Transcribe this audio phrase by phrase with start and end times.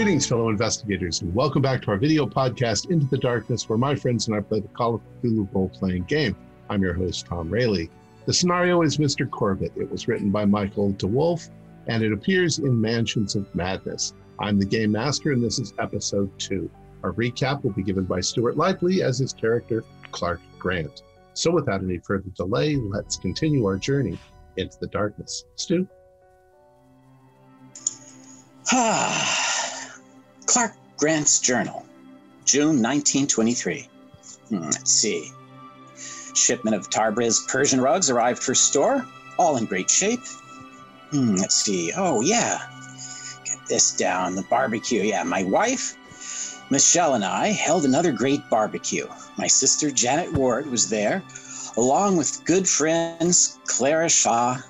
[0.00, 3.94] Greetings, fellow investigators, and welcome back to our video podcast, Into the Darkness, where my
[3.94, 6.34] friends and I play the Call of Cthulhu role playing game.
[6.70, 7.88] I'm your host, Tom Rayleigh.
[8.24, 9.28] The scenario is Mr.
[9.28, 9.76] Corbitt.
[9.76, 11.50] It was written by Michael DeWolfe,
[11.86, 14.14] and it appears in Mansions of Madness.
[14.38, 16.70] I'm the game master, and this is episode two.
[17.02, 21.02] Our recap will be given by Stuart Lively as his character, Clark Grant.
[21.34, 24.18] So, without any further delay, let's continue our journey
[24.56, 25.44] into the darkness.
[25.56, 25.86] Stu?
[28.72, 29.09] Ah,
[30.50, 31.86] Clark Grant's Journal,
[32.44, 33.88] June 1923.
[34.48, 35.30] Hmm, let's see.
[36.34, 39.06] Shipment of Tabriz Persian rugs arrived for store,
[39.38, 40.26] all in great shape.
[41.12, 41.92] Hmm, let's see.
[41.96, 42.58] Oh, yeah.
[43.44, 44.34] Get this down.
[44.34, 45.02] The barbecue.
[45.02, 45.96] Yeah, my wife,
[46.68, 49.06] Michelle, and I held another great barbecue.
[49.38, 51.22] My sister, Janet Ward, was there,
[51.76, 54.60] along with good friends Clara Shaw,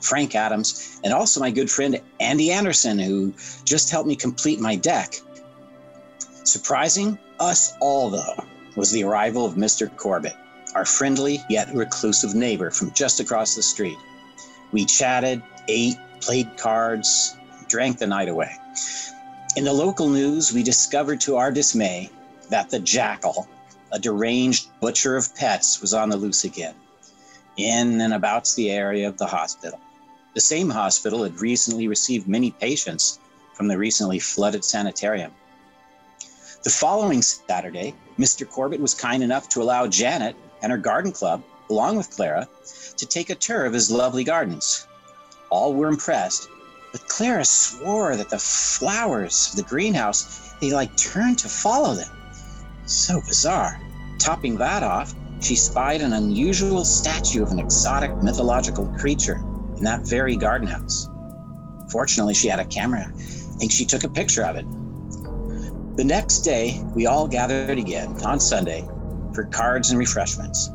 [0.00, 3.32] Frank Adams, and also my good friend Andy Anderson, who
[3.64, 5.14] just helped me complete my deck.
[6.50, 9.88] Surprising us all, though, was the arrival of Mr.
[9.94, 10.34] Corbitt,
[10.74, 13.96] our friendly yet reclusive neighbor from just across the street.
[14.72, 17.36] We chatted, ate, played cards,
[17.68, 18.50] drank the night away.
[19.54, 22.10] In the local news, we discovered to our dismay
[22.48, 23.46] that the jackal,
[23.92, 26.74] a deranged butcher of pets, was on the loose again,
[27.58, 29.78] in and about the area of the hospital.
[30.34, 33.20] The same hospital had recently received many patients
[33.54, 35.30] from the recently flooded sanitarium.
[36.62, 38.46] The following Saturday, Mr.
[38.46, 42.46] Corbitt was kind enough to allow Janet and her garden club, along with Clara,
[42.98, 44.86] to take a tour of his lovely gardens.
[45.48, 46.50] All were impressed,
[46.92, 52.10] but Clara swore that the flowers of the greenhouse, they like turned to follow them.
[52.84, 53.80] So bizarre.
[54.18, 59.42] Topping that off, she spied an unusual statue of an exotic mythological creature
[59.78, 61.08] in that very garden house.
[61.90, 63.10] Fortunately, she had a camera.
[63.16, 64.66] Think she took a picture of it.
[66.00, 68.88] The next day, we all gathered again on Sunday
[69.34, 70.70] for cards and refreshments.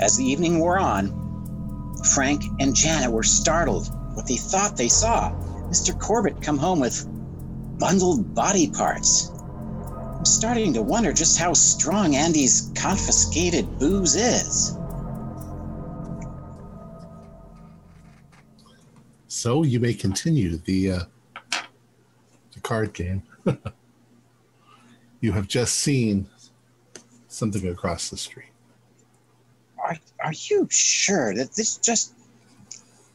[0.00, 5.32] As the evening wore on, Frank and Janet were startled what they thought they saw.
[5.68, 5.92] Mr.
[5.92, 7.06] Corbitt come home with
[7.78, 9.30] bundled body parts.
[10.16, 14.78] I'm starting to wonder just how strong Andy's confiscated booze is.
[19.26, 21.00] So you may continue the uh,
[22.54, 23.22] the card game.
[25.20, 26.26] you have just seen
[27.28, 28.52] something across the street.
[29.82, 32.12] Are Are you sure that this just?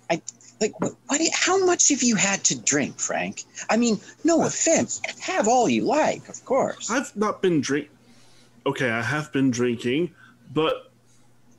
[0.10, 0.22] I
[0.60, 0.94] like what?
[1.08, 3.44] what how much have you had to drink, Frank?
[3.70, 5.02] I mean, no offense.
[5.22, 6.90] Have all you like, of course.
[6.90, 7.90] I've not been drink.
[8.66, 10.14] Okay, I have been drinking,
[10.54, 10.92] but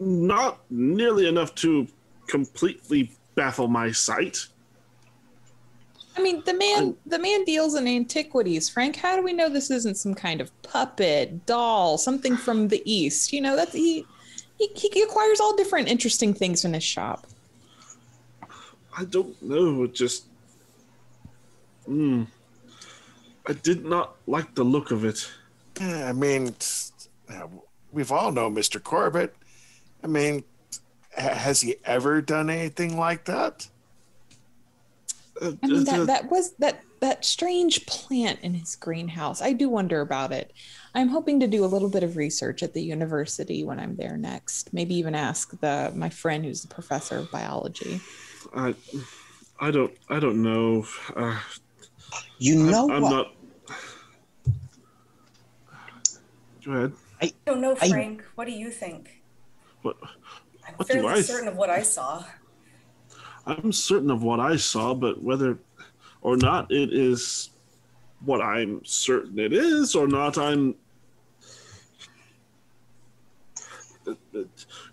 [0.01, 1.87] not nearly enough to
[2.29, 4.47] completely baffle my sight.
[6.17, 8.69] I mean, the man the man deals in antiquities.
[8.69, 12.83] Frank, how do we know this isn't some kind of puppet, doll, something from the
[12.85, 13.33] east?
[13.33, 14.07] You know, that's he
[14.59, 17.27] he, he acquires all different interesting things in his shop.
[18.97, 19.85] I don't know.
[19.85, 20.27] It just,
[21.89, 22.27] mm,
[23.47, 25.29] I did not like the look of it.
[25.81, 26.55] Yeah, I mean,
[27.93, 28.81] we've all known Mr.
[28.81, 29.33] Corbitt.
[30.05, 30.45] I mean,
[31.17, 33.69] has he ever done anything like that?
[35.43, 39.43] I mean that, that was that that strange plant in his greenhouse.
[39.43, 40.53] I do wonder about it.
[40.95, 44.17] I'm hoping to do a little bit of research at the university when I'm there
[44.17, 44.73] next.
[44.73, 48.01] Maybe even ask the my friend who's the professor of biology.
[48.55, 48.75] I
[49.61, 50.87] I don't I don't know.
[51.17, 51.39] Uh,
[52.39, 53.11] you know I'm, I'm what?
[53.11, 53.33] not.
[56.65, 56.93] Go ahead.
[57.21, 58.23] I don't know, Frank.
[58.23, 59.23] I, what do you think?
[59.83, 59.97] What?
[60.67, 62.25] I'm what fairly I certain of what I saw.
[63.47, 65.59] I'm certain of what I saw, but whether
[66.23, 67.51] or not it is
[68.25, 70.75] what I'm certain it is or not, I'm.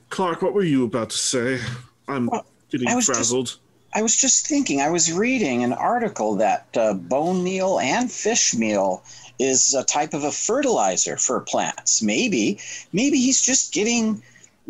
[0.09, 1.59] Clark, what were you about to say?
[2.07, 3.47] I'm well, getting frazzled.
[3.47, 3.59] Just,
[3.93, 8.53] I was just thinking, I was reading an article that uh, bone meal and fish
[8.53, 9.03] meal
[9.39, 12.01] is a type of a fertilizer for plants.
[12.01, 12.59] Maybe,
[12.93, 14.21] maybe he's just getting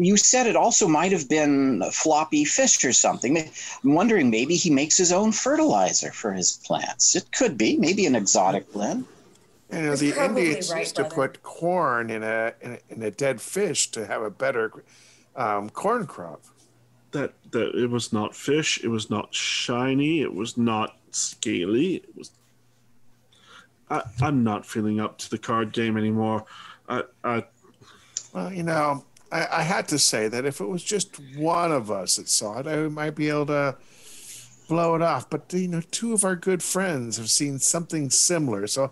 [0.05, 3.37] you said it also might have been floppy fish or something.
[3.37, 7.15] I'm wondering maybe he makes his own fertilizer for his plants.
[7.15, 9.05] It could be, maybe an exotic blend.
[9.71, 13.11] You know, the Indians right, used to put corn in a, in a, in a
[13.11, 14.83] dead fish to have a better
[15.35, 16.41] um, corn crop.
[17.11, 18.81] That that it was not fish.
[18.83, 20.21] It was not shiny.
[20.21, 21.95] It was not scaly.
[21.95, 22.31] It was.
[23.89, 26.45] I, I'm not feeling up to the card game anymore.
[26.87, 27.43] I, I
[28.33, 31.89] well, you know, I, I, had to say that if it was just one of
[31.89, 33.77] us that saw it, I might be able to
[34.67, 35.29] blow it off.
[35.29, 38.91] But you know, two of our good friends have seen something similar, so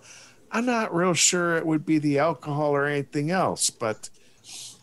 [0.52, 3.70] I'm not real sure it would be the alcohol or anything else.
[3.70, 4.10] But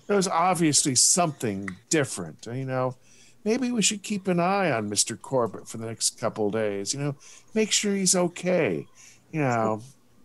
[0.06, 2.46] there was obviously something different.
[2.46, 2.96] You know,
[3.44, 6.92] maybe we should keep an eye on Mister Corbitt for the next couple days.
[6.92, 7.16] You know,
[7.54, 8.86] make sure he's okay.
[9.32, 9.82] You know,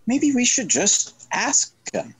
[0.07, 2.13] Maybe we should just ask him.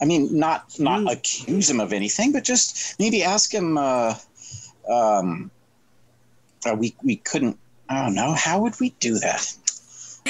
[0.00, 1.12] I mean, not not Mm.
[1.12, 3.76] accuse him of anything, but just maybe ask him.
[3.76, 4.14] Uh,
[4.90, 5.50] um,
[6.66, 7.58] uh, we we couldn't.
[7.88, 8.32] I don't know.
[8.32, 9.52] How would we do that?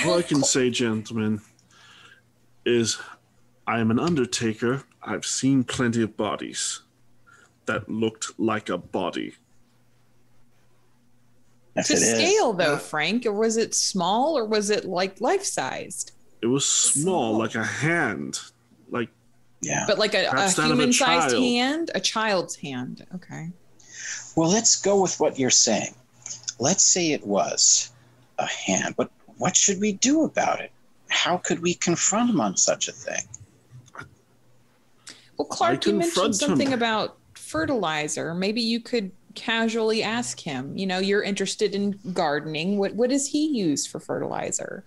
[0.05, 1.41] All I can say, gentlemen,
[2.65, 2.99] is
[3.67, 4.85] I'm an undertaker.
[5.03, 6.83] I've seen plenty of bodies
[7.67, 9.35] that looked like a body.
[11.77, 12.11] If To it is.
[12.11, 16.13] scale, though, Frank, or was it small or was it like life sized?
[16.43, 18.41] It was small, like a hand.
[18.91, 19.09] Like
[19.61, 19.85] yeah.
[19.87, 21.91] But like a, a Perhaps a human sized hand?
[21.95, 23.07] A child's hand.
[23.15, 23.51] Okay.
[24.37, 25.95] Well, let's go with what you're saying.
[26.59, 27.91] Let's say it was
[28.39, 30.71] a hand, but what should we do about it?
[31.09, 33.23] How could we confront him on such a thing?
[35.37, 36.75] Well, Clark, you mentioned something him.
[36.75, 38.35] about fertilizer.
[38.35, 40.77] Maybe you could casually ask him.
[40.77, 42.79] You know, you're interested in gardening.
[42.79, 44.85] What what does he use for fertilizer?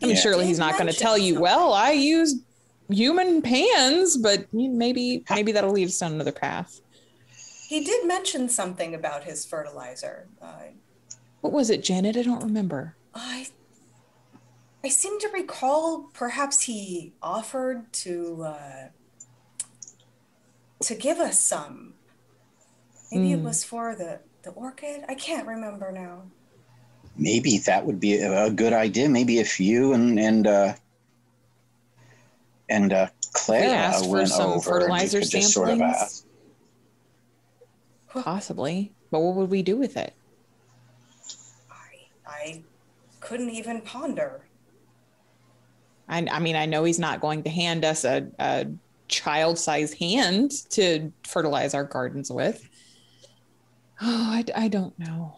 [0.00, 0.20] I mean, Yeah.
[0.22, 1.40] surely he's not going to tell you.
[1.40, 2.36] Well, I use
[2.90, 6.80] human pans, but maybe maybe that'll lead us down another path.
[7.68, 10.28] He did mention something about his fertilizer.
[10.40, 10.70] Uh,
[11.40, 12.16] What was it, Janet?
[12.16, 12.96] I don't remember.
[13.14, 13.48] I
[14.84, 18.88] I seem to recall perhaps he offered to uh,
[20.82, 21.94] to give us some.
[23.10, 23.44] Maybe it Hmm.
[23.44, 25.04] was for the the orchid.
[25.08, 26.22] I can't remember now.
[27.16, 29.08] Maybe that would be a, a good idea.
[29.08, 30.74] Maybe if you and and uh,
[32.68, 36.24] and uh, Clara asked for some over, fertilizer could just sort of samplings?
[38.08, 40.14] Possibly, but what would we do with it?
[41.70, 42.62] I I
[43.20, 44.46] couldn't even ponder.
[46.08, 48.66] I, I mean, I know he's not going to hand us a, a
[49.08, 52.68] child-sized hand to fertilize our gardens with.
[54.00, 55.34] Oh, I, I don't know.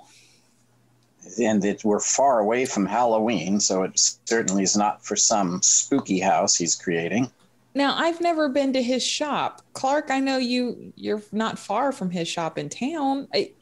[1.40, 3.92] And that we're far away from Halloween, so it
[4.24, 7.30] certainly is not for some spooky house he's creating.
[7.74, 10.10] Now, I've never been to his shop, Clark.
[10.10, 10.92] I know you.
[10.96, 13.28] You're not far from his shop in town.
[13.32, 13.52] I,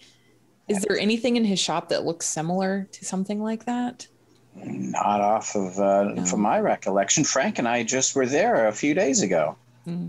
[0.69, 4.07] is there anything in his shop that looks similar to something like that?
[4.55, 6.25] Not off of, uh, No.
[6.25, 7.25] from my recollection.
[7.25, 9.57] Frank and I just were there a few days ago.
[9.85, 10.09] Hmm.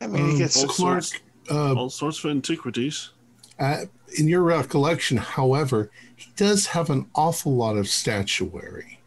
[0.00, 3.10] I mean, he Um, gets all Clark, sorts, uh, all sorts of antiquities.
[3.58, 3.84] uh,
[4.18, 8.98] in your recollection, however, he does have an awful lot of statuary.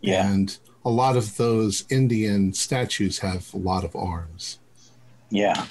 [0.00, 0.30] Yeah.
[0.30, 4.58] And a lot of those Indian statues have a lot of arms.
[5.30, 5.66] Yeah.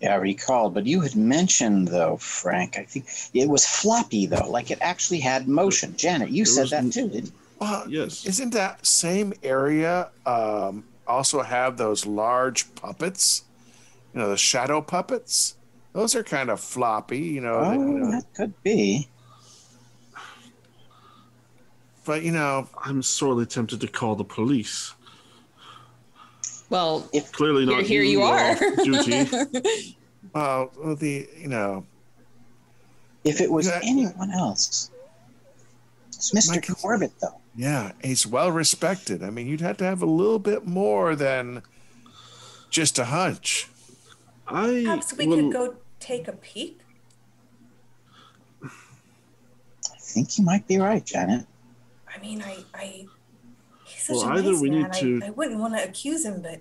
[0.00, 0.70] Yeah, I recall.
[0.70, 5.20] But you had mentioned, though, Frank, I think it was floppy, though, like it actually
[5.20, 5.96] had motion.
[5.96, 7.32] Janet, you There said that too, didn't you?
[7.60, 8.24] Well, Yes.
[8.24, 13.42] Isn't that same area um, also have those large puppets?
[14.14, 15.56] You know, the shadow puppets.
[15.92, 17.18] Those are kind of floppy.
[17.18, 19.08] You know, Oh, that- you oh, know, that could be.
[22.04, 24.94] but you know, I'm sorely tempted to call the police.
[26.70, 27.84] Well, Clearly not.
[27.84, 28.84] here you you're uh, are.
[28.84, 29.96] Duty.
[30.34, 31.84] well, the you know,
[33.24, 33.80] If it was Yeah.
[33.82, 34.90] anyone else.
[36.08, 36.50] It's Mr.
[36.56, 37.40] Mike- Corbitt, though.
[37.56, 39.22] yeah, he's well respected.
[39.22, 41.62] I mean, you'd have to have a little bit more than
[42.70, 43.68] just a hunch.
[44.48, 46.80] I Perhaps we will, could go take a peek.
[48.64, 48.68] I
[49.98, 51.46] think you might be right, Janet.
[52.12, 53.06] I mean, I, I
[53.84, 54.82] he's such Well, a either nice we man.
[54.82, 56.60] need to- I, I wouldn't want to accuse him, but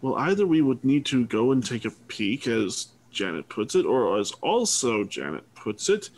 [0.00, 3.86] Well, either we would need to go and take a peek, as Janet puts it,
[3.86, 6.10] or as also Janet puts it,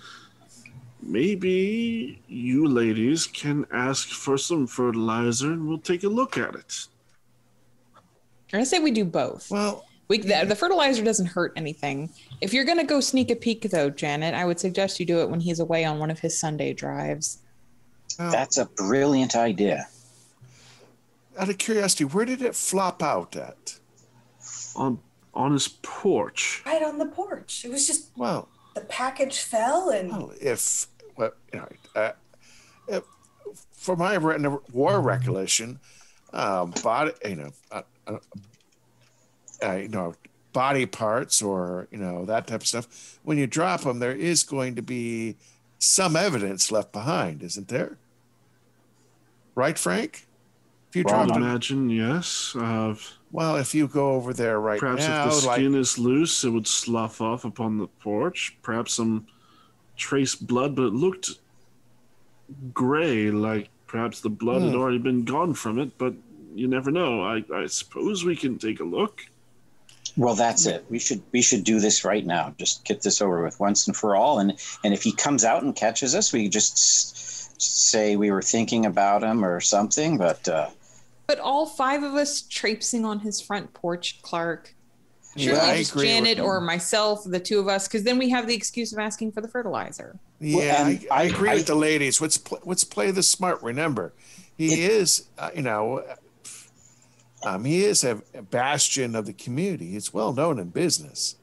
[1.03, 6.87] maybe you ladies can ask for some fertilizer and we'll take a look at it.
[8.55, 9.51] I say we do both.
[9.51, 12.11] Well, We, the, the fertilizer doesn't hurt anything.
[12.41, 15.21] If you're going to go sneak a peek, though, Janet, I would suggest you do
[15.21, 17.39] it when he's away on one of his Sunday drives.
[18.19, 19.89] now, That's a brilliant idea.
[21.39, 23.79] out of curiosity, where did it flop out at?
[24.77, 24.99] On
[25.33, 26.63] on his porch.
[26.65, 27.65] right on the porch.
[27.65, 32.13] It was just Well, the package fell and well, if well, you know, uh,
[32.87, 33.03] if,
[33.73, 34.39] for my re-
[34.73, 35.81] war recollection,
[36.33, 38.19] um, body, you know, uh, uh,
[39.65, 40.15] uh, you know,
[40.53, 43.19] body parts or you know that type of stuff.
[43.23, 45.39] When you drop them, there is going to be
[45.79, 48.01] some evidence left behind, isn't there?
[49.57, 50.29] Right, Frank?
[50.91, 52.55] If you Well, I drop imagine, yes.
[52.57, 52.95] Uh,
[53.31, 56.45] well, if you go over there right perhaps now, if the like skin is loose,
[56.45, 58.59] it would slough off upon the porch.
[58.63, 59.27] Perhaps some
[59.97, 61.31] trace blood, but it looked
[62.73, 64.77] gray, like perhaps the blood had Hmm.
[64.77, 66.15] already been gone from it, but
[66.55, 67.23] you never know.
[67.23, 69.23] I, I suppose we can take a look.
[70.17, 70.85] Well, that's it.
[70.89, 72.55] We should we should do this right now.
[72.59, 74.39] Just get this over with once and for all.
[74.39, 74.53] And
[74.85, 79.23] and if he comes out and catches us, we just say we were thinking about
[79.23, 80.17] him or something.
[80.17, 80.71] But uh,
[81.27, 84.75] But all five of us traipsing on his front porch, Clark.
[85.37, 88.31] Yeah, Surely I just agree Janet or myself, the two of us, because then we
[88.31, 90.17] have the excuse of asking for the fertilizer.
[90.39, 92.21] Yeah, and I, I I- agree I- with the ladies.
[92.21, 93.61] Let's play, let's play the smart.
[93.61, 94.13] Remember,
[94.57, 96.05] he is, uh, you know,
[97.45, 99.91] um, he is a, a bastion of the community.
[99.91, 101.37] He's well known in business.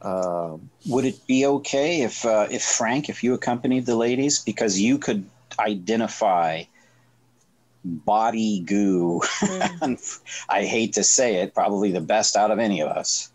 [0.00, 4.80] Um, would it be okay if uh, if Frank, if you accompanied the ladies, because
[4.80, 5.28] you could
[5.58, 6.62] identify
[7.84, 9.22] body goo.
[9.82, 9.98] and
[10.48, 13.30] I hate to say it, probably the best out of any of us.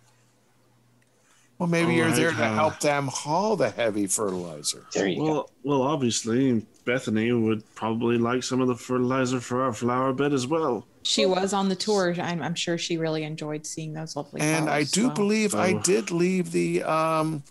[1.64, 4.86] Well, maybe All you're right, there to uh, help them haul the heavy fertilizer.
[4.94, 5.24] There you go.
[5.24, 10.34] Well, well, obviously Bethany would probably like some of the fertilizer for our flower bed
[10.34, 10.86] as well.
[11.04, 12.14] She was on the tour.
[12.20, 14.60] I'm, I'm sure she really enjoyed seeing those lovely flowers.
[14.60, 15.16] And I do well.
[15.16, 15.80] believe I Oh.
[15.80, 17.44] did leave the, um,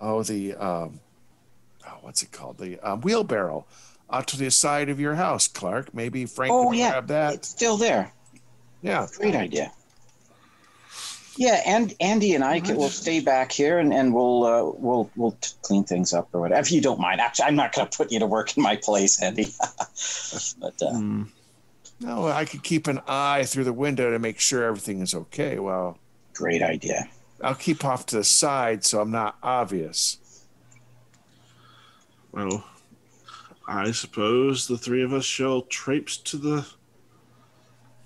[0.00, 0.98] oh, the, um,
[1.86, 2.58] oh, what's it called?
[2.58, 3.66] The um, wheelbarrow
[4.10, 5.94] out to the side of your house, Clark.
[5.94, 7.34] Maybe Frank Oh could yeah, grab that.
[7.34, 8.10] it's still there.
[8.82, 9.06] Yeah.
[9.16, 9.70] Great idea.
[11.38, 15.08] Yeah, and Andy and I can, will stay back here and, and we'll uh, we'll
[15.14, 16.60] we'll t- clean things up or whatever.
[16.60, 18.74] If you don't mind, actually, I'm not going to put you to work in my
[18.74, 19.44] place, Andy.
[20.60, 21.22] but uh, Hmm.
[22.00, 25.60] No, I could keep an eye through the window to make sure everything is okay.
[25.60, 25.98] Well,
[26.34, 27.08] great idea.
[27.40, 30.18] I'll keep off to the side so I'm not obvious.
[32.32, 32.64] Well,
[33.68, 36.66] I suppose the three of us shall traipse to the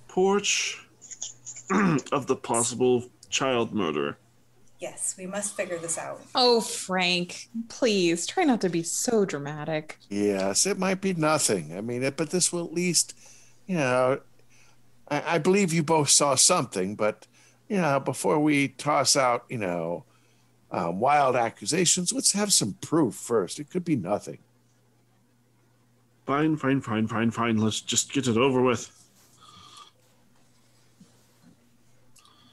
[0.08, 0.86] porch
[2.12, 4.18] of the possible child murder.
[4.78, 6.20] Yes, we must figure this out.
[6.34, 9.98] Oh, Frank, please try not to be so dramatic.
[10.08, 11.76] Yes, it might be nothing.
[11.76, 13.16] I mean, it, but this will at least,
[13.66, 14.20] you know,
[15.08, 17.28] I, I believe you both saw something, but,
[17.68, 20.04] you know, before we toss out, you know,
[20.72, 23.60] um, wild accusations, let's have some proof first.
[23.60, 24.38] It could be nothing.
[26.26, 27.58] Fine, fine, fine, fine, fine.
[27.58, 28.90] Let's just get it over with.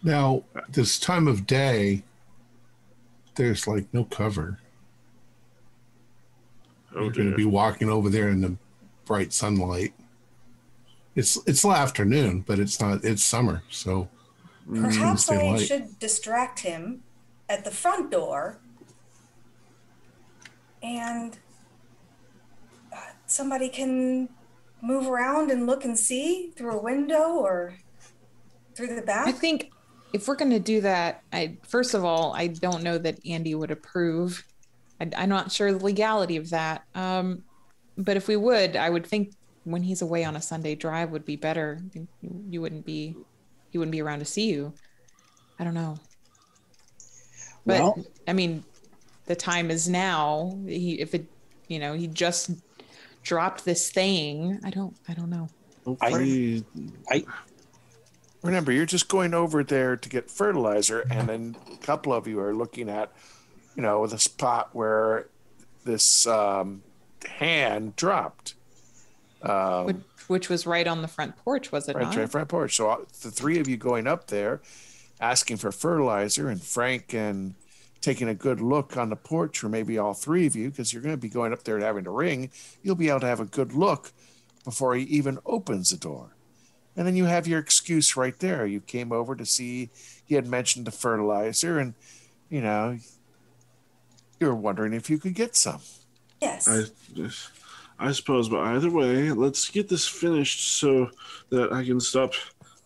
[0.02, 2.04] Now, this time of day,
[3.36, 4.60] there's like no cover.
[6.96, 8.56] Oh You're going to be walking over there in the
[9.06, 9.94] bright sunlight.
[11.16, 13.04] It's it's still afternoon, but it's not.
[13.04, 14.10] It's summer, so
[14.74, 17.04] Perhaps stay I should distract him
[17.50, 18.60] at the front door
[20.84, 21.38] and
[22.94, 24.30] uh, somebody can
[24.82, 27.74] move around and look and see through a window or
[28.76, 29.28] through the back.
[29.28, 29.42] I back.
[29.42, 29.72] think
[30.14, 33.56] if we're going to do that, I first of all, I don't know that Andy
[33.56, 34.44] would approve.
[35.00, 36.84] I, I'm not sure the legality of that.
[36.96, 37.44] Um,
[37.98, 39.34] but if we would, I would think
[39.66, 41.80] when he's away on a Sunday drive would be better.
[41.94, 42.08] You,
[42.50, 43.16] you wouldn't be,
[43.70, 44.74] he wouldn't be around to see you.
[45.60, 45.98] I don't know.
[47.66, 48.64] But Well- I mean,
[49.26, 50.58] the time is now.
[50.66, 51.26] He, if it,
[51.68, 52.52] you know, he just
[53.22, 54.60] dropped this thing.
[54.64, 55.50] I don't, I don't know.
[55.86, 56.64] Hopefully,
[58.42, 62.40] Remember, you're just going over there to get fertilizer, and then a couple of you
[62.40, 63.12] are looking at,
[63.76, 65.28] you know, the spot where
[65.84, 66.82] this um,
[67.28, 68.54] hand dropped.
[69.42, 72.16] Um, Which, which was right on the front porch, was it right, not?
[72.16, 72.76] right front porch.
[72.76, 74.62] So uh, the three of you going up there,
[75.20, 77.56] asking for fertilizer, and Frank and
[78.02, 81.02] taking a good look on the porch, or maybe all three of you, because you're
[81.02, 82.50] going to be going up there and having to ring.
[82.82, 84.14] You'll be able to have a good look
[84.64, 86.36] before he even opens the door.
[87.00, 88.66] And then you have your excuse right there.
[88.66, 89.90] You came over to see
[90.26, 91.94] he had mentioned the fertilizer, and
[92.50, 93.00] you know
[94.38, 95.80] you were wondering if you could get some.
[96.42, 96.68] yes.
[96.68, 101.10] I, I suppose, but either way, let's get this finished so
[101.52, 102.34] that I can stop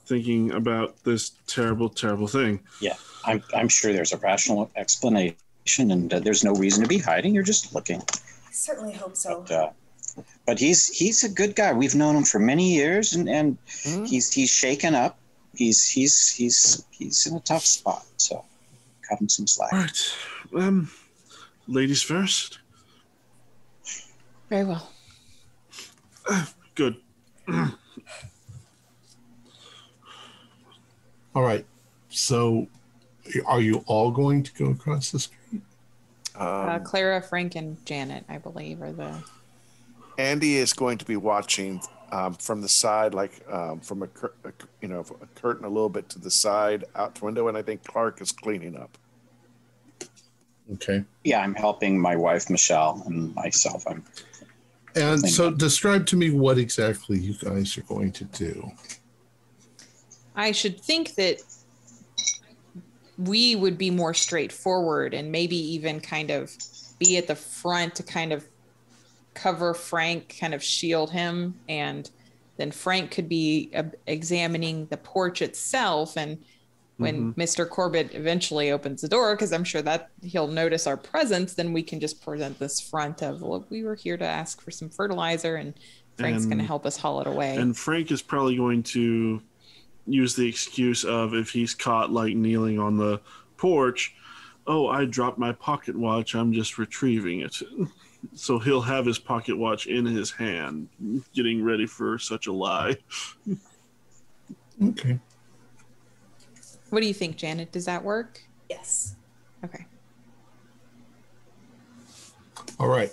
[0.06, 2.60] thinking about this terrible, terrible thing.
[2.82, 2.94] Yeah,
[3.26, 7.34] I'm I'm sure there's a rational explanation, and uh, there's no reason to be hiding.
[7.34, 8.00] You're just looking.
[8.00, 9.42] I certainly hope so.
[9.42, 9.70] But, uh,
[10.46, 11.74] but he's he's a good guy.
[11.74, 14.06] We've known him for many years, and, and Hmm?
[14.06, 15.18] he's he's shaken up.
[15.56, 18.06] He's he's he's he's in a tough spot.
[18.18, 18.44] So
[19.08, 19.72] cut him some slack.
[19.74, 20.16] All right.
[20.56, 20.90] Um,
[21.68, 22.60] ladies first.
[24.50, 24.90] Very well.
[26.76, 26.98] Good.
[27.48, 27.74] all
[31.36, 31.66] right.
[32.10, 32.68] So,
[33.46, 35.62] are you all going to go across the street?
[36.36, 39.24] Um, uh, Clara, Frank, and Janet, I believe, are the.
[40.18, 44.34] Andy is going to be watching um, from the side, like um, from a, cur-
[44.44, 44.52] a
[44.82, 47.62] you know a curtain a little bit to the side out the window, and I
[47.62, 48.98] think Clark is cleaning up.
[50.74, 51.04] Okay.
[51.24, 53.84] Yeah, I'm helping my wife Michelle and myself.
[53.88, 54.04] I'm
[54.96, 58.72] And so, describe to me what exactly you guys are going to do.
[60.36, 61.42] I should think that
[63.18, 66.52] we would be more straightforward and maybe even kind of
[67.00, 68.48] be at the front to kind of
[69.34, 72.10] cover Frank, kind of shield him, and
[72.58, 76.18] then Frank could be uh, examining the porch itself.
[76.18, 76.44] And
[76.98, 77.42] when mm-hmm.
[77.42, 77.68] Mr.
[77.68, 81.82] Corbitt eventually opens the door, because I'm sure that he'll notice our presence, then we
[81.82, 85.56] can just present this front of, well, we were here to ask for some fertilizer,
[85.56, 85.74] and
[86.18, 87.56] Frank's going to help us haul it away.
[87.56, 89.42] And Frank is probably going to
[90.06, 93.20] use the excuse of if he's caught like kneeling on the
[93.58, 94.14] porch,
[94.68, 96.36] oh, I dropped my pocket watch.
[96.36, 97.56] I'm just retrieving it.
[98.34, 100.88] so he'll have his pocket watch in his hand,
[101.34, 102.98] getting ready for such a lie.
[104.84, 105.20] okay.
[106.90, 107.72] What do you think, Janet?
[107.72, 108.42] Does that work?
[108.70, 109.16] Yes.
[109.64, 109.86] Okay.
[112.80, 113.12] All right.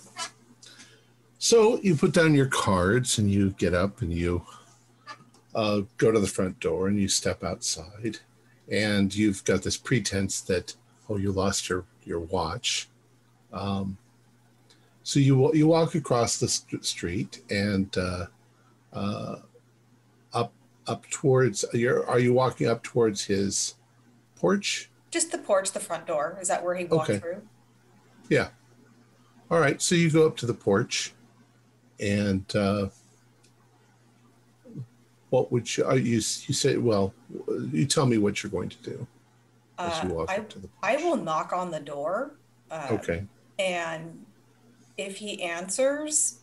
[1.38, 4.44] So you put down your cards and you get up and you
[5.54, 8.18] uh, go to the front door and you step outside
[8.70, 10.74] and you've got this pretense that
[11.08, 12.88] oh you lost your your watch
[13.52, 13.98] um,
[15.10, 18.26] so you you walk across the st- street and uh,
[18.92, 19.36] uh,
[20.32, 20.52] up
[20.86, 23.74] up towards you're are you walking up towards his
[24.36, 27.18] porch just the porch the front door is that where he walked okay.
[27.18, 27.42] through
[28.28, 28.50] yeah
[29.50, 31.12] all right so you go up to the porch
[31.98, 32.86] and uh,
[35.30, 37.12] what would you, you, you say, well,
[37.70, 39.06] you tell me what you're going to do.
[39.78, 42.32] As you uh, I, up to the I will knock on the door.
[42.70, 43.26] Uh, okay.
[43.58, 44.24] And
[44.96, 46.40] if he answers,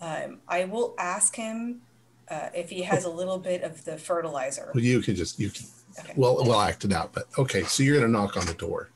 [0.00, 1.82] um, I will ask him
[2.28, 4.70] uh, if he has a little bit of the fertilizer.
[4.74, 5.66] Well, you can just, you can,
[6.00, 6.12] okay.
[6.16, 7.62] well, we'll act it out, but okay.
[7.64, 8.90] So you're going to knock on the door.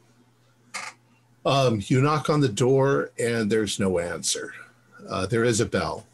[1.44, 4.52] Um, you knock on the door and there's no answer.
[5.08, 6.06] Uh, there is a bell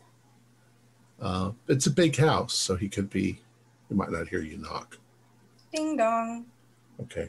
[1.22, 3.38] uh, it's a big house, so he could be,
[3.88, 4.98] he might not hear you knock.
[5.72, 6.46] Ding dong.
[7.00, 7.28] Okay.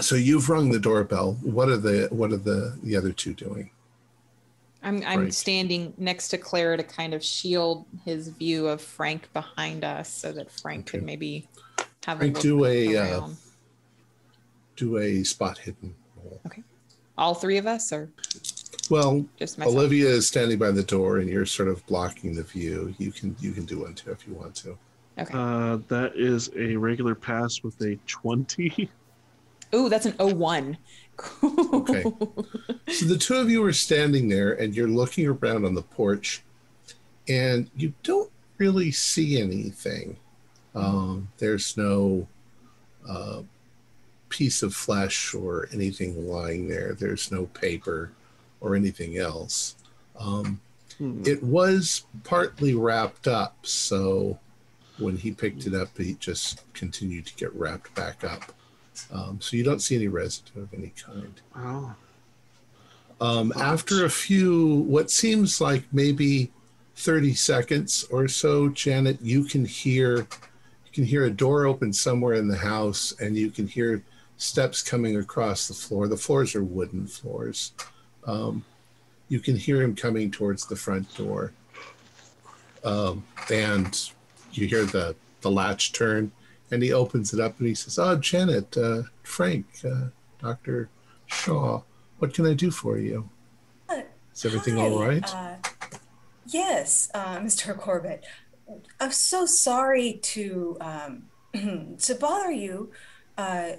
[0.00, 1.34] So you've rung the doorbell.
[1.42, 3.70] What are the what are the the other two doing?
[4.82, 5.34] I'm I'm right.
[5.34, 10.32] standing next to Claire to kind of shield his view of Frank behind us, so
[10.32, 10.98] that Frank okay.
[10.98, 11.48] could maybe
[12.04, 13.28] have Frank, a do a uh,
[14.76, 15.94] do a spot hidden.
[16.44, 16.62] Okay,
[17.16, 18.10] all three of us, or
[18.90, 22.94] well, just Olivia is standing by the door, and you're sort of blocking the view.
[22.98, 24.76] You can you can do one too if you want to.
[25.16, 25.32] Okay.
[25.32, 28.90] Uh, that is a regular pass with a twenty.
[29.74, 30.78] Oh, that's an 01.
[31.42, 32.04] okay.
[32.92, 36.42] So the two of you are standing there, and you're looking around on the porch,
[37.28, 40.16] and you don't really see anything.
[40.76, 42.28] Um, there's no
[43.08, 43.42] uh,
[44.28, 46.94] piece of flesh or anything lying there.
[46.94, 48.12] There's no paper
[48.60, 49.74] or anything else.
[50.18, 50.60] Um,
[50.98, 51.22] hmm.
[51.26, 54.38] It was partly wrapped up, so
[54.98, 58.52] when he picked it up, he just continued to get wrapped back up.
[59.12, 61.40] Um, so you don't see any residue of any kind.
[61.56, 61.96] Wow.
[63.20, 66.50] Um, after a few, what seems like maybe
[66.96, 72.34] 30 seconds or so, Janet, you can hear you can hear a door open somewhere
[72.34, 74.02] in the house, and you can hear
[74.36, 76.06] steps coming across the floor.
[76.06, 77.72] The floors are wooden floors.
[78.26, 78.64] Um,
[79.28, 81.52] you can hear him coming towards the front door.
[82.84, 84.10] Um, and
[84.52, 86.30] you hear the, the latch turn,
[86.74, 90.08] and he opens it up and he says, Oh, Janet, uh, Frank, uh,
[90.42, 90.88] Dr.
[91.26, 91.82] Shaw,
[92.18, 93.30] what can I do for you?
[93.88, 94.02] Uh,
[94.34, 94.82] Is everything Hi.
[94.82, 95.34] all right?
[95.34, 95.54] Uh,
[96.46, 97.78] yes, uh, Mr.
[97.78, 98.24] Corbitt.
[99.00, 101.22] I'm so sorry to um,
[101.98, 102.90] to bother you.
[103.38, 103.72] Uh,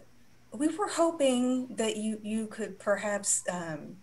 [0.53, 3.97] we were hoping that you you could perhaps um,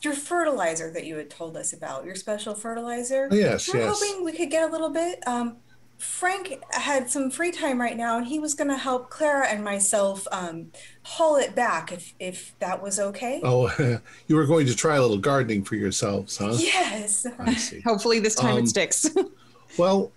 [0.00, 3.28] your fertilizer that you had told us about, your special fertilizer.
[3.30, 4.00] Yes, We're yes.
[4.00, 5.26] hoping we could get a little bit.
[5.26, 5.58] Um,
[6.00, 9.62] Frank had some free time right now, and he was going to help Clara and
[9.62, 13.40] myself um, haul it back if if that was okay.
[13.44, 13.70] Oh,
[14.26, 16.54] you were going to try a little gardening for yourselves, huh?
[16.56, 17.26] Yes.
[17.38, 17.80] I see.
[17.84, 19.10] Hopefully, this time um, it sticks.
[19.78, 20.10] well,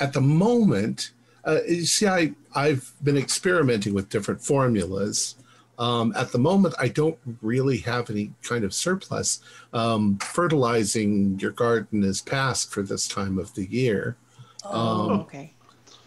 [0.00, 1.12] at the moment,
[1.44, 5.34] uh, you see, I I've been experimenting with different formulas
[5.78, 9.40] um, at the moment, I don't really have any kind of surplus.
[9.72, 14.16] Um, fertilizing your garden is past for this time of the year.
[14.64, 15.52] Oh, um, okay.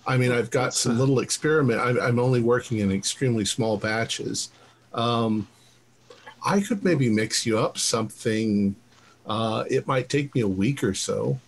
[0.06, 1.82] I mean, I've got some little experiment.
[1.82, 4.52] I'm, I'm only working in extremely small batches.
[4.94, 5.48] Um,
[6.46, 8.76] I could maybe mix you up something.
[9.26, 11.40] Uh, it might take me a week or so.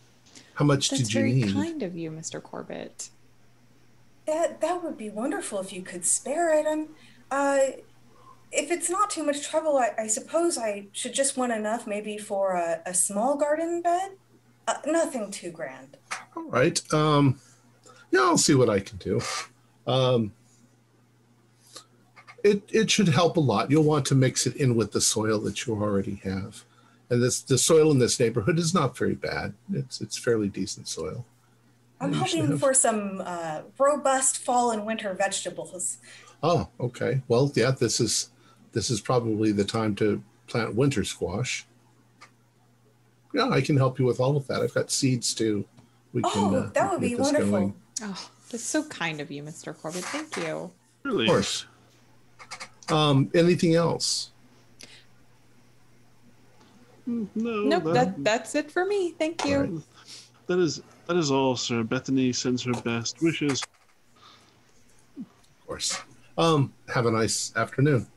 [0.56, 1.54] How much That's did you very need?
[1.54, 2.42] kind of you, Mr.
[2.42, 3.10] Corbitt.
[4.26, 6.66] That that would be wonderful if you could spare it.
[6.70, 6.90] I'm
[7.32, 7.60] uh
[8.52, 12.18] if it's not too much trouble, I, I suppose I should just want enough maybe
[12.18, 14.12] for a, a small garden bed.
[14.68, 15.98] Uh, nothing too grand.
[16.36, 16.82] All right.
[16.94, 17.40] Um,
[18.12, 19.22] yeah, I'll see what I can do.
[19.88, 20.34] Um,
[22.44, 23.70] it it should help a lot.
[23.70, 26.64] You'll want to mix it in with the soil that you already have,
[27.10, 29.54] and this the soil in this neighborhood is not very bad.
[29.74, 31.26] It's it's fairly decent soil.
[32.02, 35.98] I'm hoping for some uh, robust fall and winter vegetables.
[36.42, 37.22] Oh, okay.
[37.28, 38.30] Well, yeah, this is
[38.72, 41.66] this is probably the time to plant winter squash.
[43.34, 44.62] Yeah, I can help you with all of that.
[44.62, 45.66] I've got seeds too.
[46.14, 46.32] We can.
[46.36, 47.52] Oh, uh, that we would be wonderful.
[47.52, 47.74] going.
[48.02, 49.76] Oh, that's so kind of you, Mr.
[49.76, 50.04] Corbitt.
[50.04, 50.72] Thank you.
[51.04, 51.26] Really?
[51.26, 51.66] Of course.
[52.90, 54.32] Um, anything else?
[57.08, 57.52] Mm, No.
[57.64, 59.12] Nope, that- that that's it for me.
[59.12, 59.56] Thank you.
[59.58, 59.82] All right.
[60.48, 61.84] that is that is all, sir.
[61.84, 63.62] Bethany sends her best wishes.
[65.18, 65.26] Of
[65.68, 66.02] course.
[66.38, 68.08] Um, have a nice afternoon.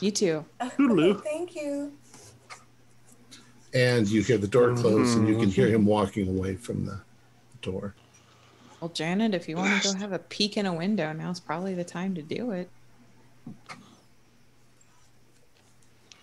[0.00, 0.44] You too.
[0.60, 1.20] Toodaloo.
[1.24, 1.92] Thank you.
[3.74, 5.74] And you hear the door close, and you can hear Mm-hmm.
[5.76, 7.00] him walking away from the
[7.62, 7.94] door.
[8.80, 11.74] Well, Janet, if you want to go have a peek in a window, now's probably
[11.74, 12.68] the time to do it.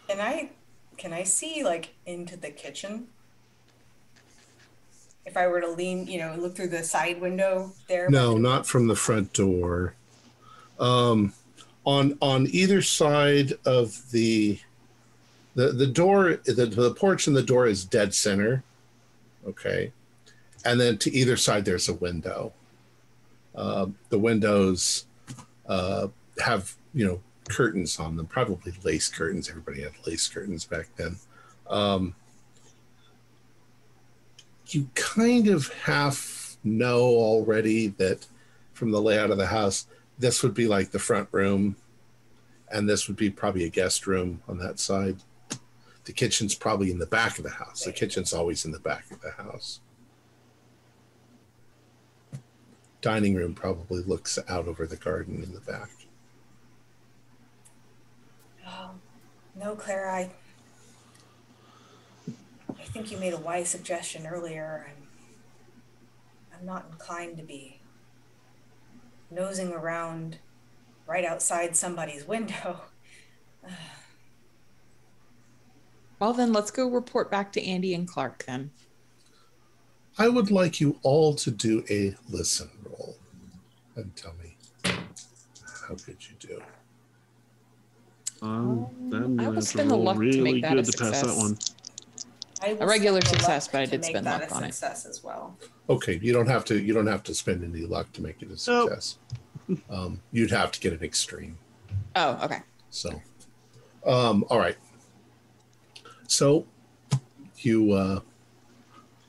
[0.10, 0.50] Can I
[0.98, 3.08] can I see like into the kitchen?
[5.26, 8.10] If I were to lean, you know, look through the side window there.
[8.10, 9.94] No, not from the front door.
[10.80, 11.34] Um,
[11.88, 14.60] on on either side of the
[15.56, 18.62] the the door, the, the porch and the door is dead center.
[19.48, 19.94] Okay,
[20.66, 22.52] and then to either side there's a window.
[23.56, 25.06] Uh, the windows
[25.68, 26.10] uh,
[26.44, 29.50] have you know curtains on them, probably lace curtains.
[29.50, 31.16] Everybody had lace curtains back then.
[31.70, 32.16] Um,
[34.68, 38.28] you kind of half know already that
[38.74, 41.76] from the layout of the house, this would be like the front room,
[42.72, 45.18] and this would be probably a guest room on that side.
[46.06, 47.84] The kitchen's probably in the back of the house.
[47.84, 49.82] The kitchen's always in the back of the house.
[53.02, 55.90] Dining room probably looks out over the garden in the back.
[58.66, 58.92] Oh,
[59.56, 60.32] no, Claire, I
[62.80, 65.08] I think you made a wise suggestion earlier and
[66.58, 67.77] I'm not inclined to be
[69.30, 70.38] nosing around
[71.06, 72.82] right outside somebody's window.
[76.20, 78.72] Well, then let's go report back to Andy and Clark then.
[80.18, 83.18] I would like you all to do a listen roll
[83.96, 86.62] and tell me how good you do.
[88.42, 91.22] Um, then I will spend the roll luck to make that a good to pass
[91.22, 91.58] that one.
[92.64, 94.52] I will regular spend the success, luck but I to did make spend that luck
[94.52, 94.74] a on it.
[94.74, 95.58] Success as well.
[95.90, 96.80] Okay, you don't have to.
[96.80, 98.90] You don't have to spend any luck to make it a Nope.
[98.90, 99.18] success.
[99.90, 101.58] Um, you'd have to get an extreme.
[102.16, 102.60] Oh, okay.
[102.90, 103.22] So,
[104.06, 104.78] um, all right.
[106.28, 106.66] So,
[107.58, 108.20] you uh,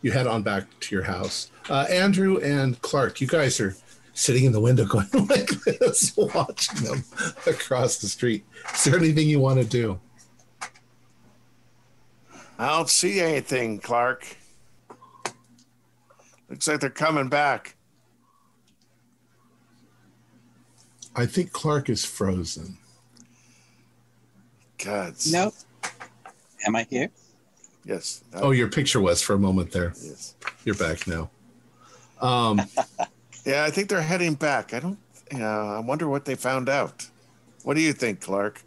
[0.02, 1.50] you head on back to your house.
[1.68, 3.74] Uh, Andrew and Clark, you guys are
[4.14, 7.04] sitting in the window going like this, watching them
[7.46, 8.44] across the street.
[8.74, 10.00] Is there anything you want to do?
[12.58, 14.26] I don't see anything, Clark.
[16.48, 17.76] Looks like they're coming back.
[21.14, 22.78] I think Clark is frozen.
[24.82, 25.14] God.
[25.30, 25.52] No.
[26.66, 27.10] Am I here?
[27.84, 28.22] Yes.
[28.34, 29.92] Oh, your picture was for a moment there.
[30.02, 30.34] yes.
[30.64, 31.30] You're back now.
[32.20, 32.60] Um,
[33.46, 34.74] Yeah, I think they're heading back.
[34.74, 34.98] I don't.
[35.32, 37.06] Yeah, I wonder what they found out.
[37.62, 38.60] What do you think, Clark?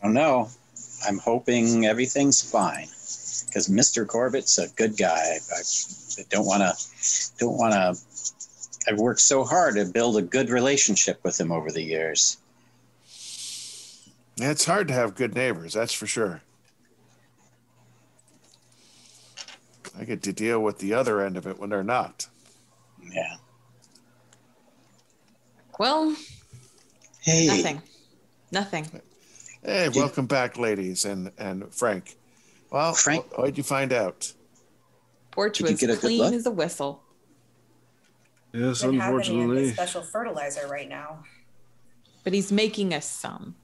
[0.00, 0.48] I don't know.
[1.06, 2.86] I'm hoping everything's fine
[3.46, 4.06] because Mr.
[4.06, 5.38] Corbitt's a good guy.
[5.54, 7.96] I, I don't want to, don't want to.
[8.90, 12.38] I've worked so hard to build a good relationship with him over the years.
[14.36, 16.42] Yeah, it's hard to have good neighbors, that's for sure.
[19.98, 22.26] I get to deal with the other end of it when they're not.
[23.12, 23.36] Yeah.
[25.78, 26.16] Well,
[27.20, 27.46] Hey.
[27.46, 27.82] nothing.
[28.50, 28.86] Nothing.
[29.64, 32.16] Hey, welcome back, ladies and and Frank.
[32.70, 34.32] Well, Frank- what would you find out?
[35.30, 37.02] Porch Did you was get a clean as a whistle.
[38.52, 39.72] Yes, Been happening in unfortunately.
[39.72, 41.22] special fertilizer right now.
[42.24, 43.54] But he's making us some.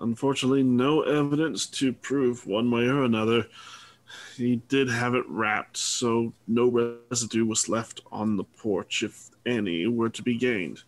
[0.00, 3.46] Unfortunately, no evidence to prove one way or another.
[4.36, 6.68] He did have it wrapped, so no
[7.10, 10.82] residue was left on the porch, if any were to be gained.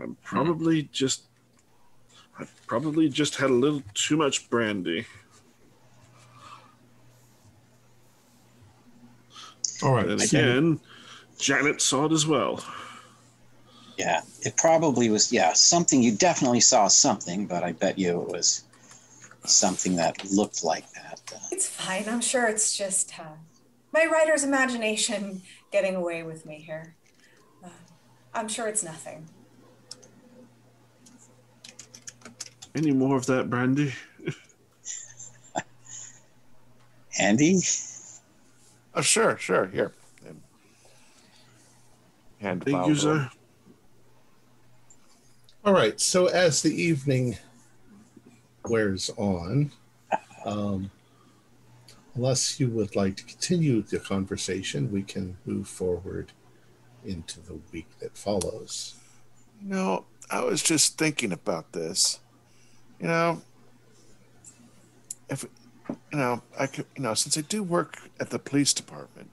[0.00, 1.22] I'm probably just.
[2.38, 5.06] I probably just had a little too much brandy.
[9.82, 10.08] all right.
[10.08, 10.80] And again,
[11.38, 12.64] Janet saw it as well.
[13.98, 15.32] Yeah, it probably was.
[15.32, 16.02] Yeah, something.
[16.02, 18.64] You definitely saw something, but I bet you it was
[19.44, 21.20] something that looked like that.
[21.52, 22.08] It's fine.
[22.08, 23.36] I'm sure it's just uh,
[23.92, 26.96] my writer's imagination getting away with me here.
[27.62, 27.68] Uh,
[28.32, 29.28] I'm sure it's nothing.
[32.74, 33.94] Any more of that brandy?
[37.18, 37.60] Andy?
[38.94, 39.66] Oh, sure, sure.
[39.66, 39.92] Here.
[42.40, 43.30] Hand Thank you, sir.
[45.64, 45.98] All right.
[46.00, 47.38] So as the evening
[48.68, 49.70] wears on,
[50.44, 50.90] um,
[52.14, 56.32] unless you would like to continue the conversation, we can move forward
[57.04, 58.96] into the week that follows.
[59.62, 62.20] No, I was just thinking about this.
[63.04, 63.42] You know,
[65.28, 65.44] if
[66.10, 69.28] you know, I could, you know, since I do work at the police department,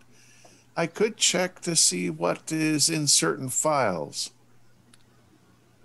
[0.75, 4.31] I could check to see what is in certain files.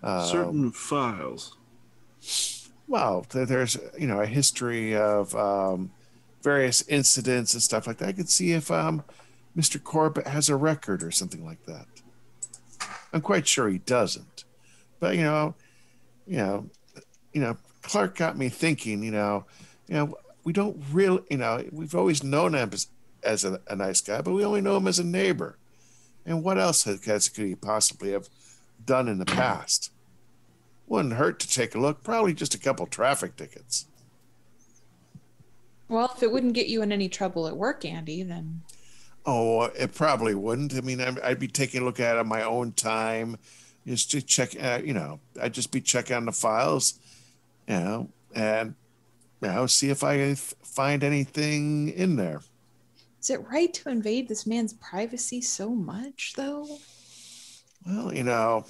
[0.03, 1.57] Certain um, files.
[2.89, 5.93] Well, there's you know a history of um,
[6.43, 8.09] various incidents and stuff like that.
[8.09, 9.05] I could see if um,
[9.57, 9.81] Mr.
[9.81, 11.87] Corbitt has a record or something like that.
[13.13, 14.43] I'm quite sure he doesn't,
[14.99, 15.55] but you know,
[16.27, 16.67] you know,
[17.33, 19.03] you know, Clark got me thinking.
[19.03, 19.45] You know,
[19.89, 22.89] you know, we don't really, you know, we've always known him as,
[23.23, 25.57] as a, a nice guy, but we only know him as a neighbor.
[26.25, 28.29] And what else has, could he possibly have
[28.85, 29.93] done in the past?
[30.89, 32.03] Wouldn't hurt to take a look.
[32.03, 33.87] Probably just a couple traffic tickets.
[35.89, 38.63] Well, if it wouldn't get you in any trouble at work, Andy, then.
[39.25, 40.75] Oh, it probably wouldn't.
[40.75, 43.37] I mean, I'd be taking a look at it on my own time,
[43.87, 44.61] just to check.
[44.61, 46.99] Uh, you know, I'd just be checking on the files,
[47.69, 48.75] you know, and
[49.43, 52.41] you know, see if I find anything in there.
[53.21, 56.67] Is it right to invade this man's privacy so much, though?
[57.85, 58.65] Well, you know,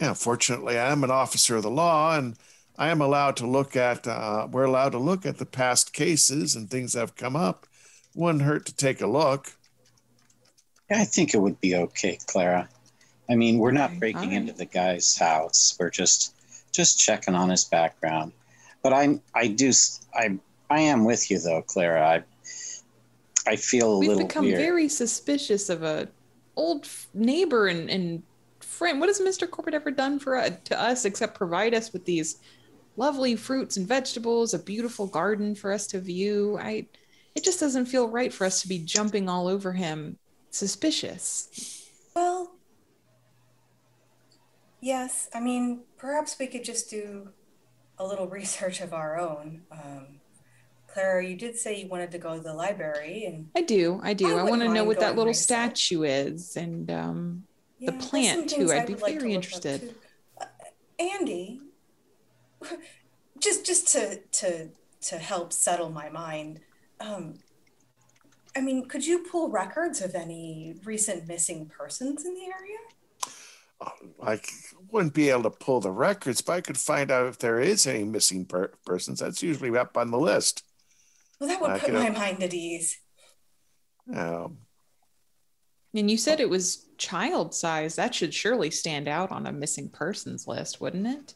[0.00, 2.36] yeah, fortunately, I am an officer of the law, and
[2.78, 6.56] I am allowed to look at, uh, we're allowed to look at the past cases
[6.56, 7.66] and things that have come up.
[8.14, 9.52] Wouldn't hurt to take a look.
[10.90, 12.68] I think it would be okay, Clara.
[13.28, 14.32] I mean, we're not breaking right.
[14.32, 15.76] into the guy's house.
[15.78, 16.34] We're just
[16.72, 18.32] just checking on his background.
[18.82, 19.72] But I'm I do
[20.14, 20.38] I
[20.70, 22.06] I am with you though, Clara.
[22.06, 22.22] I
[23.50, 24.58] I feel a We've little become weird.
[24.58, 26.08] very suspicious of a
[26.56, 28.22] old neighbor and, and
[28.60, 29.00] friend.
[29.00, 29.48] What has Mr.
[29.48, 32.38] Corbitt ever done for uh, to us except provide us with these
[32.96, 36.58] lovely fruits and vegetables, a beautiful garden for us to view?
[36.60, 36.86] I
[37.34, 40.18] it just doesn't feel right for us to be jumping all over him
[40.50, 41.88] suspicious.
[42.14, 42.52] Well,
[44.80, 45.28] yes.
[45.34, 47.30] I mean, perhaps we could just do
[47.98, 49.62] a little research of our own.
[49.70, 50.20] Um,
[50.92, 54.00] Clara, you did say you wanted to go to the library, and I do.
[54.02, 54.36] I do.
[54.36, 55.76] I, I want to know what that little myself.
[55.76, 57.44] statue is, and um,
[57.78, 58.72] yeah, the plant too.
[58.72, 59.94] I'd be like very interested.
[60.40, 60.46] Uh,
[60.98, 61.60] Andy,
[63.38, 64.68] just just to to
[65.02, 66.60] to help settle my mind.
[66.98, 67.34] Um,
[68.56, 72.78] I mean, could you pull records of any recent missing persons in the area?
[74.22, 74.40] I
[74.90, 77.86] wouldn't be able to pull the records, but I could find out if there is
[77.86, 79.20] any missing per- persons.
[79.20, 80.64] That's usually up on the list.
[81.38, 82.98] Well, that would I put my mind at ease.
[84.14, 84.58] Um,
[85.94, 87.96] and you said it was child size.
[87.96, 91.34] That should surely stand out on a missing persons list, wouldn't it?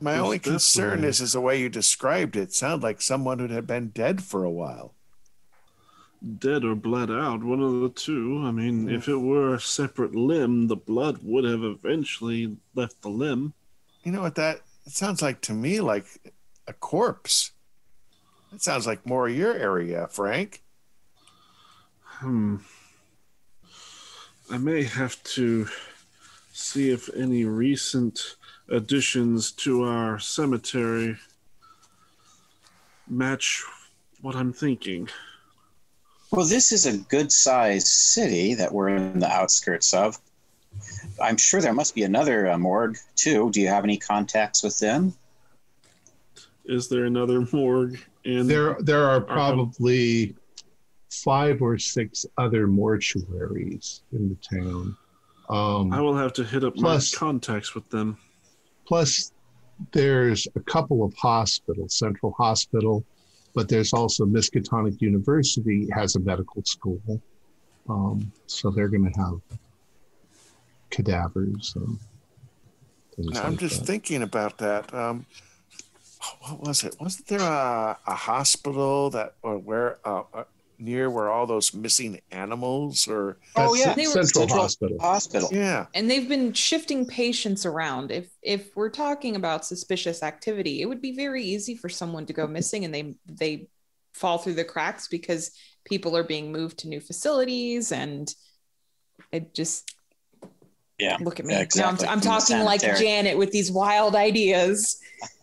[0.00, 2.40] My only concern is, is the way you described it.
[2.40, 4.95] it sounded like someone who had been dead for a while
[6.38, 8.42] dead or bled out, one of the two.
[8.44, 13.08] I mean, if it were a separate limb, the blood would have eventually left the
[13.08, 13.54] limb.
[14.02, 16.06] You know what that it sounds like to me like
[16.66, 17.52] a corpse.
[18.52, 20.62] That sounds like more your area, Frank.
[22.04, 22.56] Hmm.
[24.50, 25.66] I may have to
[26.52, 28.36] see if any recent
[28.68, 31.18] additions to our cemetery
[33.08, 33.64] match
[34.20, 35.08] what I'm thinking.
[36.36, 40.18] Well, this is a good sized city that we're in the outskirts of.
[41.18, 43.50] I'm sure there must be another uh, morgue too.
[43.50, 45.14] Do you have any contacts with them?
[46.66, 48.46] Is there another morgue in?
[48.46, 50.36] There, there are probably
[51.10, 54.94] five or six other mortuaries in the town.
[55.48, 58.18] Um, I will have to hit up plus, my contacts with them.
[58.86, 59.32] Plus,
[59.92, 63.06] there's a couple of hospitals, Central Hospital
[63.56, 67.00] but there's also Miskatonic University has a medical school,
[67.88, 69.40] um, so they're going to have
[70.90, 71.74] cadavers.
[71.74, 71.98] And
[73.38, 73.86] I'm like just that.
[73.86, 74.92] thinking about that.
[74.92, 75.24] Um,
[76.42, 76.96] what was it?
[77.00, 80.44] Wasn't there a, a hospital that or where uh, uh
[80.78, 83.38] near where all those missing animals or?
[83.56, 84.98] Oh yeah, That's Central, Central Hospital.
[85.00, 85.48] Hospital.
[85.52, 88.10] Yeah, and they've been shifting patients around.
[88.10, 92.32] If if we're talking about suspicious activity, it would be very easy for someone to
[92.32, 93.68] go missing and they they
[94.16, 95.50] fall through the cracks because
[95.84, 98.34] people are being moved to new facilities and
[99.30, 99.94] it just
[100.98, 102.06] yeah look at me exactly.
[102.06, 104.98] now i'm, I'm talking like janet with these wild ideas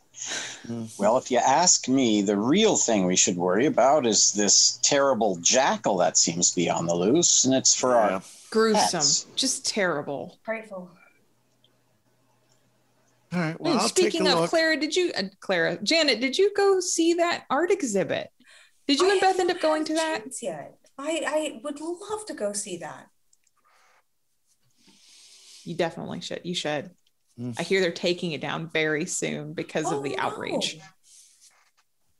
[0.97, 5.37] well if you ask me the real thing we should worry about is this terrible
[5.41, 8.15] jackal that seems to be on the loose and it's for yeah.
[8.15, 9.25] our gruesome pets.
[9.35, 10.89] just terrible frightful
[13.33, 13.59] all right.
[13.59, 14.49] Well, speaking of look.
[14.51, 18.29] Clara, did you, uh, Clara, Janet, did you go see that art exhibit?
[18.87, 20.23] Did you I and Beth end up going to that?
[20.41, 20.77] Yet.
[20.97, 23.07] I, I would love to go see that.
[25.63, 26.41] You definitely should.
[26.43, 26.91] You should.
[27.39, 27.55] Mm.
[27.59, 30.77] I hear they're taking it down very soon because oh, of the outrage.
[30.77, 30.83] No.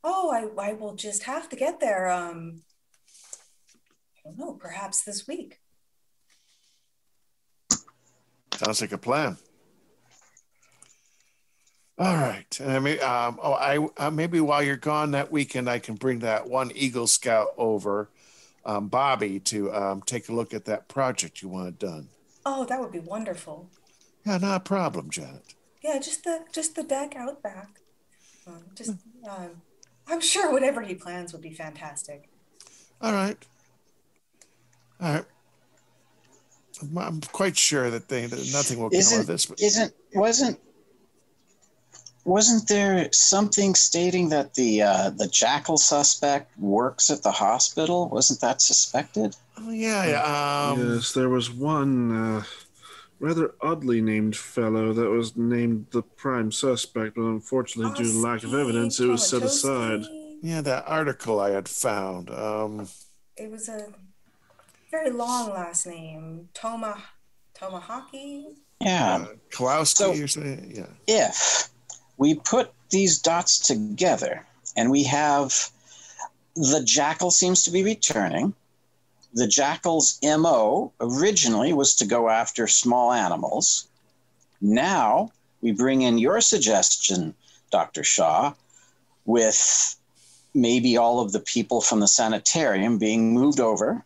[0.06, 2.10] Oh, I, I will just have to get there.
[2.10, 2.64] Um,
[4.18, 5.60] I don't know, perhaps this week.
[8.56, 9.38] Sounds like a plan.
[11.98, 12.60] All right.
[12.66, 16.20] I mean, um, oh, I uh, maybe while you're gone that weekend, I can bring
[16.20, 18.10] that one Eagle Scout over,
[18.66, 22.10] um, Bobby, to um, take a look at that project you want done.
[22.46, 23.70] Oh, that would be wonderful.
[24.26, 25.56] Yeah, not a problem, Janet.
[25.84, 27.80] Yeah, just the just the deck out back.
[28.48, 28.92] Um, just,
[29.30, 29.62] um,
[30.08, 32.30] I'm sure whatever he plans would be fantastic.
[33.02, 33.38] All right.
[35.02, 35.26] All right.
[36.98, 39.46] I'm quite sure that they that nothing will come isn't, of this.
[39.46, 39.62] But...
[39.62, 40.60] Isn't wasn't
[42.26, 48.10] wasn't there something stating that the uh, the jackal suspect works at the hospital?
[48.10, 49.36] Wasn't that suspected?
[49.58, 50.72] Oh yeah, yeah.
[50.72, 50.96] Um...
[50.96, 52.44] Yes, there was one uh,
[53.20, 58.20] rather oddly named fellow that was named the prime suspect, but unfortunately, oh, due to
[58.20, 60.04] lack of evidence, it was set aside.
[60.42, 62.30] Yeah, that article I had found.
[62.30, 62.88] Um...
[63.38, 63.88] It was a
[64.92, 67.02] very long last name, Toma
[67.54, 68.48] Tomahawky.
[68.82, 70.72] Yeah, uh, Klowski so, or something.
[70.76, 70.86] Yeah.
[71.08, 71.70] If
[72.18, 74.46] we put these dots together
[74.76, 75.72] and we have
[76.56, 78.54] the jackal seems to be returning.
[79.34, 83.88] The jackal's MO originally was to go after small animals.
[84.62, 87.34] Now we bring in your suggestion,
[87.72, 88.04] Dr.
[88.04, 88.54] Shaw,
[89.26, 89.96] with
[90.54, 94.06] maybe all of the people from the sanitarium being moved over.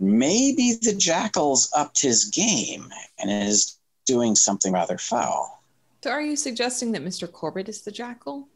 [0.00, 3.76] Maybe the jackal's upped his game and is
[4.06, 5.62] doing something rather foul.
[6.02, 7.28] So are you suggesting that Mr.
[7.28, 8.48] Corbitt is the jackal?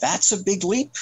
[0.00, 0.92] That's a big leap,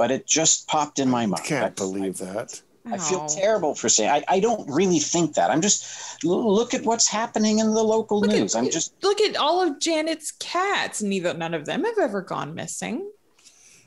[0.00, 1.42] but it just popped in my mind.
[1.44, 2.62] I can't I, believe I, that.
[2.86, 5.50] I feel terrible for saying I, I don't really think that.
[5.50, 8.54] I'm just look at what's happening in the local look news.
[8.54, 11.02] At, I'm just look at all of Janet's cats.
[11.02, 13.10] Neither none of them have ever gone missing.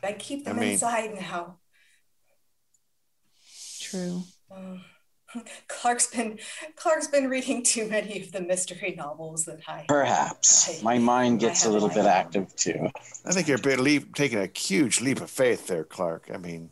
[0.03, 1.57] I keep them I mean, inside now.
[3.79, 4.21] True.
[4.51, 4.77] Uh,
[5.67, 6.39] Clark's been
[6.75, 11.39] Clark's been reading too many of the mystery novels that I perhaps I, my mind
[11.39, 12.89] gets a little bit active too.
[13.25, 16.29] I think you're leap, taking a huge leap of faith there, Clark.
[16.33, 16.69] I mean,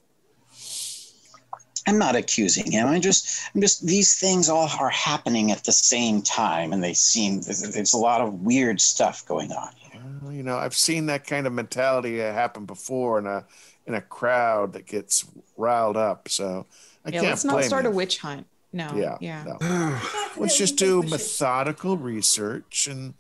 [1.88, 2.88] I'm not accusing him.
[2.88, 6.94] I just, I'm just these things all are happening at the same time, and they
[6.94, 10.02] seem there's a lot of weird stuff going on here.
[10.22, 13.46] Well, you know, I've seen that kind of mentality happen before in a
[13.88, 15.26] in a crowd that gets
[15.58, 16.30] riled up.
[16.30, 16.68] So
[17.06, 18.48] I yeah, can't let's not start a witch hunt.
[18.74, 18.90] No.
[18.96, 19.18] Yeah.
[19.20, 19.44] Yeah.
[19.44, 20.00] No.
[20.38, 23.16] Let's just do methodical research, and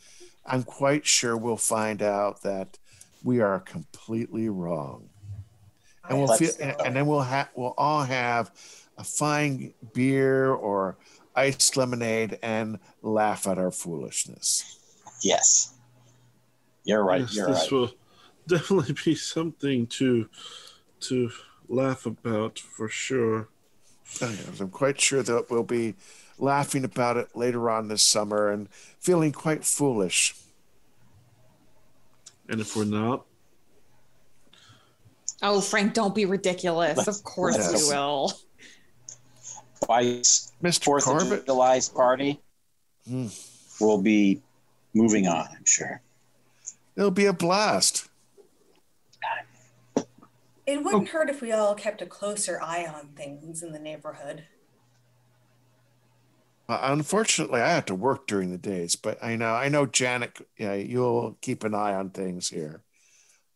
[0.45, 2.77] I'm quite sure we'll find out that
[3.23, 5.09] we are completely wrong.
[6.07, 8.51] And we'll feel, and, and then we'll have we'll all have
[8.97, 10.97] a fine beer or
[11.35, 14.79] iced lemonade and laugh at our foolishness.
[15.21, 15.73] Yes.
[16.83, 17.21] You're right.
[17.21, 17.71] Yes, you're this right.
[17.71, 17.91] will
[18.47, 20.29] definitely be something to
[21.01, 21.31] to
[21.67, 23.49] laugh about for sure.
[24.21, 25.95] I'm quite sure that we'll be
[26.37, 30.35] laughing about it later on this summer and feeling quite foolish.
[32.49, 33.25] And if we're not?
[35.41, 37.07] Oh, Frank, don't be ridiculous.
[37.07, 37.89] Of course yes.
[37.89, 38.33] we will.
[39.85, 40.83] Twice, Mr.
[40.83, 41.39] Fourth Corbitt.
[41.39, 42.39] of July's party
[43.07, 43.27] hmm.
[43.79, 44.41] will be
[44.93, 46.01] moving on, I'm sure.
[46.95, 48.10] It'll be a blast.
[50.71, 51.11] It wouldn't oh.
[51.11, 54.45] hurt if we all kept a closer eye on things in the neighborhood.
[56.69, 60.37] Uh, unfortunately, I have to work during the days, but I know I know Janet.
[60.57, 62.83] Yeah, you'll keep an eye on things here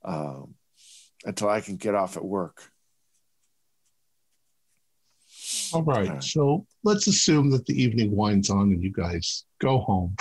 [0.03, 0.55] um,
[1.23, 2.61] until I can get off at work.
[5.73, 6.21] All right.
[6.21, 10.15] So let's assume that the evening winds on and you guys go home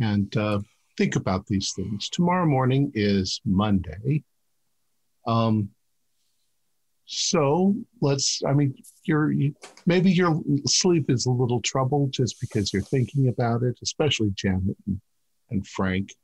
[0.00, 0.60] and uh,
[0.96, 2.08] think about these things.
[2.08, 4.24] Tomorrow morning is Monday.
[5.26, 5.70] Um,
[7.12, 8.40] so let's.
[8.46, 9.52] I mean, you're you,
[9.84, 14.76] maybe your sleep is a little troubled just because you're thinking about it, especially Janet
[14.86, 15.00] and,
[15.50, 16.14] and Frank.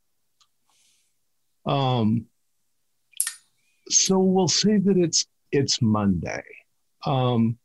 [1.66, 2.26] Um.
[3.88, 6.44] So we'll say that it's it's Monday.
[7.04, 7.58] Um,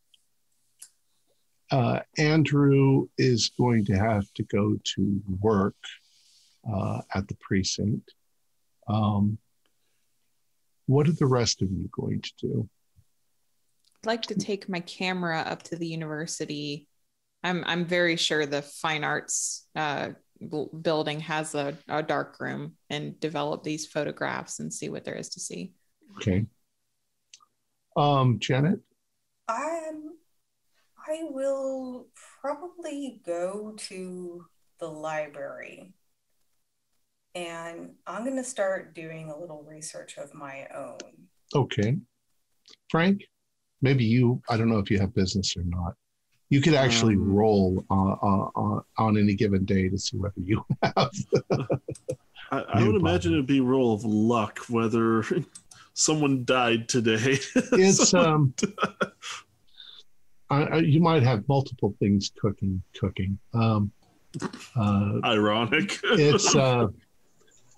[1.69, 5.75] uh, Andrew is going to have to go to work
[6.67, 8.15] uh, at the precinct.
[8.87, 9.37] Um,
[10.87, 12.69] what are the rest of you going to do?
[14.03, 16.87] I'd like to take my camera up to the university.
[17.43, 20.09] I'm I'm very sure the fine arts uh,
[20.81, 25.29] building has a, a dark room and develop these photographs and see what there is
[25.29, 25.73] to see.
[26.17, 26.45] Okay.
[27.95, 28.79] Um, Janet.
[29.47, 30.17] Um,
[31.07, 32.07] I will
[32.41, 34.45] probably go to
[34.79, 35.93] the library
[37.35, 40.97] and I'm going to start doing a little research of my own.
[41.55, 41.97] Okay.
[42.89, 43.21] Frank,
[43.81, 45.95] maybe you, I don't know if you have business or not.
[46.49, 50.33] You could actually um, roll uh, uh, uh, on any given day to see whether
[50.43, 51.11] you have.
[52.51, 55.23] I, I would imagine it'd be roll of luck whether
[55.93, 57.39] someone died today.
[57.55, 58.53] it's um,
[60.49, 62.83] I, I, you might have multiple things cooking.
[62.99, 63.39] Cooking.
[63.53, 63.91] Um,
[64.75, 65.99] uh, Ironic.
[66.03, 66.87] it's uh,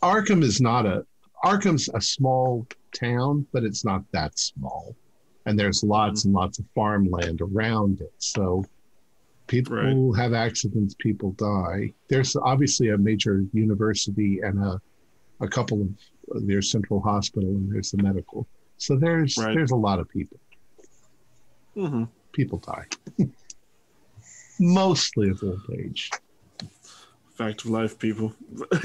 [0.01, 1.06] Arkham is not a
[1.45, 4.95] Arkham's a small town, but it's not that small,
[5.46, 6.30] and there's lots mm-hmm.
[6.30, 8.14] and lots of farmland around it.
[8.18, 8.66] So
[9.48, 10.22] people right.
[10.22, 11.94] have accidents, people die.
[12.08, 14.82] There's obviously a major university and a
[15.41, 18.48] a couple of there's central hospital and there's the medical.
[18.78, 19.54] So there's right.
[19.54, 20.39] there's a lot of people.
[21.76, 22.04] Mm-hmm.
[22.32, 22.86] People die,
[24.60, 26.10] mostly of old age.
[27.36, 28.34] Fact of life, people.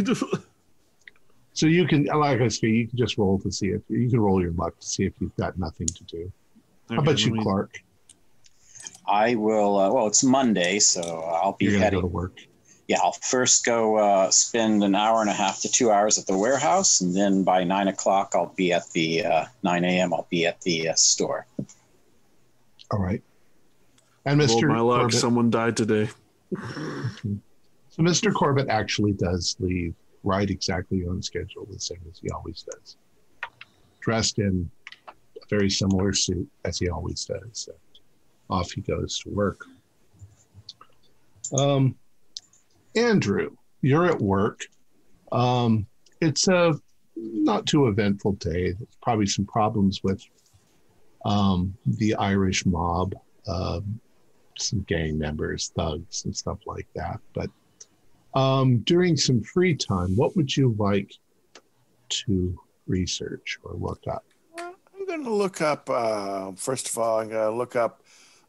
[1.59, 4.21] So you can, like I say, you can just roll to see if you can
[4.21, 6.33] roll your luck to see if you've got nothing to do.
[6.91, 7.41] Okay, How about you.
[7.43, 7.78] Clark?
[9.07, 9.78] I will.
[9.78, 12.39] Uh, well, it's Monday, so I'll be You're heading go to work.
[12.86, 16.26] Yeah, I'll first go uh, spend an hour and a half to two hours at
[16.26, 20.14] the warehouse, and then by nine o'clock, I'll be at the uh, nine a.m.
[20.14, 21.47] I'll be at the uh, store.
[22.91, 23.22] All right.
[24.24, 24.68] And Mr.
[24.68, 26.09] my luck, Corbitt, someone died today.
[26.51, 28.32] so Mr.
[28.32, 32.97] Corbitt actually does leave right exactly on schedule, the same as he always does.
[34.01, 34.78] Dressed in a
[35.49, 37.69] very similar suit as he always does.
[38.51, 39.65] Off he goes to work.
[41.57, 41.95] Um,
[42.97, 43.51] Andrew,
[43.83, 44.63] you're at work.
[45.33, 45.87] Um,
[46.21, 46.75] it's a
[47.17, 48.73] not too eventful day.
[48.73, 50.23] There's probably some problems with
[51.25, 53.15] um, the Irish mob,
[53.47, 54.01] um,
[54.59, 57.21] some gang members, thugs, and stuff like that.
[57.35, 57.51] But
[58.35, 61.13] um, during some free time, what would you like
[62.09, 64.25] to research or look up?
[65.09, 68.03] Going to look up, uh, first of all, I'm going to look up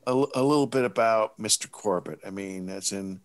[0.06, 1.70] a, a, little bit about Mr.
[1.70, 2.20] Corbitt.
[2.28, 3.22] I mean, as in,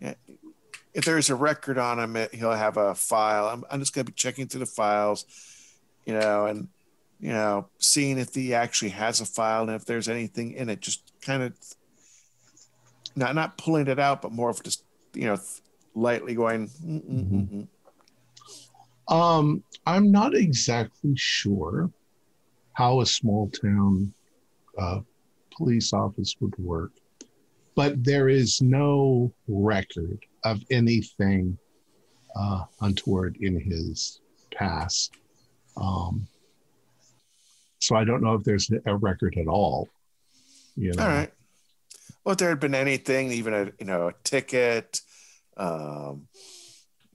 [0.00, 3.48] if there's a record on him, he'll have a file.
[3.48, 5.26] I'm, I'm just going to be checking through the files,
[6.06, 6.68] you know, and,
[7.20, 10.80] you know, seeing if he actually has a file and if there's anything in it,
[10.80, 11.52] just kind of
[13.16, 14.82] not, not pulling it out, but more of just,
[15.12, 15.38] you know,
[15.94, 16.68] lightly going.
[16.68, 17.64] Mm-hmm.
[19.14, 21.90] Um, I'm not exactly sure
[22.78, 24.14] how a small town
[24.78, 25.00] uh,
[25.50, 26.92] police office would work,
[27.74, 31.58] but there is no record of anything
[32.36, 34.20] uh, untoward in his
[34.54, 35.16] past.
[35.76, 36.28] Um,
[37.80, 39.88] so I don't know if there's a record at all.
[40.76, 41.02] You know?
[41.02, 41.32] All right.
[42.22, 45.00] Well, if there had been anything, even a you know a ticket,
[45.56, 46.28] um,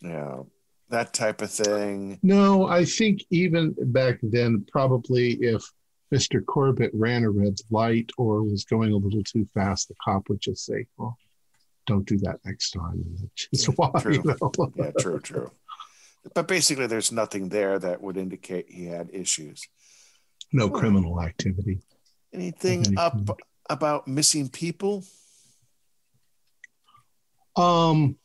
[0.01, 0.47] you know,
[0.93, 2.19] that type of thing.
[2.23, 5.63] No, I think even back then, probably if
[6.13, 6.41] Mr.
[6.41, 10.39] Corbitt ran a red light or was going a little too fast, the cop would
[10.39, 11.17] just say, "Well,
[11.87, 13.17] don't do that next time." And
[13.51, 13.99] that's yeah, why.
[13.99, 14.13] True.
[14.13, 14.73] You know?
[14.75, 15.51] yeah, true, true.
[16.33, 19.67] But basically, there's nothing there that would indicate he had issues.
[20.53, 21.81] No criminal activity.
[22.31, 25.03] Anything up about missing people?
[27.55, 28.17] Um,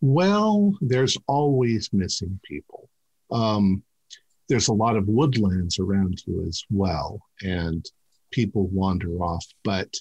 [0.00, 2.88] well, there's always missing people.
[3.30, 3.82] Um,
[4.48, 7.84] there's a lot of woodlands around you as well, and
[8.30, 9.92] people wander off, but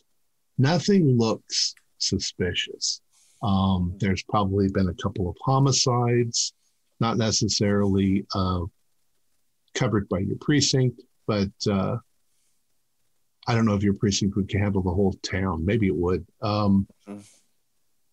[0.57, 3.01] nothing looks suspicious.
[3.41, 6.53] Um, there's probably been a couple of homicides,
[6.99, 8.61] not necessarily uh,
[9.73, 11.97] covered by your precinct, but uh,
[13.47, 15.65] I don't know if your precinct would handle the whole town.
[15.65, 16.25] Maybe it would.
[16.41, 17.21] Um, mm-hmm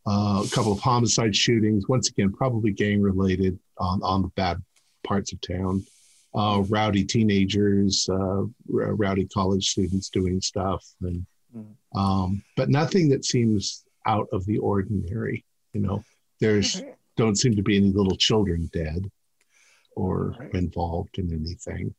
[0.07, 1.88] uh, a couple of homicide shootings.
[1.88, 4.62] Once again, probably gang related on, on the bad
[5.05, 5.84] parts of town.
[6.34, 11.98] uh, rowdy teenagers, uh, rowdy college students doing stuff, and mm-hmm.
[11.98, 15.44] um, but nothing that seems out of the ordinary.
[15.72, 16.05] You know,
[16.40, 16.82] there's
[17.16, 19.11] don't seem to be any little children dead
[19.94, 20.55] or right.
[20.55, 21.94] involved in anything.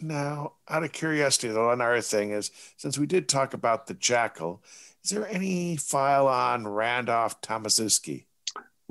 [0.00, 4.62] Now, out of curiosity, though, another thing is since we did talk about the jackal,
[5.04, 8.26] is there any file on Randolph Tomaszewski?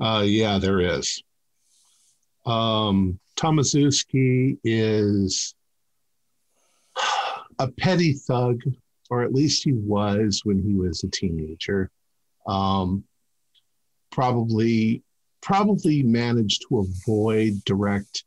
[0.00, 1.22] Uh, yeah, there is.
[2.44, 5.54] Um, Tomaszewski is
[7.58, 8.60] a petty thug,
[9.10, 11.90] or at least he was when he was a teenager.
[12.46, 13.04] Um,
[14.10, 15.02] probably,
[15.40, 18.24] probably managed to avoid direct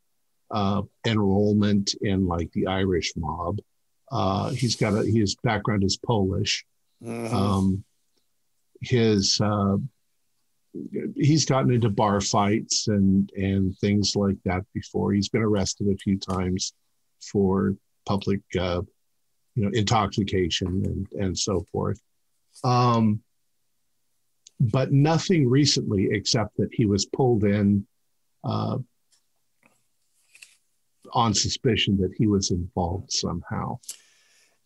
[0.50, 3.58] uh, enrollment in like the Irish mob.
[4.10, 6.64] Uh, he's got a his background is Polish.
[7.02, 7.34] Mm-hmm.
[7.34, 7.84] Um,
[8.80, 9.76] his uh,
[11.14, 15.12] he's gotten into bar fights and and things like that before.
[15.12, 16.72] He's been arrested a few times
[17.20, 18.82] for public, uh,
[19.54, 22.00] you know, intoxication and and so forth.
[22.64, 23.22] Um,
[24.58, 27.86] but nothing recently, except that he was pulled in
[28.42, 28.78] uh,
[31.12, 33.78] on suspicion that he was involved somehow.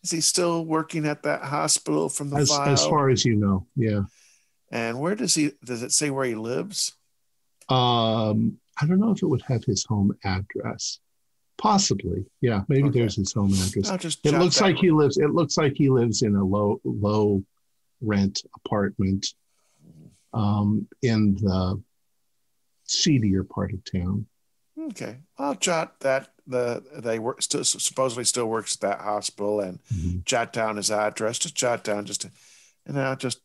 [0.03, 2.69] Is he still working at that hospital from the as, file?
[2.69, 4.03] As far as you know, yeah.
[4.73, 5.53] And where does he?
[5.65, 6.93] Does it say where he lives?
[7.69, 11.01] Um, I don't know if it would have his home address.
[11.59, 12.63] Possibly, yeah.
[12.69, 13.01] Maybe okay.
[13.01, 13.91] there's his home address.
[14.25, 14.85] it looks like one.
[14.85, 15.19] he lives.
[15.19, 17.45] It looks like he lives in a low low
[18.01, 19.27] rent apartment
[20.33, 21.83] um, in the
[22.85, 24.27] seedier part of town.
[24.89, 29.79] Okay, I'll jot that the they work still supposedly still works at that hospital and
[29.93, 30.19] mm-hmm.
[30.25, 31.39] jot down his address.
[31.39, 32.31] Just jot down just to,
[32.87, 33.41] and I'll just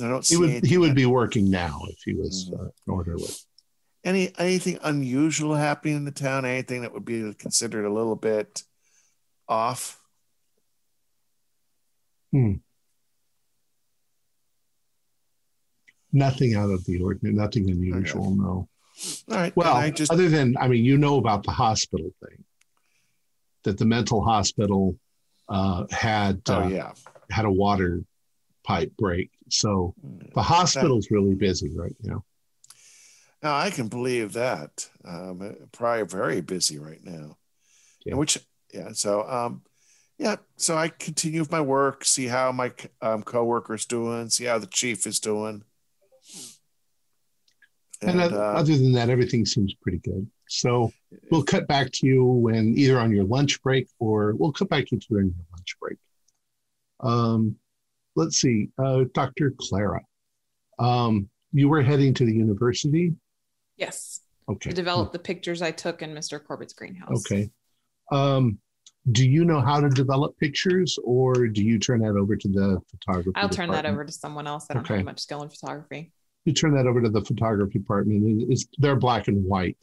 [0.00, 2.66] I don't he would he would be working now if he was mm-hmm.
[2.66, 3.28] uh, orderly.
[4.04, 6.44] Any anything unusual happening in the town?
[6.44, 8.62] Anything that would be considered a little bit
[9.48, 10.00] off?
[12.32, 12.54] Hmm.
[16.10, 17.34] Nothing out of the ordinary.
[17.34, 18.26] Nothing unusual.
[18.26, 18.36] Okay.
[18.36, 18.68] No.
[19.30, 19.56] All right.
[19.56, 20.12] Well, I just...
[20.12, 22.44] other than I mean, you know about the hospital thing,
[23.64, 24.96] that the mental hospital
[25.48, 26.92] uh, had oh, uh, yeah.
[27.30, 28.02] had a water
[28.64, 29.30] pipe break.
[29.48, 30.32] So mm.
[30.34, 32.24] the hospital's really busy right now.
[33.42, 34.88] Now I can believe that.
[35.04, 37.36] Um, probably very busy right now.
[38.04, 38.14] Yeah.
[38.14, 38.38] Which
[38.72, 38.92] yeah.
[38.92, 39.62] So um,
[40.18, 40.36] yeah.
[40.56, 44.66] So I continue with my work, see how my um, coworkers doing, see how the
[44.66, 45.64] chief is doing.
[48.02, 50.28] And, and uh, other than that, everything seems pretty good.
[50.48, 50.92] So
[51.30, 54.86] we'll cut back to you when either on your lunch break or we'll cut back
[54.86, 55.98] to you during your lunch break.
[57.00, 57.56] Um,
[58.16, 59.54] let's see, uh, Dr.
[59.58, 60.02] Clara,
[60.78, 63.14] um, you were heading to the university?
[63.76, 64.20] Yes.
[64.48, 64.70] Okay.
[64.70, 66.44] To develop the pictures I took in Mr.
[66.44, 67.24] Corbitt's greenhouse.
[67.30, 67.50] Okay.
[68.10, 68.58] Um,
[69.10, 72.80] do you know how to develop pictures or do you turn that over to the
[72.90, 73.32] photographer?
[73.36, 73.84] I'll turn department?
[73.84, 74.66] that over to someone else.
[74.70, 74.96] I don't okay.
[74.96, 76.12] have much skill in photography
[76.44, 78.50] you turn that over to the photography department.
[78.50, 79.76] It's, they're black and white.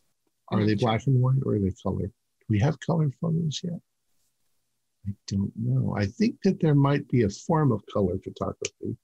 [0.49, 2.07] Are they black and white or are they color?
[2.07, 3.79] Do we have color photos yet?
[5.07, 5.95] I don't know.
[5.97, 8.97] I think that there might be a form of color photography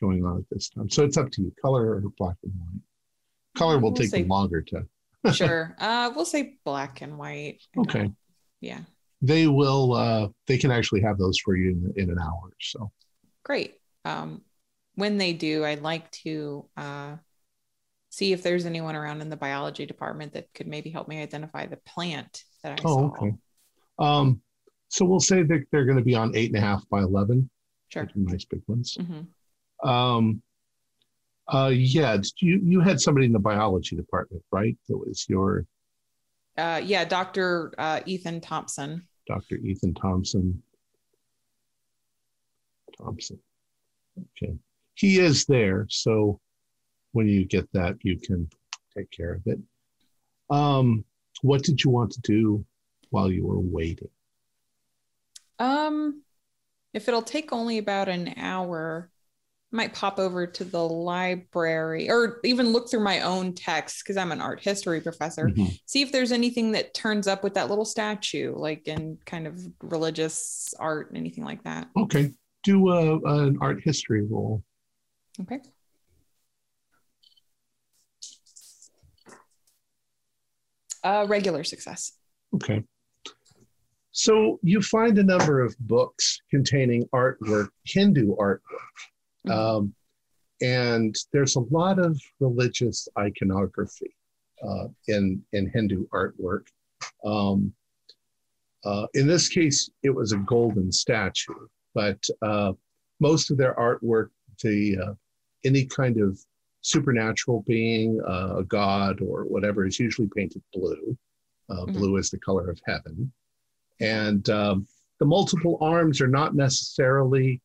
[0.00, 0.88] going on at this time.
[0.88, 2.80] So it's up to you, color or black and white.
[3.56, 4.86] Color will we'll take say, longer to.
[5.32, 5.74] sure.
[5.78, 7.60] Uh, we'll say black and white.
[7.76, 8.10] Okay.
[8.60, 8.80] Yeah.
[9.20, 9.94] They will.
[9.94, 12.50] Uh, they can actually have those for you in, in an hour.
[12.60, 12.90] So.
[13.42, 13.74] Great.
[14.04, 14.42] Um,
[14.94, 17.16] when they do, I'd like to uh,
[18.10, 21.66] see if there's anyone around in the biology department that could maybe help me identify
[21.66, 23.06] the plant that I oh, saw.
[23.06, 23.32] Okay.
[23.98, 24.40] Um,
[24.88, 27.48] so we'll say that they're going to be on eight and a half by 11.
[27.88, 28.08] Sure.
[28.14, 28.96] Nice big ones.
[29.00, 29.88] Mm-hmm.
[29.88, 30.42] Um,
[31.48, 34.76] uh, yeah, you, you had somebody in the biology department, right?
[34.88, 35.66] That was your.
[36.56, 37.74] Uh, yeah, Dr.
[37.76, 39.06] Uh, Ethan Thompson.
[39.26, 39.56] Dr.
[39.56, 40.62] Ethan Thompson.
[42.96, 43.40] Thompson.
[44.38, 44.54] Okay
[44.94, 45.86] he is there.
[45.90, 46.40] So
[47.12, 48.48] when you get that, you can
[48.96, 49.58] take care of it.
[50.50, 51.04] Um,
[51.42, 52.64] what did you want to do
[53.10, 54.08] while you were waiting?
[55.58, 56.22] Um,
[56.92, 59.10] if it'll take only about an hour,
[59.72, 64.16] I might pop over to the library or even look through my own text because
[64.16, 65.48] I'm an art history professor.
[65.48, 65.66] Mm-hmm.
[65.86, 69.60] See if there's anything that turns up with that little statue, like in kind of
[69.82, 71.88] religious art, anything like that.
[71.96, 72.32] Okay.
[72.62, 74.62] Do a, an art history roll.
[75.40, 75.60] Okay.
[81.02, 82.12] Uh, regular success.
[82.54, 82.82] Okay.
[84.12, 88.60] So you find a number of books containing artwork, Hindu artwork.
[89.46, 89.50] Mm-hmm.
[89.50, 89.94] Um,
[90.60, 94.14] and there's a lot of religious iconography
[94.66, 96.66] uh, in, in Hindu artwork.
[97.24, 97.74] Um,
[98.84, 102.72] Uh, in this case, it was a golden statue, but uh,
[103.18, 104.28] most of their artwork,
[104.62, 105.14] the uh,
[105.64, 106.38] any kind of
[106.82, 111.16] supernatural being, uh, a god or whatever, is usually painted blue.
[111.70, 111.92] Uh, mm-hmm.
[111.92, 113.32] Blue is the color of heaven,
[114.00, 114.86] and um,
[115.18, 117.60] the multiple arms are not necessarily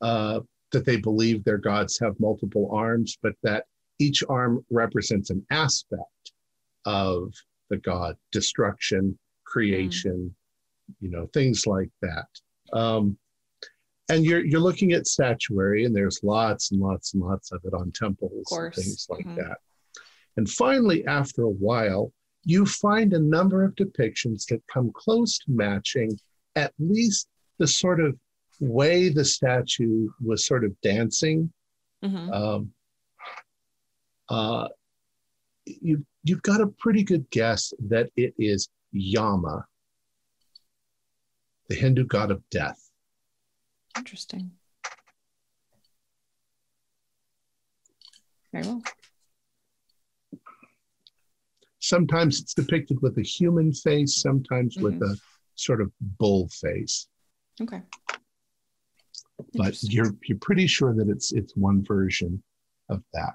[0.00, 0.40] uh,
[0.72, 3.66] that they believe their gods have multiple arms, but that
[3.98, 6.32] each arm represents an aspect
[6.84, 7.32] of
[7.70, 10.34] the god destruction creation
[10.90, 10.94] mm.
[11.00, 12.26] you know things like that
[12.72, 13.16] um,
[14.08, 17.74] and you're you're looking at statuary and there's lots and lots and lots of it
[17.74, 19.36] on temples and things like mm-hmm.
[19.36, 19.58] that
[20.36, 22.12] and finally after a while
[22.44, 26.18] you find a number of depictions that come close to matching
[26.56, 27.28] at least
[27.58, 28.16] the sort of
[28.60, 31.50] way the statue was sort of dancing
[32.04, 32.30] mm-hmm.
[32.32, 32.70] um,
[34.28, 34.68] uh,
[35.66, 39.66] you you've got a pretty good guess that it is Yama,
[41.68, 42.83] the Hindu god of death.
[43.96, 44.50] Interesting.
[48.52, 48.82] Very well.
[51.80, 54.84] Sometimes it's depicted with a human face, sometimes mm-hmm.
[54.84, 55.18] with a
[55.54, 57.08] sort of bull face.
[57.60, 57.82] Okay.
[59.54, 62.42] But you're you're pretty sure that it's it's one version
[62.88, 63.34] of that.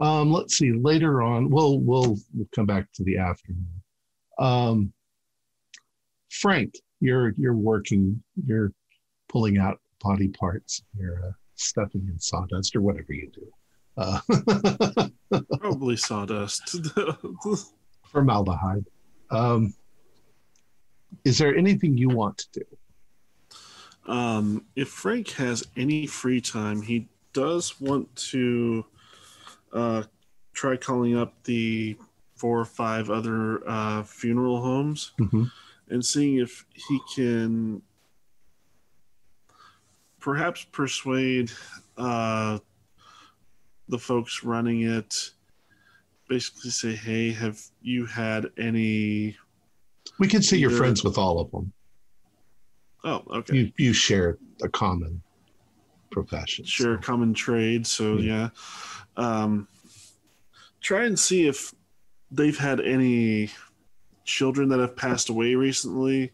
[0.00, 0.72] Um, let's see.
[0.72, 3.82] Later on, we'll we'll, we'll come back to the afternoon.
[4.38, 4.92] Um,
[6.30, 8.22] Frank, you're you're working.
[8.46, 8.72] You're
[9.28, 10.82] pulling out body parts.
[10.98, 13.52] You're uh, stuffing in sawdust or whatever you do.
[13.96, 14.20] Uh,
[15.58, 16.76] Probably sawdust.
[18.04, 18.86] Formaldehyde.
[19.30, 19.74] Um,
[21.24, 24.12] is there anything you want to do?
[24.12, 28.84] Um, if Frank has any free time, he does want to
[29.72, 30.04] uh,
[30.52, 31.96] try calling up the
[32.36, 35.44] four or five other uh, funeral homes mm-hmm.
[35.88, 37.82] And seeing if he can
[40.20, 41.50] perhaps persuade
[41.96, 42.58] uh,
[43.88, 45.30] the folks running it
[46.28, 49.36] basically say hey have you had any
[50.18, 51.72] we can say you're friends with all of them
[53.04, 55.22] oh okay you, you share a common
[56.10, 57.00] profession share so.
[57.00, 58.48] common trade so yeah.
[59.16, 59.68] yeah um,
[60.80, 61.72] try and see if
[62.30, 63.50] they've had any
[64.26, 66.32] children that have passed away recently,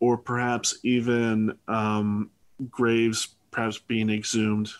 [0.00, 2.30] or perhaps even um,
[2.70, 4.70] graves perhaps being exhumed.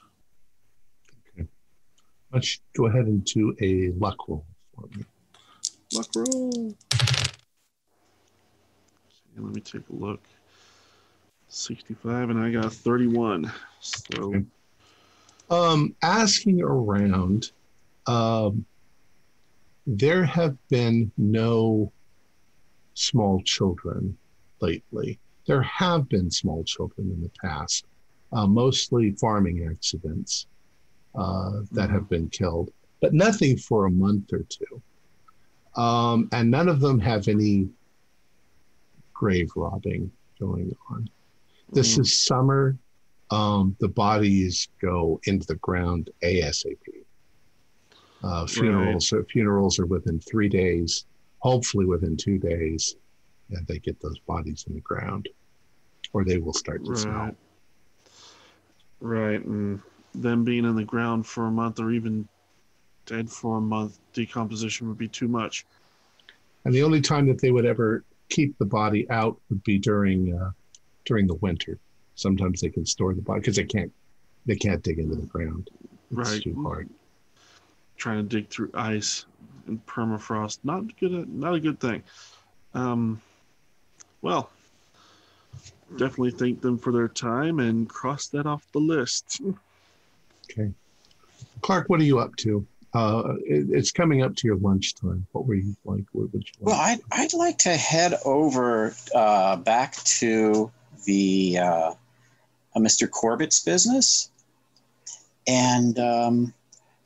[1.38, 1.48] Okay.
[2.32, 4.44] Let's go ahead and do a luck roll
[4.74, 5.04] for me.
[5.94, 6.74] Luck roll.
[9.36, 10.20] Let me take a look.
[11.48, 13.50] 65 and I got 31.
[13.80, 14.44] So okay
[15.50, 17.50] um, asking around,
[18.06, 18.64] um,
[19.86, 21.92] there have been no
[23.00, 24.16] small children
[24.60, 25.18] lately.
[25.46, 27.86] There have been small children in the past,
[28.32, 30.46] uh, mostly farming accidents
[31.14, 32.70] uh, that have been killed,
[33.00, 34.82] but nothing for a month or two.
[35.80, 37.68] Um, and none of them have any
[39.12, 41.08] grave robbing going on.
[41.72, 42.00] This mm.
[42.00, 42.76] is summer
[43.30, 46.76] um, the bodies go into the ground ASAP.
[48.22, 49.24] Uh, funerals, right.
[49.30, 51.06] funerals are within three days,
[51.40, 52.96] hopefully within two days,
[53.50, 55.28] and they get those bodies in the ground,
[56.12, 56.98] or they will start to right.
[56.98, 57.36] smell.
[59.00, 59.80] Right, and
[60.14, 62.28] them being in the ground for a month, or even
[63.06, 65.66] dead for a month, decomposition would be too much.
[66.64, 70.34] And the only time that they would ever keep the body out would be during
[70.34, 70.50] uh,
[71.04, 71.78] during the winter
[72.20, 73.92] sometimes they can store the body because they can't
[74.46, 75.70] they can't dig into the ground.
[76.10, 76.42] It's right.
[76.42, 76.88] too hard.
[77.96, 79.26] Trying to dig through ice
[79.70, 81.28] and permafrost, not good.
[81.32, 82.02] Not a good thing.
[82.74, 83.20] Um,
[84.22, 84.50] well,
[85.92, 89.40] definitely thank them for their time and cross that off the list.
[90.50, 90.72] Okay,
[91.62, 92.66] Clark, what are you up to?
[92.92, 95.26] Uh, it, it's coming up to your lunchtime.
[95.32, 96.04] What were you like?
[96.12, 96.52] What would you?
[96.60, 96.66] Like?
[96.66, 100.70] Well, I'd I'd like to head over uh, back to
[101.04, 101.94] the uh,
[102.76, 103.08] Mr.
[103.08, 104.30] Corbitt's business.
[105.46, 106.54] And um,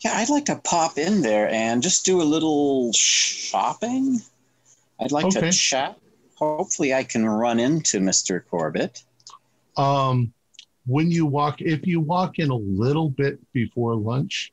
[0.05, 4.21] yeah, I'd like to pop in there and just do a little shopping.
[5.01, 5.41] I'd like okay.
[5.41, 5.99] to chat.
[6.35, 8.43] Hopefully, I can run into Mr.
[8.45, 9.03] Corbitt.
[9.77, 10.35] Um,
[10.87, 14.53] when you walk, if you walk in a little bit before lunch,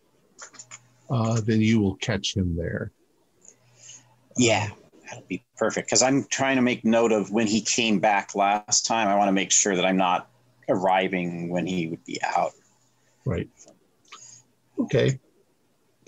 [1.09, 2.91] uh, then you will catch him there.
[4.37, 4.69] Yeah,
[5.03, 8.85] that'll be perfect because I'm trying to make note of when he came back last
[8.85, 9.09] time.
[9.09, 10.29] I want to make sure that I'm not
[10.69, 12.53] arriving when he would be out.
[13.25, 13.49] Right.
[14.79, 15.19] Okay.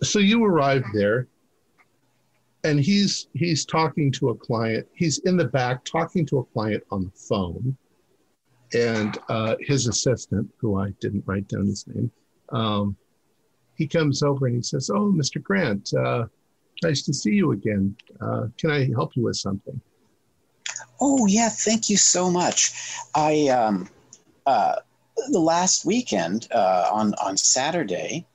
[0.04, 1.28] So you arrived there,
[2.64, 4.88] and he's he's talking to a client.
[4.94, 7.78] He's in the back talking to a client on the phone,
[8.74, 12.12] and uh, his assistant, who I didn't write down his name,
[12.50, 12.96] um,
[13.76, 15.42] he comes over and he says, "Oh, Mr.
[15.42, 16.26] Grant, uh,
[16.84, 17.96] nice to see you again.
[18.22, 19.80] Uh, can I help you with something?"
[21.00, 22.72] Oh yeah, thank you so much.
[23.16, 23.90] I um,
[24.46, 24.76] uh,
[25.30, 28.26] the last weekend uh, on on Saturday,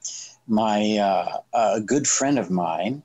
[0.48, 3.02] my uh, a good friend of mine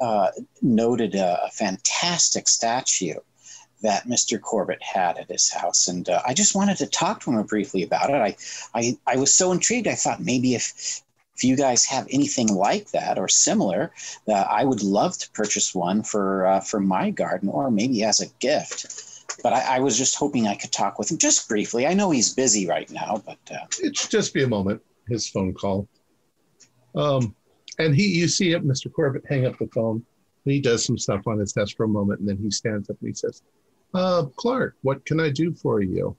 [0.00, 0.30] uh,
[0.60, 3.14] noted a, a, fantastic statue
[3.82, 4.38] that Mr.
[4.38, 7.82] Corbitt had at his house, and uh, I just wanted to talk to him briefly
[7.82, 8.16] about it.
[8.16, 8.36] I,
[8.74, 9.86] I I was so intrigued.
[9.86, 11.02] I thought maybe if
[11.36, 13.92] if you guys have anything like that or similar,
[14.28, 18.28] I would love to purchase one for uh, for my garden or maybe as a
[18.40, 19.08] gift.
[19.42, 21.86] But I, I, was just hoping I could talk with him just briefly.
[21.86, 24.82] I know he's busy right now, but uh, it should just be a moment.
[25.08, 25.88] His phone call.
[26.94, 27.34] Um,
[27.78, 28.90] and he, you see it, Mr.
[28.90, 30.04] Corbitt hang up the phone.
[30.44, 32.96] He does some stuff on his desk for a moment, and then he stands up
[33.00, 33.42] and he says,
[33.94, 36.16] uh, "Clark, what can I do for you?"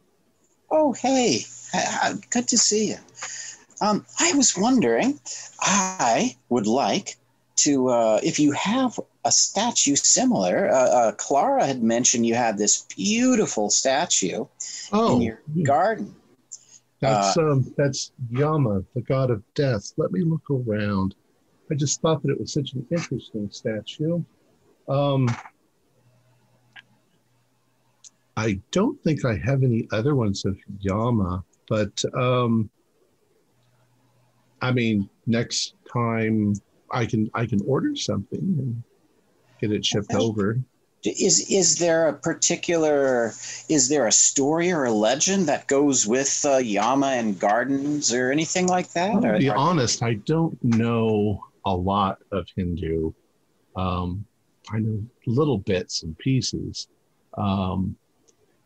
[0.71, 1.41] Oh, hey,
[2.29, 2.97] good to see you.
[3.81, 5.19] Um, I was wondering,
[5.59, 7.17] I would like
[7.57, 12.57] to, uh, if you have a statue similar, uh, uh, Clara had mentioned you had
[12.57, 14.45] this beautiful statue
[14.91, 16.15] oh, in your garden.
[17.03, 19.93] That's uh, um, that's Yama, the god of death.
[19.97, 21.15] Let me look around.
[21.69, 24.23] I just thought that it was such an interesting statue.
[24.87, 25.27] Um,
[28.37, 32.69] I don't think I have any other ones of Yama, but um,
[34.61, 36.53] I mean, next time
[36.89, 38.83] I can I can order something and
[39.59, 40.59] get it shipped over.
[41.05, 43.33] Is is there a particular
[43.69, 48.31] is there a story or a legend that goes with uh, Yama and gardens or
[48.31, 49.21] anything like that?
[49.21, 53.11] To be honest, I don't know a lot of Hindu.
[53.75, 54.25] Um,
[54.71, 56.87] I know little bits and pieces.
[57.37, 57.95] Um,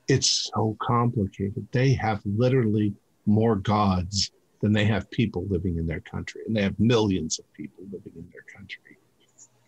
[0.08, 1.68] it's so complicated.
[1.72, 2.94] They have literally
[3.26, 4.32] more gods
[4.62, 8.14] than they have people living in their country, and they have millions of people living
[8.16, 8.98] in their country.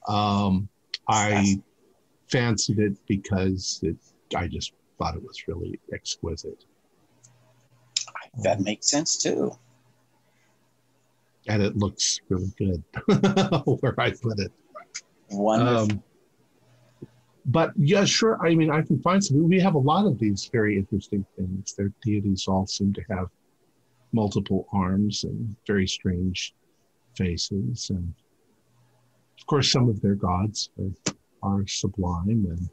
[0.07, 0.69] Um,
[1.07, 1.59] I
[2.29, 3.97] fancied it because it,
[4.35, 6.65] I just thought it was really exquisite.
[8.43, 9.51] That makes sense too.
[11.47, 12.83] And it looks really good
[13.81, 14.51] where I put it.
[15.31, 15.97] Wonderful.
[15.97, 16.03] Um,
[17.45, 18.37] but yeah, sure.
[18.45, 19.47] I mean, I can find some.
[19.47, 21.73] We have a lot of these very interesting things.
[21.73, 23.27] Their deities all seem to have
[24.11, 26.53] multiple arms and very strange
[27.15, 27.89] faces.
[27.89, 28.13] And
[29.39, 32.69] of course, some of their gods are, are sublime, and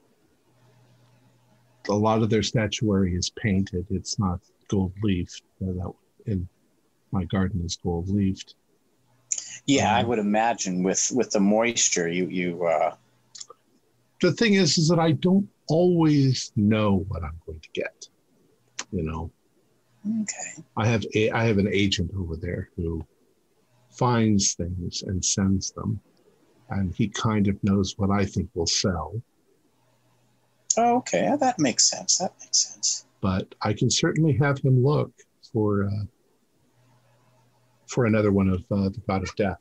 [1.89, 3.87] a lot of their statuary is painted.
[3.91, 5.43] It's not gold leafed.
[5.61, 5.93] that
[6.27, 6.49] in
[7.13, 8.55] my garden is gold leafed.
[9.67, 12.65] Yeah, um, I would imagine with with the moisture, you you.
[12.65, 12.95] Uh...
[14.21, 18.09] The thing is, is that I don't always know what I'm going to get.
[18.93, 19.31] You know,
[20.23, 20.63] Okay.
[20.77, 23.05] I have a I have an agent over there who
[23.91, 26.01] finds things and sends them,
[26.71, 29.21] and he kind of knows what I think will sell.
[30.77, 32.19] Oh, okay, that makes sense.
[32.19, 33.07] That makes sense.
[33.21, 35.13] But I can certainly have him look
[35.53, 36.05] for uh,
[37.87, 39.59] for another one of uh, the God of Death.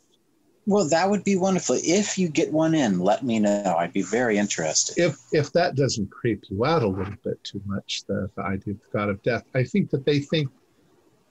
[0.67, 1.77] Well, that would be wonderful.
[1.79, 3.75] If you get one in, let me know.
[3.77, 4.97] I'd be very interested.
[4.97, 8.73] If if that doesn't creep you out a little bit too much, the, the idea
[8.73, 10.49] of the God of Death, I think that they think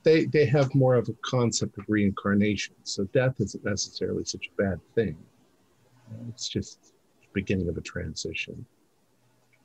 [0.05, 2.77] they they have more of a concept of reincarnation.
[2.85, 5.17] So death isn't necessarily such a bad thing.
[6.29, 6.79] It's just
[7.33, 8.65] beginning of a transition.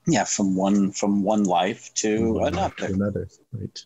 [0.08, 2.62] Yeah, from one from one life to one another.
[2.62, 3.86] Life to another, right?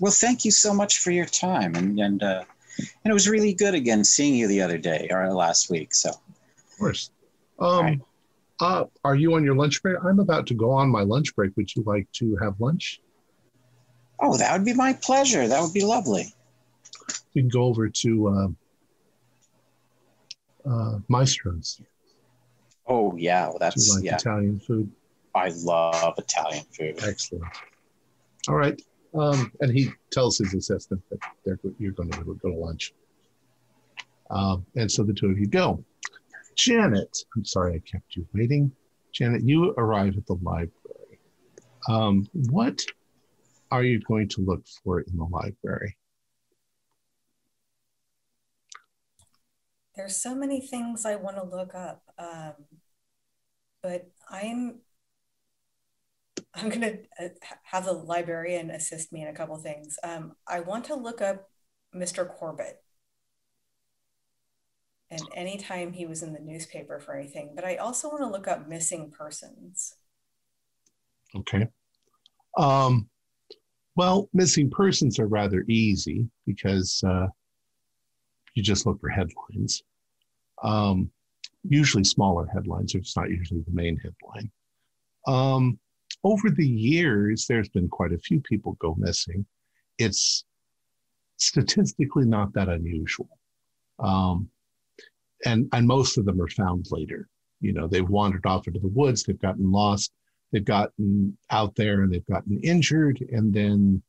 [0.00, 2.22] Well, thank you so much for your time and and.
[2.22, 2.44] Uh,
[2.78, 5.94] and it was really good again seeing you the other day or last week.
[5.94, 7.10] So, of course.
[7.58, 8.00] Um, right.
[8.60, 9.96] uh, are you on your lunch break?
[10.04, 11.56] I'm about to go on my lunch break.
[11.56, 13.00] Would you like to have lunch?
[14.20, 15.46] Oh, that would be my pleasure.
[15.46, 16.34] That would be lovely.
[17.34, 18.48] We can go over to uh,
[20.68, 21.80] uh, Maestro's.
[22.86, 24.16] Oh yeah, well, that's like yeah.
[24.16, 24.90] Italian food.
[25.34, 27.02] I love Italian food.
[27.02, 27.44] Excellent.
[28.48, 28.80] All right.
[29.14, 32.92] Um, and he tells his assistant that they're, you're going to go to lunch.
[34.30, 35.84] Um, and so the two of you go.
[36.56, 38.70] Janet, I'm sorry I kept you waiting.
[39.12, 41.20] Janet, you arrive at the library.
[41.88, 42.80] Um, what
[43.70, 45.96] are you going to look for in the library?
[49.96, 52.54] There's so many things I want to look up, um,
[53.82, 54.80] but I'm
[56.54, 57.28] I'm to uh,
[57.64, 59.98] have the librarian assist me in a couple things.
[60.02, 61.48] Um, I want to look up
[61.94, 62.28] Mr.
[62.28, 62.78] Corbitt
[65.10, 68.48] and anytime he was in the newspaper for anything, but I also want to look
[68.48, 69.94] up missing persons.
[71.36, 71.66] Okay.
[72.58, 73.08] Um,
[73.96, 77.26] well, missing persons are rather easy because uh,
[78.54, 79.82] you just look for headlines.
[80.62, 81.10] Um,
[81.68, 84.50] usually smaller headlines, it's not usually the main headline.
[85.26, 85.78] Um,
[86.22, 89.44] over the years, there's been quite a few people go missing.
[89.98, 90.44] It's
[91.36, 93.28] statistically not that unusual.
[93.98, 94.48] Um,
[95.44, 97.28] and, and most of them are found later.
[97.60, 100.12] You know, they've wandered off into the woods, they've gotten lost,
[100.52, 104.02] they've gotten out there and they've gotten injured, and then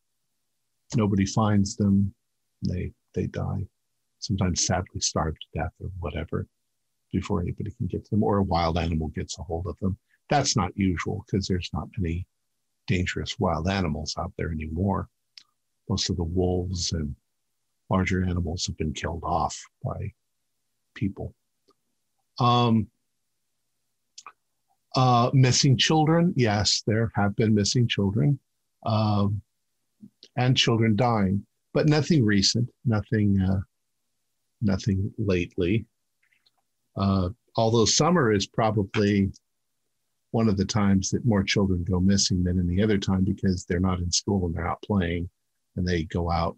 [0.96, 2.14] nobody finds them.
[2.62, 3.66] They they die,
[4.26, 6.48] sometimes sadly starved to death or whatever,
[7.12, 9.98] before anybody can get to them, or a wild animal gets a hold of them.
[10.30, 12.26] That's not usual because there's not many
[12.88, 15.08] dangerous wild animals out there anymore.
[15.90, 17.16] Most of the wolves and
[17.90, 20.12] larger animals have been killed off by
[20.96, 21.34] people.
[22.40, 22.88] Um,
[24.96, 28.40] uh, missing children, yes, there have been missing children
[28.86, 29.42] um,
[30.38, 33.60] and children dying, but nothing recent, nothing, uh,
[34.66, 35.86] nothing lately.
[36.97, 39.32] Uh, although summer is probably
[40.32, 43.80] one of the times that more children go missing than any other time because they're
[43.80, 45.30] not in school and they're out playing
[45.76, 46.57] and they go out,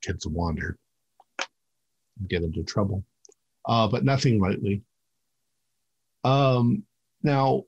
[0.00, 0.78] kids wander,
[2.28, 3.04] get into trouble.
[3.66, 4.82] Uh, but nothing lately.
[6.24, 6.82] Um,
[7.22, 7.64] now,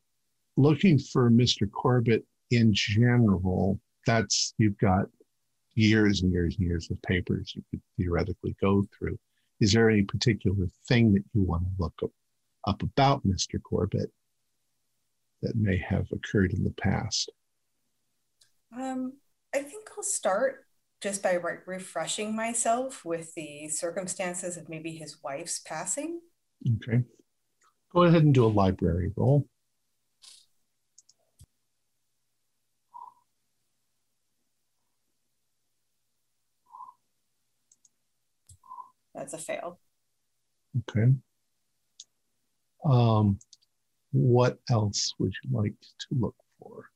[0.57, 1.69] looking for Mr.
[1.69, 5.07] Corbitt in general, that's you've got
[5.75, 9.19] years and years and years of papers you could theoretically go through.
[9.61, 12.01] Is there any particular thing that you want to look
[12.67, 13.61] up, about Mr.
[13.61, 14.11] Corbitt
[15.43, 17.31] that may have occurred in the past?
[18.77, 19.15] Um,
[19.55, 20.67] I think I'll start
[21.01, 26.21] just by re- refreshing myself with the circumstances of maybe his wife's passing.
[26.77, 27.03] Okay.
[27.93, 29.47] Go ahead and do a library roll.
[39.15, 39.79] That's a fail.
[40.89, 41.13] Okay.
[42.85, 43.39] Um,
[44.13, 46.87] what else would you like to look for?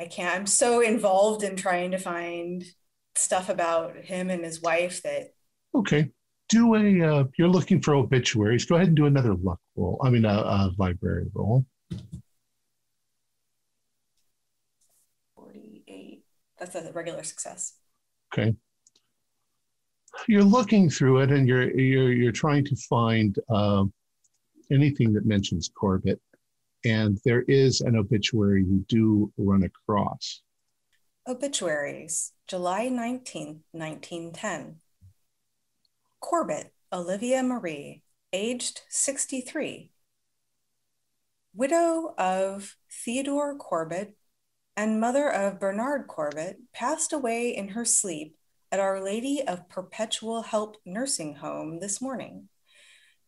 [0.00, 0.34] I can't.
[0.34, 2.64] I'm so involved in trying to find
[3.14, 5.34] stuff about him and his wife that.
[5.74, 6.10] Okay.
[6.48, 8.64] Do a, uh, you're looking for obituaries.
[8.64, 10.00] Go ahead and do another luck roll.
[10.02, 11.66] I mean, a, a library roll.
[15.36, 16.24] 48.
[16.60, 17.74] That's a regular success.
[18.32, 18.54] Okay.
[20.28, 23.84] You're looking through it and you're, you're, you're trying to find uh,
[24.70, 26.20] anything that mentions Corbitt
[26.84, 30.42] and there is an obituary you do run across.
[31.28, 34.76] Obituaries, July 19, 1910.
[36.22, 38.02] Corbitt, Olivia Marie,
[38.32, 39.90] aged 63.
[41.54, 44.12] Widow of Theodore Corbitt
[44.80, 48.34] and mother of Bernard Corbitt, passed away in her sleep
[48.72, 52.48] at Our Lady of Perpetual Help Nursing Home this morning.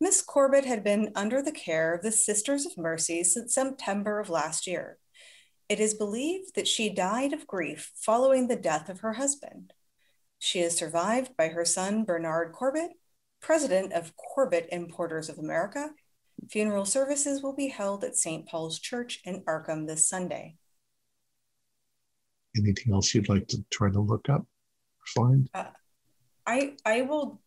[0.01, 4.31] Miss Corbitt had been under the care of the Sisters of Mercy since September of
[4.31, 4.97] last year.
[5.69, 9.75] It is believed that she died of grief following the death of her husband.
[10.39, 12.93] She is survived by her son, Bernard Corbitt,
[13.43, 15.91] president of Corbitt Importers of America.
[16.51, 18.49] Funeral services will be held at St.
[18.49, 20.57] Paul's Church in Arkham this Sunday.
[22.57, 25.49] Anything else you'd like to try to look up or find?
[25.55, 25.65] Uh,
[26.47, 27.41] I I will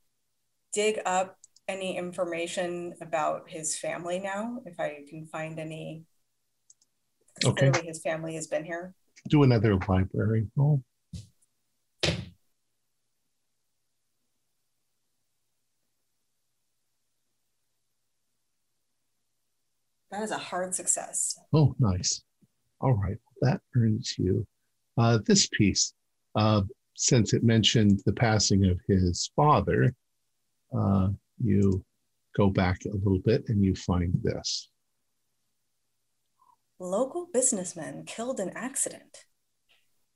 [0.74, 1.38] dig up
[1.68, 6.04] any information about his family now, if I can find any.
[7.44, 7.70] Okay.
[7.70, 8.94] Clearly his family has been here.
[9.30, 10.84] Do another library roll.
[20.12, 21.38] That is a hard success.
[21.52, 22.24] Oh, nice.
[22.80, 23.18] All right.
[23.42, 24.48] That earns you
[24.98, 25.94] uh, this piece.
[26.36, 26.62] Uh,
[26.96, 29.94] since it mentioned the passing of his father,
[30.78, 31.10] uh,
[31.44, 31.84] you
[32.36, 34.70] go back a little bit and you find this.
[36.80, 39.26] Local businessman killed in accident.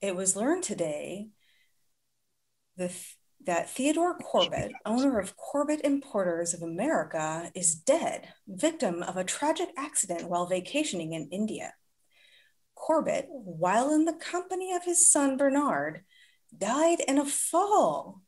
[0.01, 1.30] It was learned today
[2.77, 2.91] the,
[3.45, 9.69] that Theodore Corbitt, owner of Corbitt Importers of America, is dead, victim of a tragic
[9.77, 11.73] accident while vacationing in India.
[12.80, 16.03] Corbitt, while in the company of his son Bernard,
[16.57, 18.21] died in a fall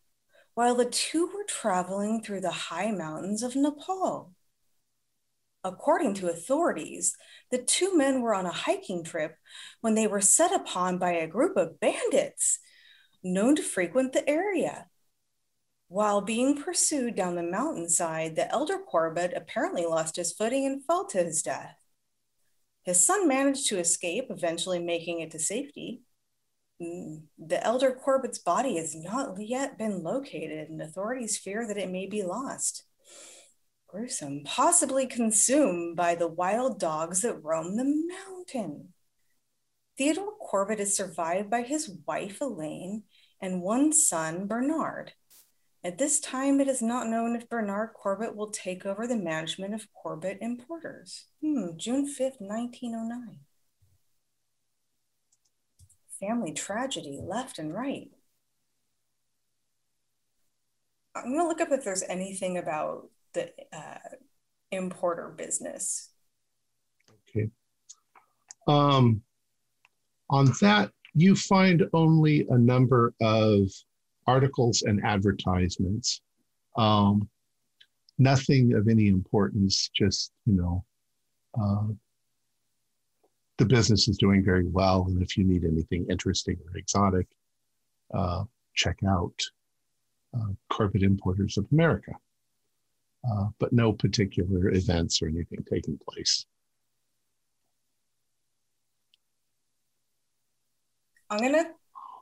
[0.54, 4.34] while the two were traveling through the high mountains of Nepal.
[5.64, 7.16] According to authorities,
[7.52, 9.38] the two men were on a hiking trip
[9.80, 12.60] when they were set upon by a group of bandits
[13.24, 14.88] known to frequent the area.
[15.88, 21.06] While being pursued down the mountainside, the elder Corbitt apparently lost his footing and fell
[21.08, 21.81] to his death.
[22.84, 26.02] His son managed to escape, eventually making it to safety.
[26.82, 31.92] Mm, the elder Corbitt's body has not yet been located, and authorities fear that it
[31.92, 32.84] may be lost.
[33.88, 38.94] Gruesome, possibly consumed by the wild dogs that roam the mountain.
[39.98, 43.04] Theodore Corbitt is survived by his wife, Elaine,
[43.42, 45.14] and one son, Bernard.
[45.84, 49.74] At this time, it is not known if Bernard Corbitt will take over the management
[49.74, 51.26] of Corbitt Importers.
[51.42, 53.40] Hmm, June 5th, 1909.
[56.20, 58.12] Family tragedy left and right.
[61.16, 63.98] I'm going to look up if there's anything about the uh,
[64.72, 66.10] importer business.
[67.28, 67.50] Okay.
[68.68, 69.24] Um,
[70.30, 73.68] on that, you find only a number of
[74.28, 76.22] articles and advertisements.
[76.78, 77.30] Um,
[78.18, 80.86] nothing of any importance, just, you know,
[81.60, 81.88] uh,
[83.58, 85.06] the business is doing very well.
[85.08, 87.28] And if you need anything interesting or exotic,
[88.14, 88.44] uh,
[88.74, 89.34] check out
[90.34, 92.14] uh, Corbitt Importers of America.
[93.30, 96.46] Uh, but no particular events or anything taking place.
[101.30, 101.70] I'm going to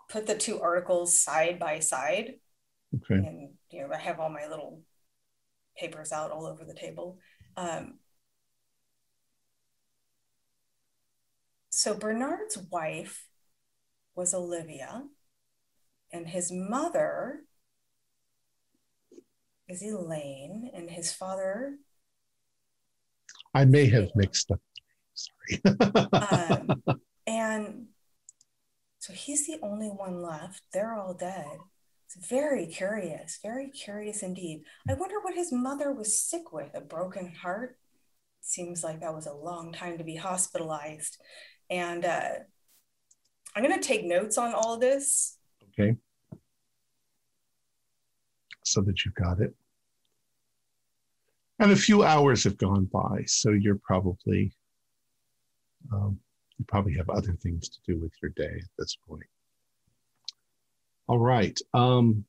[0.10, 2.34] put the two articles side by side.
[2.96, 3.16] Okay.
[3.16, 4.82] And you know, I have all my little
[5.78, 7.20] papers out all over the table.
[7.56, 8.00] Um,
[11.70, 13.28] so Bernard's wife
[14.16, 15.04] was Olivia,
[16.12, 17.42] and his mother
[19.68, 21.76] is Elaine, and his father.
[23.54, 24.60] I may have mixed up.
[25.14, 25.62] Sorry.
[26.14, 26.84] um,
[27.28, 27.86] and
[29.10, 30.62] so he's the only one left.
[30.72, 31.58] They're all dead.
[32.06, 34.62] It's very curious, very curious indeed.
[34.88, 37.80] I wonder what his mother was sick with a broken heart.
[38.42, 41.18] Seems like that was a long time to be hospitalized.
[41.72, 42.30] And uh,
[43.56, 45.40] I'm going to take notes on all this.
[45.72, 45.96] Okay.
[48.64, 49.56] So that you've got it.
[51.58, 54.54] And a few hours have gone by, so you're probably
[55.92, 56.20] um,
[56.60, 59.24] you probably have other things to do with your day at this point.
[61.08, 61.58] All right.
[61.74, 62.26] Um,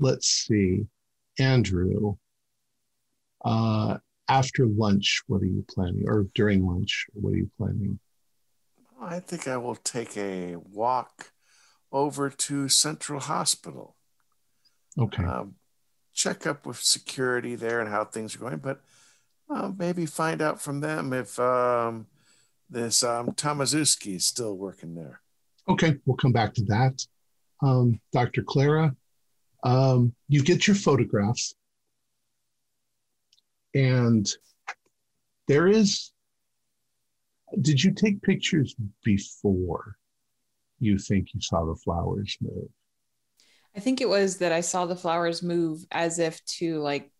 [0.00, 0.86] let's see.
[1.38, 2.16] Andrew,
[3.44, 3.98] uh,
[4.28, 6.04] after lunch, what are you planning?
[6.08, 7.98] Or during lunch, what are you planning?
[9.00, 11.32] I think I will take a walk
[11.92, 13.96] over to Central Hospital.
[14.98, 15.24] Okay.
[15.24, 15.54] Um,
[16.12, 18.80] check up with security there and how things are going, but
[19.48, 22.06] uh, maybe find out from them if um,
[22.70, 25.20] this um, Tomazuski is still working there.
[25.68, 27.04] Okay, we'll come back to that.
[27.62, 28.42] Um, Dr.
[28.42, 28.94] Clara,
[29.64, 31.54] um, you get your photographs,
[33.74, 34.26] and
[35.48, 36.12] there is.
[37.60, 39.96] Did you take pictures before
[40.78, 42.68] you think you saw the flowers move?
[43.76, 47.10] I think it was that I saw the flowers move as if to like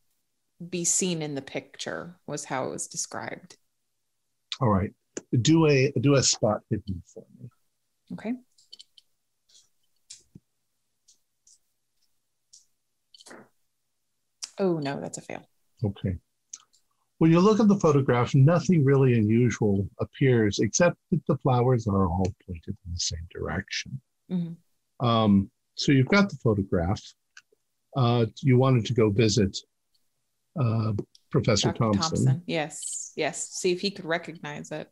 [0.69, 3.57] be seen in the picture, was how it was described.
[4.61, 4.93] All right
[5.41, 7.49] do a do a spot hidden for me.
[8.13, 8.35] Okay.
[14.59, 15.43] Oh no, that's a fail.
[15.85, 16.17] Okay.
[17.19, 22.07] When you look at the photograph, nothing really unusual appears except that the flowers are
[22.07, 24.01] all pointed in the same direction.
[24.31, 25.07] Mm-hmm.
[25.07, 27.01] Um, so you've got the photograph.
[27.97, 29.57] Uh, you wanted to go visit
[30.59, 30.93] uh,
[31.31, 31.73] Professor.
[31.73, 32.01] Thompson.
[32.01, 32.43] Thompson.
[32.47, 33.49] Yes, yes.
[33.51, 34.91] See if he could recognize it.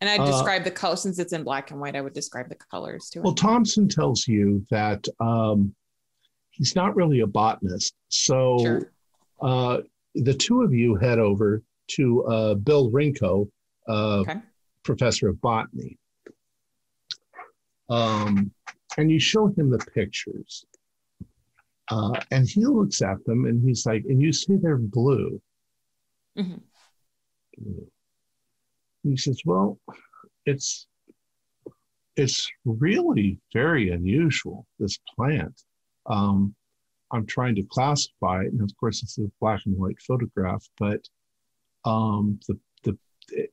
[0.00, 1.96] And I uh, describe uh, the color since it's in black and white.
[1.96, 3.22] I would describe the colors too.
[3.22, 5.74] Well, Thompson tells you that um,
[6.50, 8.92] he's not really a botanist, so sure.
[9.40, 9.78] uh,
[10.14, 13.48] the two of you head over to uh, Bill Rinko,
[13.88, 14.36] uh, okay.
[14.82, 15.98] professor of botany,
[17.88, 18.50] um,
[18.96, 20.64] and you show him the pictures.
[21.90, 25.40] Uh, and he looks at them and he's like, and you see they're blue.
[26.38, 26.56] Mm-hmm.
[27.58, 27.86] blue
[29.04, 29.78] he says, well,
[30.46, 30.86] it's
[32.16, 35.62] it's really very unusual, this plant.
[36.06, 36.54] Um,
[37.12, 41.00] I'm trying to classify it, and of course it's a black and white photograph, but
[41.84, 42.98] um, the the
[43.30, 43.52] it,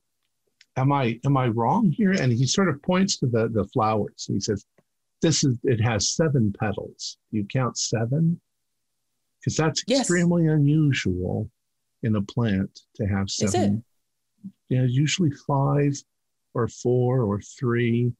[0.76, 2.12] am I am I wrong here?
[2.12, 4.26] And he sort of points to the the flowers.
[4.26, 4.64] He says,
[5.20, 7.18] "This is it has seven petals.
[7.30, 8.40] You count seven,
[9.40, 10.00] because that's yes.
[10.00, 11.50] extremely unusual
[12.02, 13.84] in a plant to have seven
[14.72, 15.94] you know, usually five
[16.54, 18.10] or four or three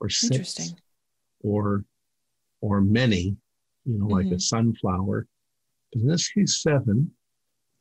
[0.00, 0.72] or six
[1.42, 1.84] or
[2.62, 3.36] or many,
[3.84, 4.36] you know, like mm-hmm.
[4.36, 5.26] a sunflower.
[5.92, 7.10] But in this case, seven.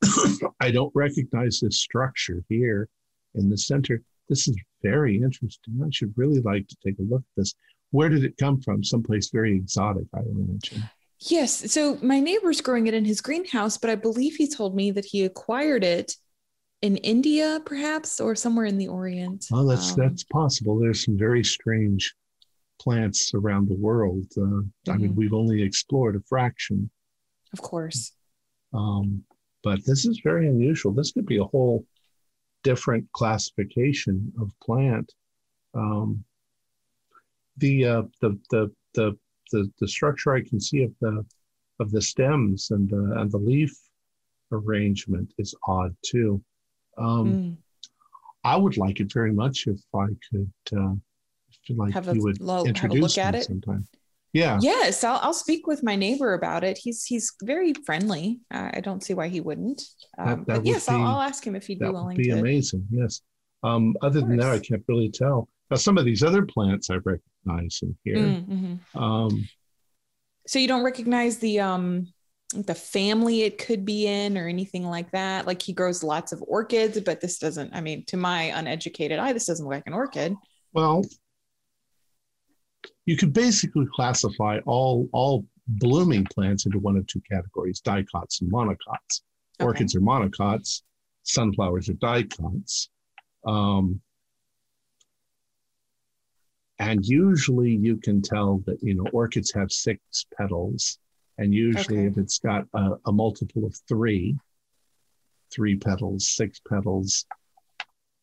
[0.60, 2.90] I don't recognize this structure here
[3.36, 4.02] in the center.
[4.28, 5.80] This is very interesting.
[5.82, 7.54] I should really like to take a look at this.
[7.92, 8.84] Where did it come from?
[8.84, 10.84] Someplace very exotic, I imagine.
[11.20, 11.72] Yes.
[11.72, 15.06] So my neighbor's growing it in his greenhouse, but I believe he told me that
[15.06, 16.16] he acquired it
[16.82, 19.48] in India, perhaps, or somewhere in the Orient.
[19.52, 20.80] Oh, that's um, that's possible.
[20.80, 22.14] There's some very strange
[22.80, 24.26] plants around the world.
[24.38, 24.92] Uh, mm-hmm.
[24.92, 25.20] I mean, mm-hmm.
[25.20, 26.90] we've only explored a fraction.
[27.54, 28.14] Of course.
[28.74, 29.24] Um,
[29.64, 30.94] but this is very unusual.
[30.94, 31.86] This could be a whole
[32.64, 35.12] different classification of plant.
[35.74, 36.24] Um,
[37.58, 39.18] the, uh, the the the
[39.52, 41.26] the the structure I can see of the
[41.80, 43.76] of the stems and the and the leaf
[44.52, 46.42] arrangement is odd too.
[47.00, 47.58] Um, mm.
[48.44, 50.52] I would like it very much if I could.
[50.76, 50.94] Uh,
[51.52, 53.88] if like have you would low, introduce have a look at it sometime.
[54.34, 54.60] Yeah.
[54.62, 56.78] Yes, I'll, I'll speak with my neighbor about it.
[56.78, 58.40] He's he's very friendly.
[58.54, 59.82] Uh, I don't see why he wouldn't.
[60.18, 62.18] Um, that, that but yes, be, I'll, I'll, ask him if he'd be willing.
[62.18, 62.40] That would be to.
[62.40, 62.88] amazing.
[62.92, 63.22] Yes.
[63.64, 65.50] Um, other than that, I can't really tell.
[65.70, 68.16] Now, some of these other plants I recognize in here.
[68.16, 69.00] Mm, mm-hmm.
[69.00, 69.50] Um,
[70.48, 72.12] so you don't recognize the um,
[72.54, 75.46] the family it could be in or anything like that.
[75.46, 77.74] Like he grows lots of orchids, but this doesn't.
[77.74, 80.36] I mean, to my uneducated eye, this doesn't look like an orchid.
[80.74, 81.04] Well,
[83.06, 88.52] you could basically classify all all blooming plants into one of two categories: dicots and
[88.52, 89.22] monocots.
[89.60, 89.66] Okay.
[89.66, 90.82] Orchids are monocots,
[91.24, 92.90] sunflowers are dicots.
[93.46, 94.02] Um,
[96.80, 100.98] and usually you can tell that you know orchids have six petals,
[101.40, 102.08] and usually okay.
[102.08, 104.38] if it's got a, a multiple of three,
[105.52, 107.26] three petals, six petals,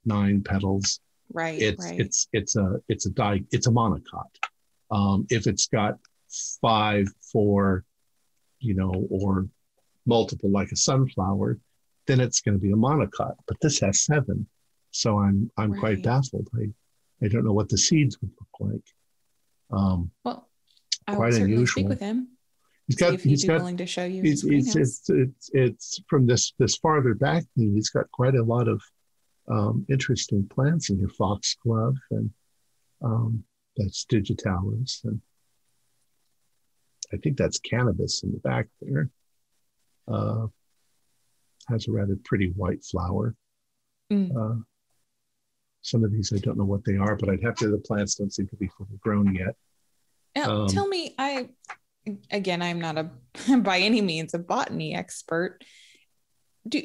[0.04, 1.00] nine petals,
[1.32, 1.98] right it's right.
[1.98, 4.30] it's it's a it's a di it's a monocot
[4.90, 5.98] um, if it's got
[6.60, 7.84] five, four,
[8.60, 9.48] you know, or
[10.04, 11.58] multiple like a sunflower,
[12.06, 13.34] then it's going to be a monocot.
[13.46, 14.46] But this has seven,
[14.90, 15.80] so I'm I'm right.
[15.80, 16.48] quite baffled.
[16.54, 16.68] I
[17.24, 19.78] I don't know what the seeds would look like.
[19.78, 20.48] Um, well,
[21.06, 21.66] I quite unusual.
[21.66, 22.28] Speak with him.
[22.86, 23.20] He's got.
[23.20, 23.58] he's got.
[23.58, 24.22] Willing to show you.
[24.22, 27.74] He's, he's, it's, it's it's from this this farther back thing.
[27.74, 28.80] He's got quite a lot of
[29.48, 32.30] um, interesting plants in your foxglove and
[33.02, 33.44] um,
[33.76, 35.00] that's digitalis.
[35.04, 35.20] And
[37.12, 39.10] I think that's cannabis in the back there.
[40.08, 40.46] Uh,
[41.68, 43.34] has a rather pretty white flower.
[44.12, 44.30] Mm.
[44.30, 44.62] Uh,
[45.82, 47.68] some of these I don't know what they are, but I'd have to.
[47.68, 49.56] The plants don't seem to be fully grown yet.
[50.36, 51.48] Now, um, tell me, I
[52.30, 53.10] again, I'm not a
[53.58, 55.62] by any means a botany expert.
[56.66, 56.82] Do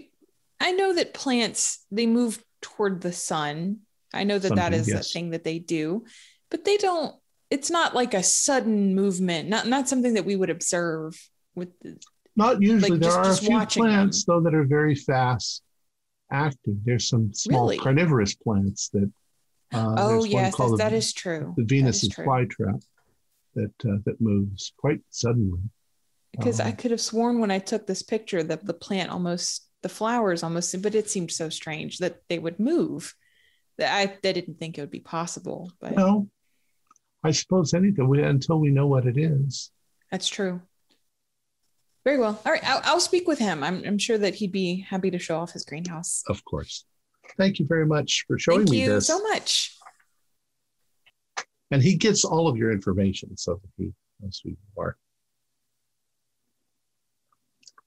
[0.59, 3.79] I know that plants they move toward the sun?
[4.13, 5.09] I know that that is yes.
[5.09, 6.03] a thing that they do
[6.51, 7.15] but they don't
[7.49, 11.17] it's not like a sudden movement not not something that we would observe
[11.55, 11.69] with
[12.35, 14.35] not usually like there just, are just a few plants them.
[14.35, 15.63] though that are very fast
[16.31, 17.77] acting there's some small really?
[17.77, 19.11] carnivorous plants that
[19.73, 22.83] uh, oh yes that, that is true the venus's flytrap
[23.55, 25.59] that uh, that moves quite suddenly
[26.31, 29.67] because um, i could have sworn when i took this picture that the plant almost
[29.81, 33.15] the flowers almost but it seemed so strange that they would move
[33.77, 36.27] that i, I didn't think it would be possible but no
[37.23, 39.71] I suppose anything we, until we know what it is.
[40.09, 40.61] That's true.
[42.03, 42.41] Very well.
[42.45, 42.63] All right.
[42.67, 43.63] I'll, I'll speak with him.
[43.63, 46.23] I'm, I'm sure that he'd be happy to show off his greenhouse.
[46.27, 46.85] Of course.
[47.37, 49.07] Thank you very much for showing Thank me this.
[49.07, 49.77] Thank you so much.
[51.71, 54.97] And he gets all of your information so that he knows who you are.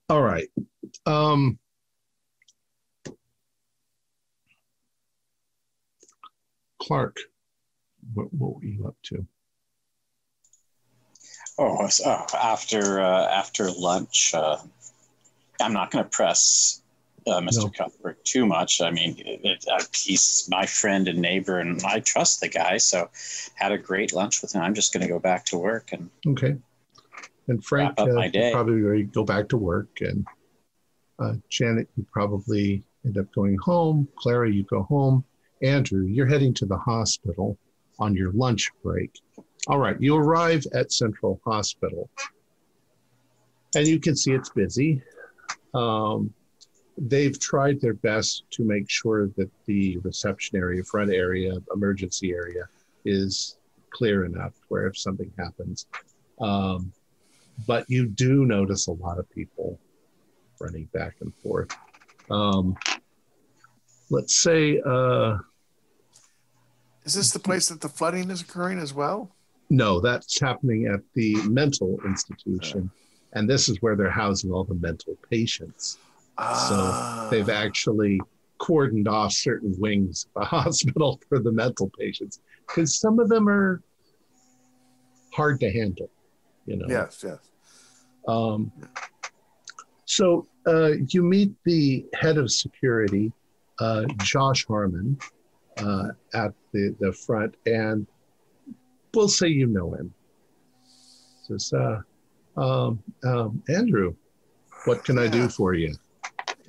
[0.09, 0.49] All right.
[1.05, 1.57] Um,
[6.81, 7.17] Clark
[8.13, 9.25] what, what were you up to?
[11.57, 14.57] Oh, uh, after uh, after lunch, uh,
[15.61, 16.81] I'm not going to press
[17.27, 17.63] uh, Mr.
[17.63, 17.69] No.
[17.69, 18.81] Cuthbert too much.
[18.81, 22.77] I mean, it, uh, he's my friend and neighbor, and I trust the guy.
[22.77, 23.09] So,
[23.55, 24.61] had a great lunch with him.
[24.61, 26.55] I'm just going to go back to work and okay.
[27.47, 28.07] And Frank, uh,
[28.51, 30.25] probably go back to work, and
[31.49, 34.07] Janet, you probably end up going home.
[34.17, 35.23] Clara, you go home.
[35.61, 37.57] Andrew, you're heading to the hospital
[37.99, 39.11] on your lunch break.
[39.67, 42.09] All right, you arrive at Central Hospital,
[43.75, 45.01] and you can see it's busy.
[45.73, 46.33] Um,
[46.97, 52.67] they've tried their best to make sure that the reception area, front area, emergency area
[53.03, 53.57] is
[53.91, 55.87] clear enough where if something happens.
[56.39, 56.91] Um,
[57.67, 59.79] but you do notice a lot of people
[60.59, 61.69] running back and forth.
[62.29, 62.75] Um,
[64.09, 65.37] let's say, uh,
[67.03, 69.31] is this the place that the flooding is occurring as well?
[69.69, 72.89] No, that's happening at the mental institution.
[73.33, 75.97] And this is where they're housing all the mental patients.
[76.37, 77.53] So they've Ah.
[77.53, 78.19] actually
[78.59, 83.47] cordoned off certain wings of the hospital for the mental patients because some of them
[83.47, 83.81] are
[85.33, 86.09] hard to handle,
[86.65, 86.85] you know.
[86.87, 87.37] Yes, yes.
[88.27, 88.71] Um,
[90.05, 93.31] so uh, you meet the head of security,
[93.79, 95.17] uh, Josh Harmon,
[95.77, 98.07] uh, at the, the front, and
[99.13, 100.13] we'll say you know him.
[101.43, 102.01] Says, uh,
[102.59, 104.15] um, um, Andrew,
[104.85, 105.93] what can I do for you?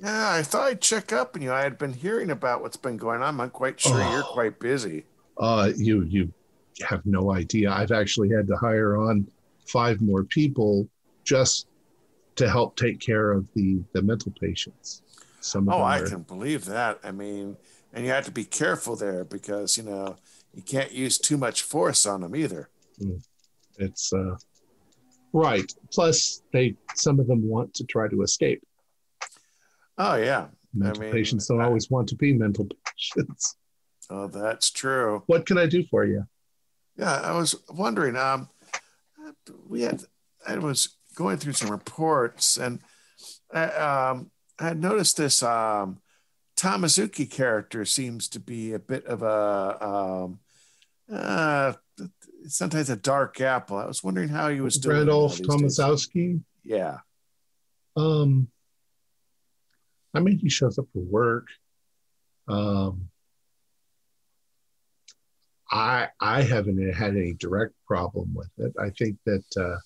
[0.01, 1.51] Yeah, I thought I'd check up on you.
[1.51, 3.39] I had been hearing about what's been going on.
[3.39, 4.31] I'm quite sure you're Oh.
[4.33, 5.05] quite busy.
[5.37, 6.31] Uh, you you
[6.87, 7.71] have no idea.
[7.71, 9.27] I've actually had to hire on
[9.67, 10.87] five more people
[11.23, 11.67] just
[12.35, 15.01] to help take care of the the mental patients.
[15.41, 16.99] Some of Oh, I are- can believe that.
[17.03, 17.57] I mean,
[17.93, 20.17] and you have to be careful there because, you know,
[20.53, 22.69] you can't use too much force on them either.
[23.79, 24.35] it's uh,
[25.33, 25.71] right.
[25.93, 28.63] Plus, they some of them want to try to escape.
[29.97, 30.47] Oh, yeah.
[30.73, 33.55] Mental mean, patients don't I- always want to be mental patients.
[34.09, 35.23] Oh, that's true.
[35.25, 36.25] What can I do for you?
[36.97, 38.15] Yeah, I was wondering.
[38.15, 38.49] Um,
[39.67, 40.03] we had
[40.47, 42.79] I was going through some reports, and
[43.53, 45.99] I, um, I had noticed this um,
[46.55, 50.39] Tamazuki character seems to be a bit of a um,
[51.11, 51.73] uh,
[52.47, 53.77] sometimes a dark apple.
[53.77, 54.97] I was wondering how he was doing.
[54.97, 55.43] Randolph uh.
[55.43, 56.41] Tomasowski.
[56.63, 56.99] Yeah.
[57.95, 58.47] Um,
[60.13, 61.47] I mean, he shows up for work.
[62.47, 63.09] Um,
[65.69, 68.73] I I haven't had any direct problem with it.
[68.79, 69.77] I think that uh,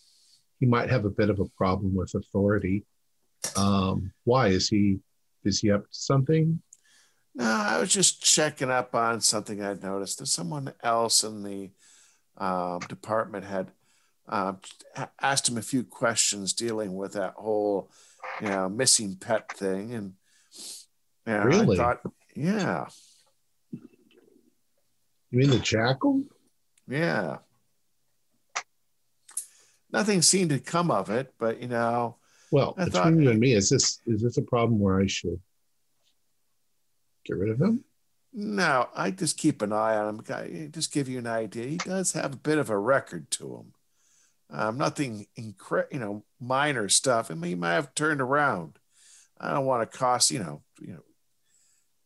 [0.60, 2.86] he might have a bit of a problem with authority.
[3.56, 5.00] Um, why is he
[5.44, 6.62] is he up to something?
[7.34, 11.72] No, I was just checking up on something I'd noticed that someone else in the
[12.38, 13.72] um, department had
[14.28, 14.60] um,
[15.22, 17.90] asked him a few questions dealing with that whole,
[18.42, 20.14] you know, missing pet thing, and
[21.26, 21.80] know, Really?
[21.80, 22.02] I thought,
[22.36, 22.88] yeah,
[23.72, 23.80] You
[25.40, 26.24] mean the jackal?
[26.88, 27.38] yeah.
[29.92, 32.18] Nothing seemed to come of it, but you know,
[32.52, 35.08] Well, I between thought- you and me, is this is this a problem where I
[35.08, 35.42] should
[37.26, 37.84] get rid of him?
[38.34, 40.22] no, I just keep an eye on him.
[40.24, 43.56] Guy- Just give you an idea, he does have a bit of a record to
[43.58, 43.74] him.
[44.54, 47.32] Um, nothing incre- you know, minor stuff.
[47.32, 48.78] I mean, he might have turned around.
[49.40, 51.04] I don't want to cost, you know, you know,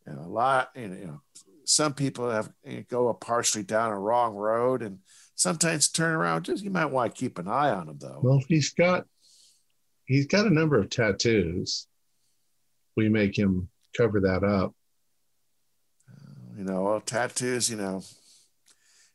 [0.06, 0.70] you know a lot.
[0.76, 1.20] You know, you know,
[1.64, 5.00] some people have you know, go partially down a wrong road, and
[5.34, 6.44] sometimes turn around.
[6.44, 8.20] Just you might want to keep an eye on him, though.
[8.22, 9.06] Well, he's got
[10.04, 11.88] he's got a number of tattoos.
[12.96, 14.72] We make him cover that up.
[16.56, 17.68] you know, well, tattoos.
[17.68, 18.02] You know,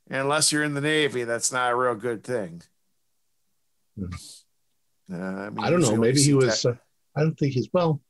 [0.09, 2.63] unless you're in the Navy, that's not a real good thing.
[3.97, 4.05] Hmm.
[5.13, 5.95] Uh, I, mean, I don't know.
[5.95, 6.65] Maybe he was.
[6.65, 6.75] Uh,
[7.15, 8.01] I don't think he's well.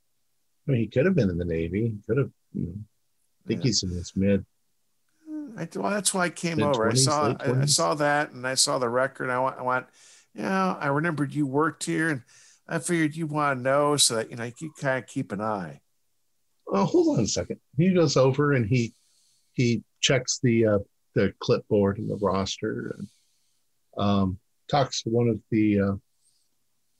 [0.68, 1.90] I mean, he could have been in the Navy.
[1.90, 2.30] He could have.
[2.54, 2.74] You know,
[3.44, 3.68] I think Yeah.
[3.68, 4.46] he's in his mid.
[5.58, 6.90] I, well, that's why I came Mid- over.
[6.90, 9.30] I saw I, I saw that and I saw the record.
[9.30, 9.86] I went, I went,
[10.34, 12.22] you know, I remembered you worked here and
[12.70, 15.42] I figured you want to know so that you know you kind of keep an
[15.42, 15.82] eye.
[16.68, 17.60] Oh, hold on a second.
[17.78, 18.94] He goes over and he
[19.54, 20.80] he checks the uh,
[21.16, 23.08] the clipboard and the roster and
[23.98, 24.40] um,
[24.72, 25.96] talks to one of the uh,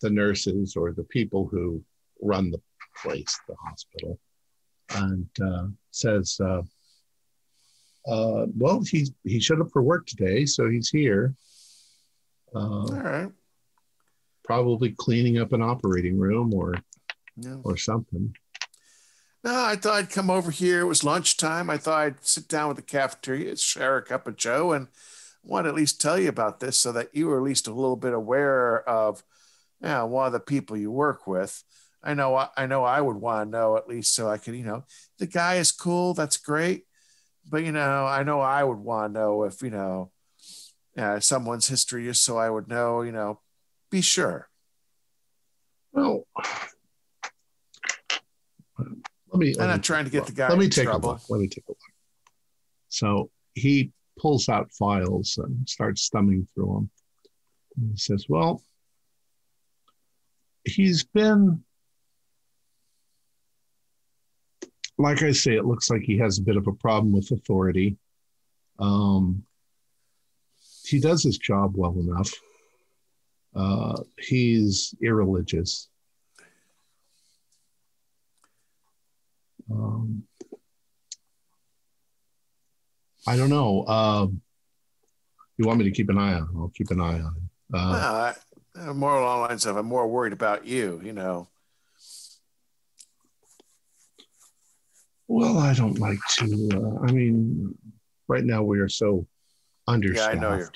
[0.02, 1.82] the nurses or the people who
[2.22, 2.62] run the
[3.02, 4.20] place, the hospital,
[4.96, 6.62] and uh, says, uh,
[8.08, 11.34] uh, "Well, he's he showed up for work today, so he's here."
[12.54, 13.32] Uh, All right.
[14.44, 16.76] probably cleaning up an operating room or
[17.38, 17.58] Yeah.
[17.64, 18.36] or something.
[19.44, 20.82] No, I thought I'd come over here.
[20.82, 21.70] It was lunchtime.
[21.70, 24.88] I thought I'd sit down with the cafeteria, share a cup of Joe, and
[25.44, 27.74] want to at least tell you about this so that you are at least a
[27.74, 29.24] little bit aware of
[29.82, 31.64] you know, one of the people you work with.
[32.04, 34.64] I know I know I would want to know at least so I could, you
[34.64, 34.86] know,
[35.20, 36.86] the guy is cool, that's great.
[37.48, 40.12] But you know, I know I would want to know if, you know,
[40.98, 43.40] uh, someone's history just so I would know, you know,
[43.90, 44.50] be sure.
[45.94, 46.26] Well,
[48.80, 49.04] let me.
[49.28, 51.12] I'm let me not trying to get the guy Let me in take trouble.
[51.12, 51.22] a look.
[51.30, 51.78] Let me take a look.
[52.90, 56.90] So he pulls out files and starts thumbing through them.
[57.78, 58.64] And he says, "Well,
[60.64, 61.64] he's been."
[64.98, 67.98] Like I say, it looks like he has a bit of a problem with authority.
[68.78, 69.44] Um,
[70.84, 72.32] he does his job well enough.
[73.56, 75.90] Uh, he's irreligious.
[79.72, 80.24] Um,
[83.28, 83.86] I don't know.
[83.88, 84.42] Um,
[85.58, 86.50] you want me to keep an eye on?
[86.56, 87.76] I'll keep an eye on it.
[87.76, 88.36] Uh, well,
[88.86, 91.02] I, more along the lines of I'm more worried about you.
[91.04, 91.48] You know.
[95.28, 96.70] Well, I don't like to.
[96.74, 97.78] Uh, I mean,
[98.28, 99.28] right now we are so
[99.88, 100.34] understaffed.
[100.34, 100.72] Yeah, I know you're.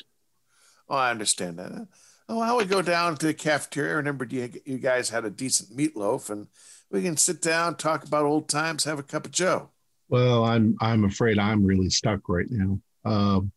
[0.87, 1.87] Oh, I understand that.
[2.29, 3.95] Oh, I would go down to the cafeteria.
[3.95, 6.47] Remember, you, you guys had a decent meatloaf, and
[6.89, 9.69] we can sit down, talk about old times, have a cup of Joe.
[10.07, 12.79] Well, I'm I'm afraid I'm really stuck right now.
[13.03, 13.51] Um,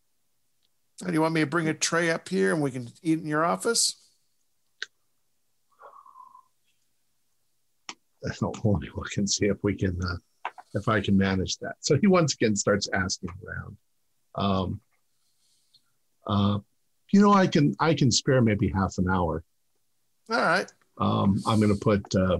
[1.05, 3.27] do you want me to bring a tray up here and we can eat in
[3.27, 3.95] your office?
[8.41, 11.75] I'll only look and see if we can uh, if I can manage that.
[11.79, 13.77] So he once again starts asking around.
[14.35, 14.81] Um,
[16.27, 16.59] uh,
[17.11, 19.43] you know, I can I can spare maybe half an hour.
[20.29, 20.71] All right.
[20.97, 22.39] Um, I'm going to put uh,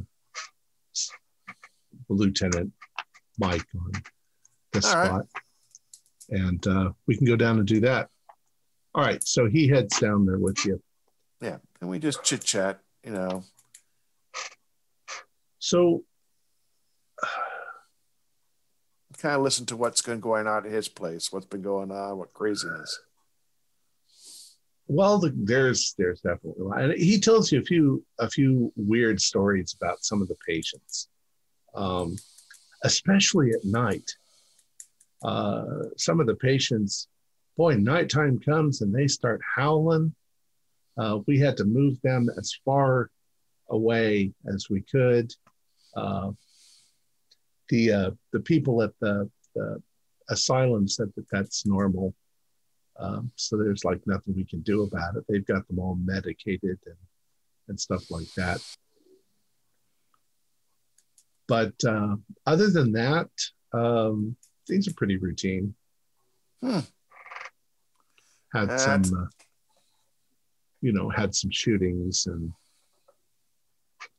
[2.09, 2.73] Lieutenant
[3.39, 3.91] Mike on
[4.73, 6.41] this All spot, right.
[6.41, 8.09] and uh, we can go down and do that.
[8.93, 9.23] All right.
[9.23, 10.81] So he heads down there with you.
[11.41, 12.79] Yeah, and we just chit chat.
[13.03, 13.43] You know.
[15.59, 16.03] So.
[19.17, 22.17] Kind of listen to what's been going on at his place, what's been going on,
[22.17, 23.01] what craziness.
[24.89, 29.75] Well, the, there's there's definitely and he tells you a few a few weird stories
[29.79, 31.09] about some of the patients,
[31.75, 32.15] um,
[32.83, 34.09] especially at night.
[35.23, 37.07] Uh, some of the patients,
[37.57, 40.13] boy, nighttime comes and they start howling.
[40.97, 43.09] Uh, we had to move them as far
[43.69, 45.33] away as we could.
[45.95, 46.31] Uh,
[47.69, 49.81] the uh, the people at the, the
[50.29, 52.13] asylum said that that's normal.
[52.97, 55.23] Um, so there's like nothing we can do about it.
[55.27, 56.97] They've got them all medicated and,
[57.69, 58.61] and stuff like that.
[61.49, 62.15] But uh,
[62.45, 63.29] other than that,
[63.73, 65.73] um, things are pretty routine.
[66.61, 66.79] Hmm.
[68.53, 68.83] Had That's...
[68.83, 69.25] some, uh,
[70.81, 72.53] you know, had some shootings and,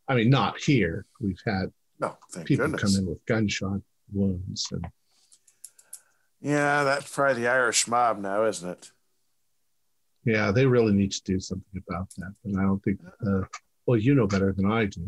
[0.09, 1.07] I mean, not here.
[1.21, 2.83] We've had no, people goodness.
[2.83, 3.81] come in with gunshot
[4.13, 4.85] wounds and
[6.41, 8.91] yeah, that's probably the Irish mob now, isn't it?
[10.25, 12.35] Yeah, they really need to do something about that.
[12.45, 13.43] And I don't think, uh,
[13.87, 15.07] well, you know better than I do.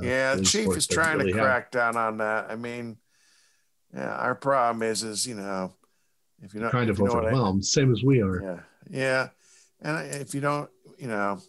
[0.00, 1.70] Yeah, the chief is trying really to crack have.
[1.70, 2.50] down on that.
[2.50, 2.96] I mean,
[3.94, 5.72] yeah, our problem is, is you know,
[6.40, 8.42] if you're not kind of overwhelmed, I, same as we are.
[8.42, 8.60] Yeah,
[8.90, 9.28] yeah,
[9.80, 11.40] and if you don't, you know,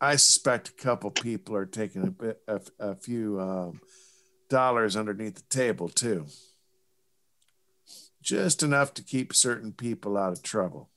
[0.00, 3.80] I suspect a couple people are taking a bit, a, a few um,
[4.48, 6.26] dollars underneath the table too
[8.24, 10.88] just enough to keep certain people out of trouble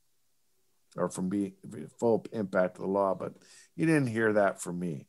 [0.95, 1.53] or from being
[1.99, 3.13] full impact of the law.
[3.13, 3.33] But
[3.75, 5.07] you didn't hear that from me.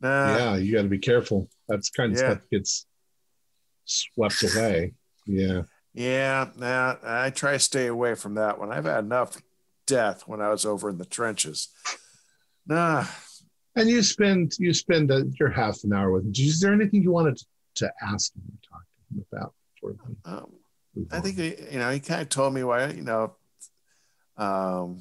[0.00, 1.48] Nah, yeah, you got to be careful.
[1.68, 2.30] That's kind of yeah.
[2.30, 2.86] stuff gets
[3.84, 4.94] swept away.
[5.26, 5.62] Yeah.
[5.94, 8.70] Yeah, nah, I try to stay away from that one.
[8.70, 9.36] I've had enough
[9.86, 11.68] death when I was over in the trenches.
[12.66, 13.04] Nah.
[13.74, 16.32] And you spend you spend a, your half an hour with him.
[16.36, 17.40] Is there anything you wanted
[17.76, 19.54] to ask him or talk to him about?
[20.24, 20.52] Um,
[21.10, 23.36] I think you know he kind of told me why you know
[24.36, 25.00] um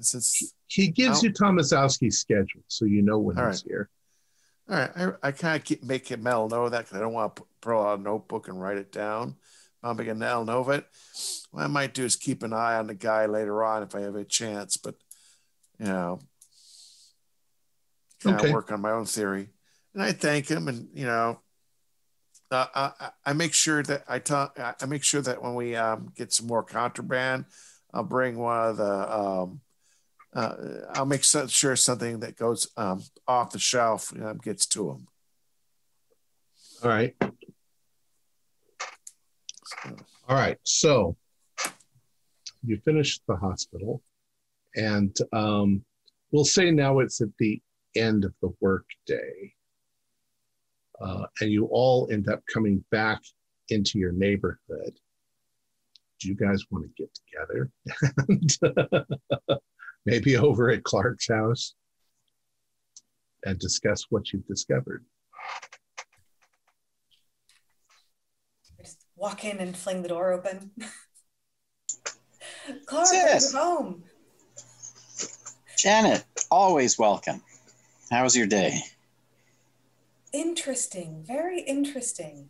[0.00, 3.62] since he gives you Tomaszowski's schedule so you know when he's right.
[3.64, 3.90] here.
[4.68, 7.36] All right, I, I kind of keep make Mel know that because I don't want
[7.36, 9.36] to pull out a notebook and write it down.
[9.84, 10.86] I'm going to know it.
[11.50, 14.00] What I might do is keep an eye on the guy later on if I
[14.00, 14.96] have a chance, but
[15.78, 16.18] you know,
[18.22, 18.48] kind okay.
[18.48, 19.50] of work on my own theory.
[19.92, 21.40] And I thank him, and you know,
[22.50, 24.58] uh, I, I, make sure that I talk.
[24.58, 27.44] I make sure that when we um, get some more contraband,
[27.92, 29.18] I'll bring one of the.
[29.18, 29.60] Um,
[30.34, 30.54] uh,
[30.90, 34.12] I'll make sure something that goes um, off the shelf
[34.42, 35.08] gets to them.
[36.82, 37.14] All right.
[39.64, 39.96] So.
[40.28, 40.58] All right.
[40.64, 41.16] So
[42.62, 44.02] you finished the hospital,
[44.74, 45.84] and um,
[46.32, 47.60] we'll say now it's at the
[47.96, 49.54] end of the workday
[51.00, 53.20] uh, and you all end up coming back
[53.68, 54.98] into your neighborhood.
[56.20, 57.70] Do you guys want to get together?
[60.06, 61.74] and, maybe over at Clark's house
[63.44, 65.04] and discuss what you've discovered.
[68.80, 70.70] Just walk in and fling the door open.
[72.86, 73.52] Clark, Sis.
[73.52, 74.04] home.
[75.76, 77.42] Janet, always welcome.
[78.10, 78.80] How was your day?
[80.32, 82.48] Interesting, very interesting.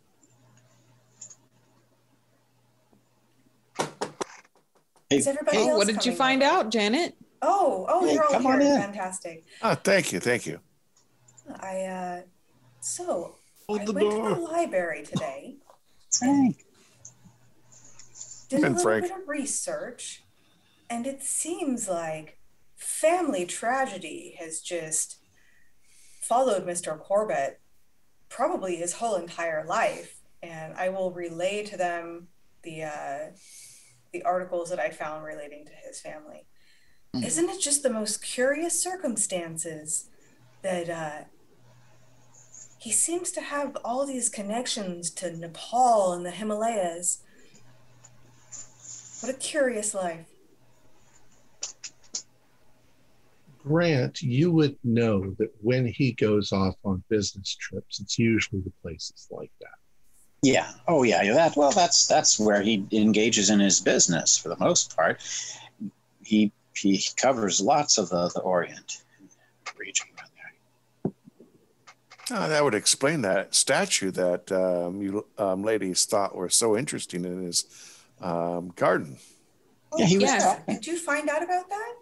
[5.09, 7.15] Hey, Is everybody hey, what did you find out, Janet?
[7.41, 8.79] Oh, oh, hey, you're all here.
[8.79, 9.43] Fantastic.
[9.61, 10.59] Oh, thank you, thank you.
[11.59, 12.21] I uh,
[12.79, 13.35] so
[13.67, 14.29] Hold I went door.
[14.29, 15.57] to the library today.
[16.21, 16.55] And,
[18.49, 19.03] did a little Frank.
[19.03, 20.23] bit of research,
[20.89, 22.37] and it seems like
[22.75, 25.17] family tragedy has just
[26.21, 26.99] followed Mr.
[26.99, 27.55] Corbitt
[28.29, 30.21] probably his whole entire life.
[30.43, 32.27] And I will relay to them
[32.63, 33.19] the uh,
[34.13, 36.45] the articles that I found relating to his family.
[37.15, 37.25] Mm.
[37.25, 40.09] Isn't it just the most curious circumstances
[40.63, 41.23] that uh,
[42.77, 47.21] he seems to have all these connections to Nepal and the Himalayas?
[49.21, 50.25] What a curious life.
[53.63, 58.73] Grant, you would know that when he goes off on business trips, it's usually the
[58.83, 59.69] places like that.
[60.43, 60.71] Yeah.
[60.87, 61.33] Oh, yeah.
[61.33, 65.23] That well, that's that's where he engages in his business for the most part.
[66.21, 69.03] He he covers lots of the, the Orient
[69.77, 70.07] region.
[72.31, 77.23] Oh, that would explain that statue that um, you um, ladies thought were so interesting
[77.23, 77.65] in his
[78.19, 79.17] um, garden.
[79.91, 80.59] Oh, yeah, he was yes.
[80.67, 81.93] Did you find out about that?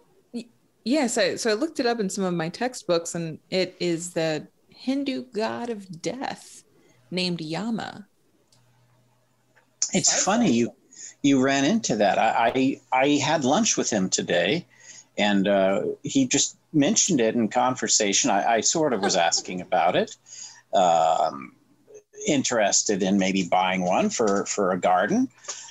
[0.82, 4.12] Yes, I, so I looked it up in some of my textbooks, and it is
[4.12, 6.64] the Hindu god of death
[7.10, 8.06] named Yama.
[9.92, 10.74] It's funny you
[11.24, 12.18] you ran into that.
[12.18, 14.66] I I, I had lunch with him today,
[15.18, 18.30] and uh, he just mentioned it in conversation.
[18.30, 20.16] I, I sort of was asking about it.
[20.72, 21.54] Um,
[22.26, 25.28] interested in maybe buying one for for a garden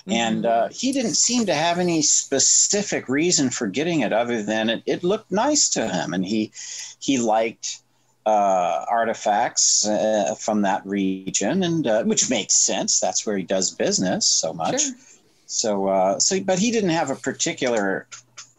[0.07, 0.65] and mm-hmm.
[0.65, 4.83] uh, he didn't seem to have any specific reason for getting it other than it,
[4.85, 6.51] it looked nice to him and he
[6.99, 7.79] he liked
[8.25, 13.71] uh, artifacts uh, from that region and uh, which makes sense that's where he does
[13.71, 14.93] business so much sure.
[15.45, 18.07] So uh, so but he didn't have a particular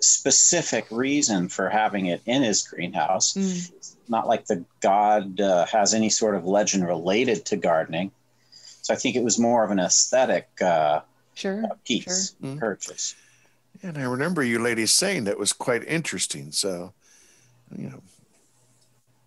[0.01, 3.95] specific reason for having it in his greenhouse mm.
[4.09, 8.11] not like the god uh, has any sort of legend related to gardening
[8.83, 10.49] so i think it was more of an aesthetic
[11.35, 12.49] sure, piece sure.
[12.49, 12.59] Mm-hmm.
[12.59, 13.15] purchase.
[13.83, 16.53] And I remember you ladies saying that was quite interesting.
[16.53, 16.93] So,
[17.77, 18.03] you know.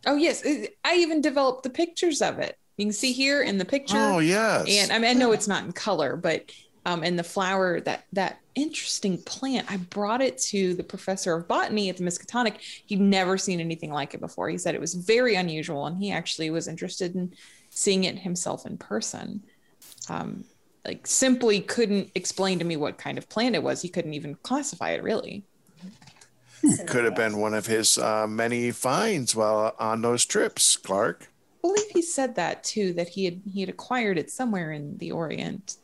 [0.05, 0.43] Oh yes,
[0.83, 2.57] I even developed the pictures of it.
[2.77, 3.97] You can see here in the picture.
[3.97, 4.65] Oh yes.
[4.69, 6.51] And I mean, I know it's not in color, but
[6.87, 9.69] um, and the flower that that interesting plant.
[9.69, 12.55] I brought it to the professor of botany at the Miskatonic.
[12.85, 14.47] He'd never seen anything like it before.
[14.49, 17.33] He said it was very unusual, and he actually was interested in
[17.69, 19.43] seeing it himself in person.
[20.09, 20.45] Um,
[20.85, 23.81] like simply couldn't explain to me what kind of plant it was.
[23.81, 25.43] He couldn't even classify it really.
[26.87, 31.27] Could have been one of his uh, many finds while on those trips, Clark.
[31.63, 34.97] I believe he said that too, that he had he had acquired it somewhere in
[34.99, 35.75] the Orient,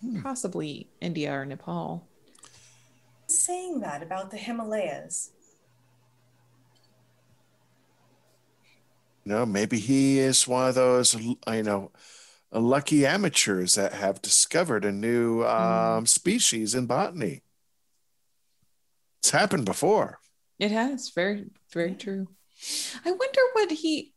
[0.00, 0.22] hmm.
[0.22, 2.06] possibly India or Nepal.
[3.28, 5.30] Saying that about the Himalayas.
[9.24, 11.92] You know, maybe he is one of those, you know,
[12.50, 16.08] lucky amateurs that have discovered a new um, mm.
[16.08, 17.42] species in botany.
[19.20, 20.18] It's happened before.
[20.58, 21.10] It has.
[21.10, 22.28] Very, very true.
[23.04, 24.14] I wonder what he.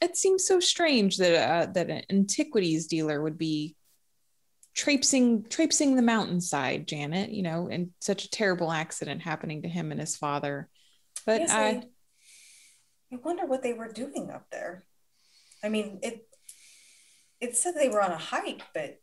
[0.00, 3.76] It seems so strange that uh, that an antiquities dealer would be
[4.74, 7.30] traipsing traipsing the mountainside, Janet.
[7.30, 10.68] You know, and such a terrible accident happening to him and his father.
[11.26, 11.82] But yes, I, I,
[13.12, 14.84] I wonder what they were doing up there.
[15.62, 16.26] I mean, it
[17.40, 18.98] it said they were on a hike, but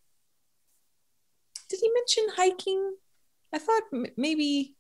[1.69, 2.95] did he mention hiking?
[3.53, 3.84] I thought
[4.15, 4.76] maybe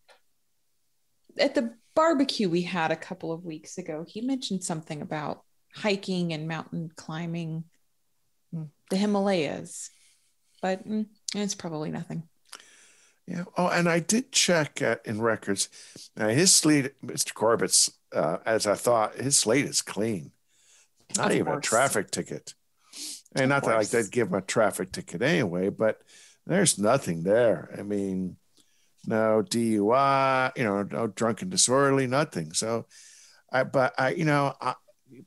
[1.39, 5.41] at the barbecue we had a couple of weeks ago, he mentioned something about
[5.73, 7.63] hiking and mountain climbing
[8.53, 8.63] hmm.
[8.89, 9.89] the Himalayas,
[10.61, 11.05] but mm,
[11.35, 12.23] it's probably nothing.
[13.27, 13.43] Yeah.
[13.57, 15.69] Oh, and I did check in records.
[16.15, 17.33] Now his slate, Mr.
[17.33, 20.31] Corbitt's, uh, as I thought, his slate is clean.
[21.17, 21.65] Not of even course.
[21.65, 22.53] a traffic ticket.
[23.35, 26.01] And not that like they'd give him a traffic ticket anyway, but
[26.45, 27.69] there's nothing there.
[27.77, 28.37] I mean,
[29.05, 32.53] no DUI, you know, no drunken disorderly, nothing.
[32.53, 32.85] So,
[33.51, 34.75] I, but I, you know, I,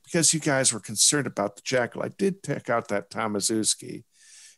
[0.05, 4.05] because you guys were concerned about the jackal, I did take out that Tomaszewski.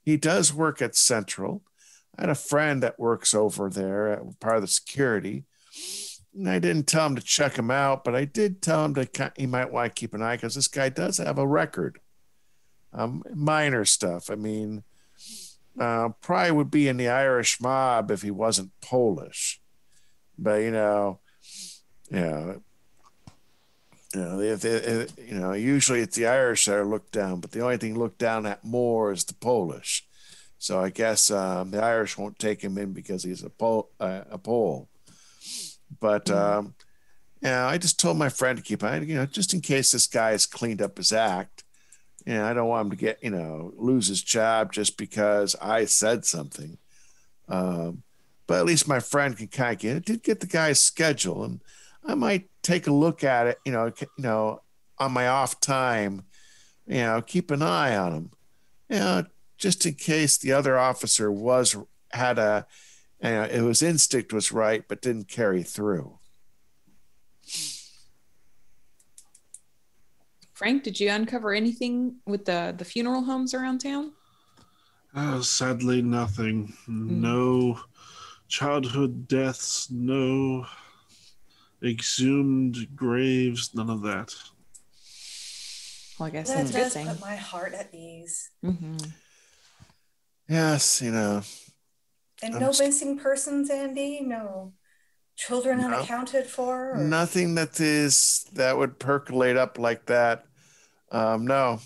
[0.03, 1.63] He does work at Central.
[2.19, 5.45] I had a friend that works over there, at part of the security.
[6.35, 9.33] And I didn't tell him to check him out, but I did tell him to
[9.37, 12.01] he might want to keep an eye because this guy does have a record
[12.93, 14.31] um, minor stuff.
[14.31, 14.85] I mean,
[15.79, 19.61] uh, probably would be in the Irish mob if he wasn't Polish,
[20.39, 21.21] but you know,
[22.11, 22.55] yeah,
[24.15, 27.53] you know, if they, you know, usually it's the Irish that are looked down, but
[27.53, 30.07] the only thing looked down at more is the Polish.
[30.59, 33.91] So I guess um, the Irish won't take him in because he's a Pole.
[33.99, 34.89] Uh, a Pole.
[36.01, 36.59] But mm-hmm.
[36.59, 36.75] um,
[37.41, 40.07] yeah, I just told my friend to keep on, you know, just in case this
[40.07, 41.65] guy has cleaned up his act
[42.27, 45.85] and I don't want him to get, you know, lose his job just because I
[45.87, 46.79] said something.
[47.49, 48.03] Um,
[48.47, 50.05] but at least my friend can kind of get it.
[50.05, 51.61] Did get the guy's schedule, and
[52.05, 53.59] I might take a look at it.
[53.65, 54.63] You know, you know,
[54.99, 56.25] on my off time.
[56.87, 58.31] You know, keep an eye on him.
[58.89, 59.25] You know,
[59.57, 61.77] just in case the other officer was
[62.11, 62.67] had a,
[63.23, 66.19] you know, it was instinct was right, but didn't carry through.
[70.53, 74.13] Frank, did you uncover anything with the the funeral homes around town?
[75.15, 76.73] Oh, sadly, nothing.
[76.89, 77.21] Mm.
[77.21, 77.81] No
[78.49, 80.67] childhood deaths, no
[81.85, 84.35] exhumed graves, none of that.
[86.19, 88.51] Well, I guess that does put my heart at ease.
[88.65, 88.97] Mm-hmm.
[90.49, 91.43] Yes, you know.
[92.43, 94.21] And I'm no missing persons, Andy.
[94.21, 94.73] No
[95.37, 96.93] children no, unaccounted for.
[96.93, 96.97] Or?
[96.99, 100.45] Nothing that is that would percolate up like that.
[101.11, 101.81] Um, no,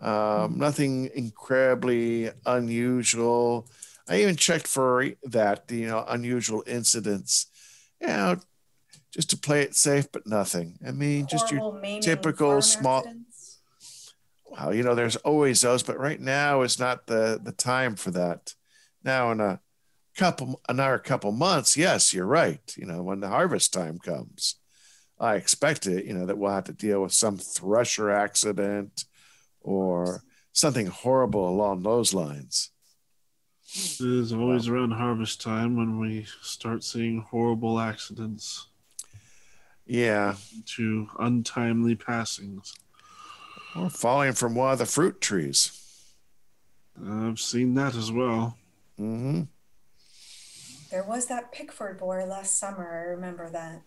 [0.00, 0.60] um, mm-hmm.
[0.60, 3.68] nothing incredibly unusual.
[4.08, 7.46] I even checked for that, you know, unusual incidents.
[8.00, 8.36] You know,
[9.12, 10.78] just to play it safe, but nothing.
[10.86, 11.62] I mean, just your
[12.00, 13.00] typical small.
[13.00, 13.60] Accidents.
[14.46, 18.10] Well, you know, there's always those, but right now is not the the time for
[18.12, 18.54] that.
[19.04, 19.60] Now, in a
[20.16, 22.60] couple, another couple months, yes, you're right.
[22.76, 24.56] You know, when the harvest time comes,
[25.18, 26.04] I expect it.
[26.04, 29.04] You know that we'll have to deal with some thresher accident
[29.60, 30.22] or
[30.52, 32.70] something horrible along those lines.
[33.74, 38.68] It is always around harvest time when we start seeing horrible accidents.
[39.86, 40.36] Yeah.
[40.76, 42.74] To untimely passings.
[43.76, 45.78] Or falling from one of the fruit trees.
[47.00, 48.58] I've seen that as well.
[49.00, 49.42] Mm-hmm.
[50.90, 52.86] There was that Pickford boy last summer.
[52.86, 53.80] I remember that.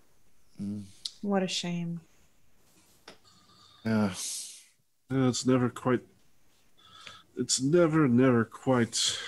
[0.60, 0.84] Mm.
[1.22, 2.02] What a shame.
[3.86, 4.12] Yeah.
[5.12, 5.28] yeah.
[5.30, 6.02] It's never quite.
[7.38, 9.20] It's never, never quite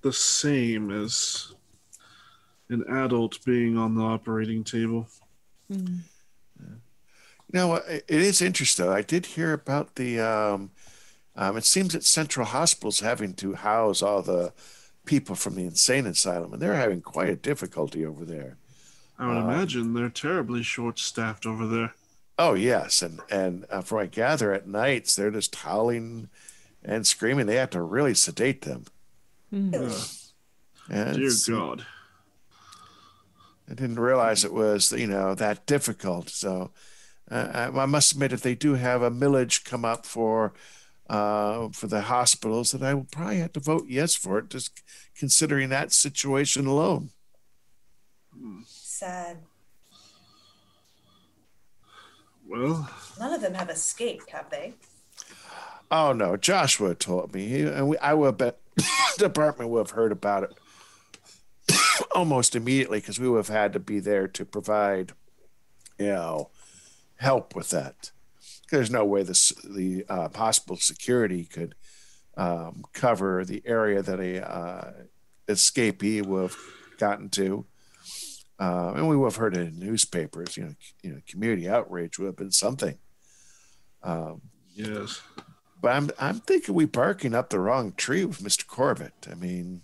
[0.00, 1.52] the same as
[2.70, 5.08] an adult being on the operating table.
[5.72, 6.00] Mm.
[6.58, 8.88] You know, it is interesting.
[8.88, 10.20] I did hear about the.
[10.20, 10.70] Um,
[11.34, 14.52] um, it seems that Central Hospital's having to house all the
[15.04, 18.56] people from the insane asylum, and they're having quite a difficulty over there.
[19.18, 21.94] I would um, imagine they're terribly short-staffed over there.
[22.38, 26.28] Oh yes, and and uh, from what I gather, at nights they're just howling
[26.82, 27.46] and screaming.
[27.46, 28.84] They have to really sedate them.
[29.52, 30.28] Mm.
[30.90, 31.86] Uh, Dear God.
[33.72, 36.28] I didn't realize it was you know that difficult.
[36.28, 36.72] So
[37.30, 40.52] uh, I must admit, if they do have a millage come up for
[41.08, 44.82] uh, for the hospitals that I will probably have to vote yes for it, just
[45.16, 47.10] considering that situation alone.
[48.66, 49.38] Sad.
[52.46, 54.74] Well, none of them have escaped, have they?
[55.90, 58.58] Oh no, Joshua told me, he, and we, I would bet
[59.16, 60.52] department would have heard about it
[62.14, 65.12] almost immediately because we would have had to be there to provide,
[65.98, 66.50] you know,
[67.16, 68.12] help with that
[68.72, 71.74] there's no way this, the uh, possible security could
[72.36, 74.92] um, cover the area that a uh,
[75.46, 76.56] escapee would have
[76.98, 77.66] gotten to.
[78.58, 80.56] Uh, and we would have heard it in newspapers.
[80.56, 82.98] You know, you know, community outrage would have been something.
[84.02, 84.40] Um,
[84.74, 85.20] yes,
[85.80, 88.64] but I'm I'm thinking we're barking up the wrong tree with Mr.
[88.66, 89.30] Corbitt.
[89.30, 89.82] I mean,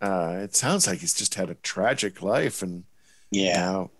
[0.00, 2.84] uh, it sounds like he's just had a tragic life, and
[3.30, 3.90] yeah, now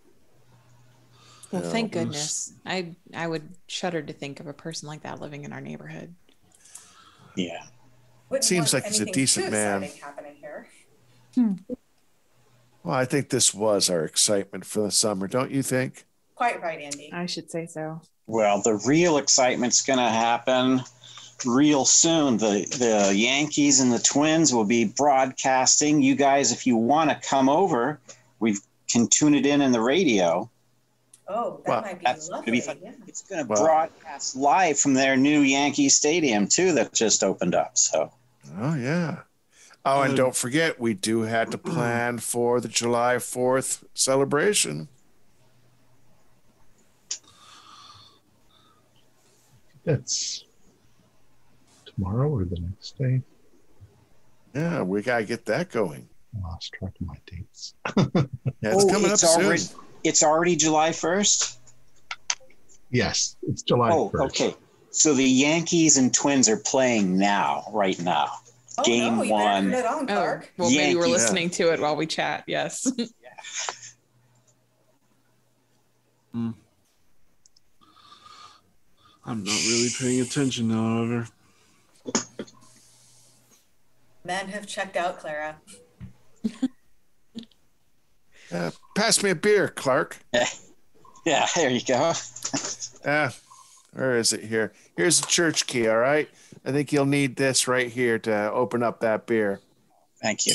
[1.51, 2.52] well, thank goodness.
[2.64, 6.14] I I would shudder to think of a person like that living in our neighborhood.
[7.36, 7.62] Yeah.
[8.31, 9.82] It seems like he's a decent man.
[10.01, 10.68] Happening here.
[11.35, 11.55] Hmm.
[12.85, 16.06] Well, I think this was our excitement for the summer, don't you think?
[16.36, 17.12] Quite right, Andy.
[17.12, 18.01] I should say so.
[18.27, 20.82] Well, the real excitement's going to happen
[21.44, 22.36] real soon.
[22.36, 26.02] The the Yankees and the Twins will be broadcasting.
[26.02, 28.00] You guys, if you want to come over,
[28.38, 28.56] we
[28.90, 30.50] can tune it in in the radio.
[31.28, 32.52] Oh, that well, might be that's lovely.
[32.52, 32.78] Be fun.
[32.82, 32.92] Yeah.
[33.06, 37.54] It's going to well, broadcast live from their new Yankee Stadium too, that just opened
[37.54, 37.78] up.
[37.78, 38.12] So.
[38.58, 39.20] Oh yeah.
[39.84, 40.16] Oh, and mm.
[40.16, 41.74] don't forget, we do have to mm-hmm.
[41.74, 44.88] plan for the July Fourth celebration.
[49.84, 50.44] That's
[52.01, 53.22] tomorrow or the next day.
[54.55, 56.09] Yeah, we gotta get that going.
[56.35, 57.74] I lost track of my dates.
[57.97, 61.56] yeah, it's oh, coming it's up already, soon it's already July 1st?
[62.90, 64.24] Yes, it's July oh, 1st.
[64.27, 64.56] okay.
[64.90, 68.28] So the Yankees and Twins are playing now, right now.
[68.78, 69.74] Oh, Game no, one.
[69.74, 70.77] On, oh, well, Yankees.
[70.77, 71.56] maybe we're listening yeah.
[71.56, 72.44] to it while we chat.
[72.47, 72.90] Yes.
[72.97, 73.06] yeah.
[76.32, 76.51] Hmm.
[79.24, 81.28] I'm not really paying attention, however.
[84.24, 85.56] Men have checked out, Clara.
[88.52, 90.18] Uh, pass me a beer, Clark.
[90.32, 90.47] Yeah,
[91.27, 92.12] yeah there you go.
[93.06, 93.32] Ah,
[93.93, 94.72] where is it here?
[94.97, 96.28] Here's the church key, all right?
[96.64, 99.60] I think you'll need this right here to open up that beer.
[100.20, 100.55] Thank you.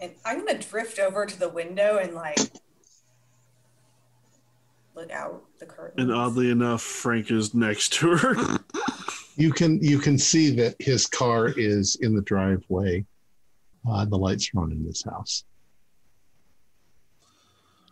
[0.00, 2.38] And I'm gonna drift over to the window and like
[4.94, 6.00] look out the curtain.
[6.00, 8.58] And oddly enough, Frank is next to her.
[9.36, 13.04] You can you can see that his car is in the driveway.
[13.88, 15.44] Uh, the lights are on in his house.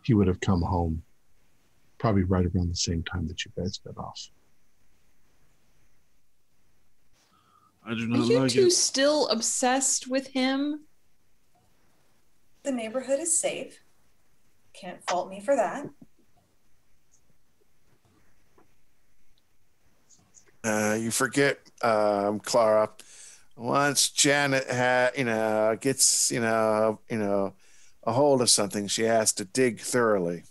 [0.03, 1.03] He would have come home
[1.99, 4.29] probably right around the same time that you guys got off.
[7.85, 8.71] I do not Are not you like two it.
[8.71, 10.81] still obsessed with him?
[12.63, 13.79] the neighborhood is safe.
[14.73, 15.85] Can't fault me for that.
[20.65, 22.89] Uh, you forget, um, Clara.
[23.55, 27.53] Once Janet ha you know, gets, you know, you know,
[28.03, 30.43] a hold of something, she has to dig thoroughly.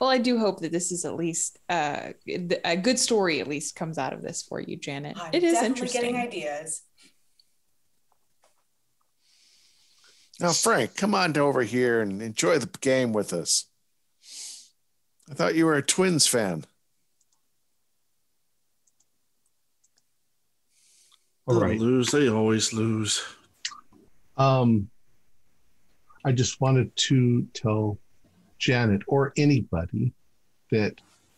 [0.00, 2.12] Well, I do hope that this is at least uh,
[2.64, 3.40] a good story.
[3.40, 5.18] At least comes out of this for you, Janet.
[5.20, 6.00] I'm it is definitely interesting.
[6.00, 6.82] getting ideas.
[10.40, 13.66] Now, Frank, come on over here and enjoy the game with us.
[15.30, 16.64] I thought you were a Twins fan.
[21.46, 21.78] All right.
[21.78, 22.10] lose.
[22.10, 23.22] They always lose.
[24.36, 24.88] Um,
[26.24, 27.98] I just wanted to tell
[28.58, 30.12] Janet or anybody
[30.70, 30.94] that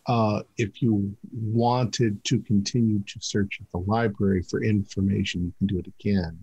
[0.06, 5.66] uh, if you wanted to continue to search at the library for information, you can
[5.66, 6.38] do it again.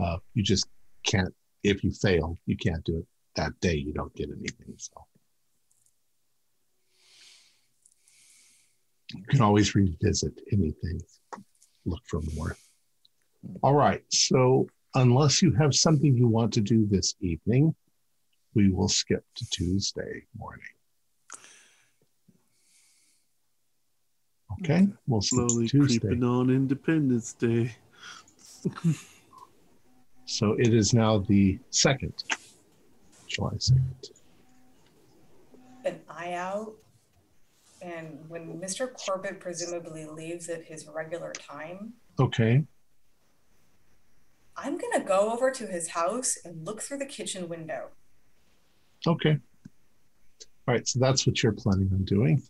[0.00, 0.68] Uh, you just
[1.04, 1.34] can't,
[1.64, 3.74] if you fail, you can't do it that day.
[3.74, 4.74] You don't get anything.
[4.76, 4.92] So
[9.12, 11.00] you can always revisit anything,
[11.84, 12.56] look for more.
[13.62, 14.02] All right.
[14.10, 17.74] So unless you have something you want to do this evening,
[18.54, 20.66] we will skip to Tuesday morning.
[24.60, 27.74] Okay, we'll Slowly creeping on Independence Day.
[30.30, 32.22] So it is now the second,
[33.26, 34.10] July second.
[35.84, 36.74] An eye out.
[37.82, 38.92] And when Mr.
[38.92, 42.64] Corbitt presumably leaves at his regular time, Okay,
[44.56, 47.88] I'm gonna go over to his house and look through the kitchen window.
[49.06, 49.38] okay.
[50.68, 52.42] All right, so that's what you're planning on doing.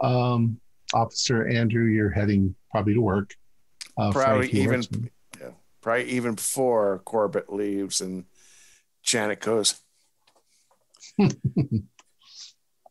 [0.00, 0.60] Um,
[0.94, 3.34] Officer Andrew, you're heading probably to work.
[3.98, 5.10] Uh, Probably even- work some-
[5.80, 8.24] Probably even before Corbitt leaves and
[9.02, 9.74] Janet goes,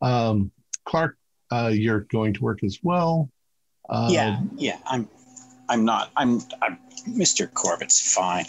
[0.02, 0.52] Um,
[0.86, 1.18] Clark,
[1.54, 3.30] uh, you're going to work as well.
[3.90, 4.78] Uh, yeah, yeah.
[4.86, 5.08] I'm,
[5.70, 6.12] I'm not.
[6.16, 6.80] I'm, I'm.
[7.08, 7.52] Mr.
[7.54, 8.46] Corbitt's fine.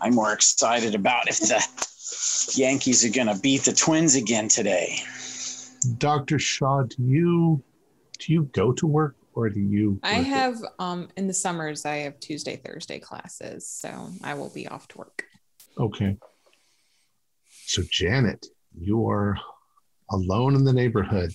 [0.00, 4.96] I'm more excited about if the Yankees are gonna beat the Twins again today.
[5.98, 6.38] Dr.
[6.38, 7.62] Shaw, do you
[8.18, 10.00] do you go to work or do you?
[10.02, 14.34] I work at- have um in the summers I have Tuesday Thursday classes, so I
[14.34, 15.24] will be off to work.
[15.78, 16.16] Okay.
[17.66, 18.46] So Janet,
[18.78, 19.36] you are
[20.10, 21.32] alone in the neighborhood.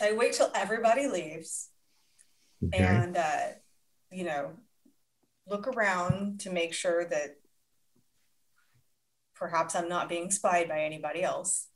[0.00, 1.68] I wait till everybody leaves
[2.64, 2.84] Okay.
[2.84, 3.46] and uh,
[4.10, 4.52] you know,
[5.46, 7.36] look around to make sure that
[9.34, 11.68] perhaps I'm not being spied by anybody else.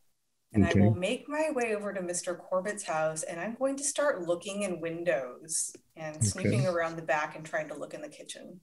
[0.52, 0.78] And Okay.
[0.78, 2.38] I will make my way over to Mr.
[2.38, 6.24] Corbitt's house and I'm going to start looking in windows and Okay.
[6.26, 8.60] snooping around the back and trying to look in the kitchen.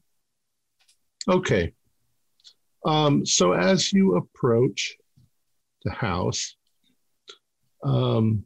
[1.27, 1.73] Okay.
[2.85, 4.95] Um, so as you approach
[5.83, 6.55] the house,
[7.83, 8.45] um,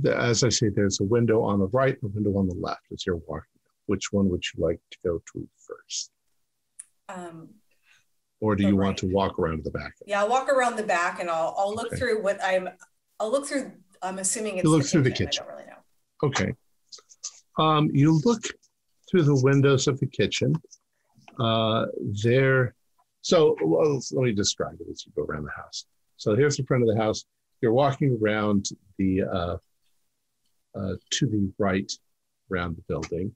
[0.00, 2.54] the, as I say, there's a window on the right and a window on the
[2.54, 3.46] left as you're walking.
[3.86, 6.10] Which one would you like to go to first?
[7.08, 7.48] Um,
[8.40, 8.86] Or do you right.
[8.86, 9.92] want to walk around the back?
[10.06, 11.96] yeah, I'll walk around the back and I'll I'll look Okay.
[11.96, 12.68] through what I'm
[13.20, 15.42] I'll look through I'm assuming it's You look the through the kitchen.
[15.44, 15.82] I don't really know.
[16.28, 16.54] Okay.
[17.58, 18.42] Um, you look
[19.10, 20.54] through the windows of the kitchen.
[21.38, 21.86] Uh,
[22.24, 22.74] there.
[23.22, 25.86] So well, let me describe it as you go around the house.
[26.16, 27.24] So here's the front of the house.
[27.60, 28.66] You're walking around
[28.98, 29.56] the uh,
[30.74, 31.90] uh, to the right
[32.50, 33.34] around the building.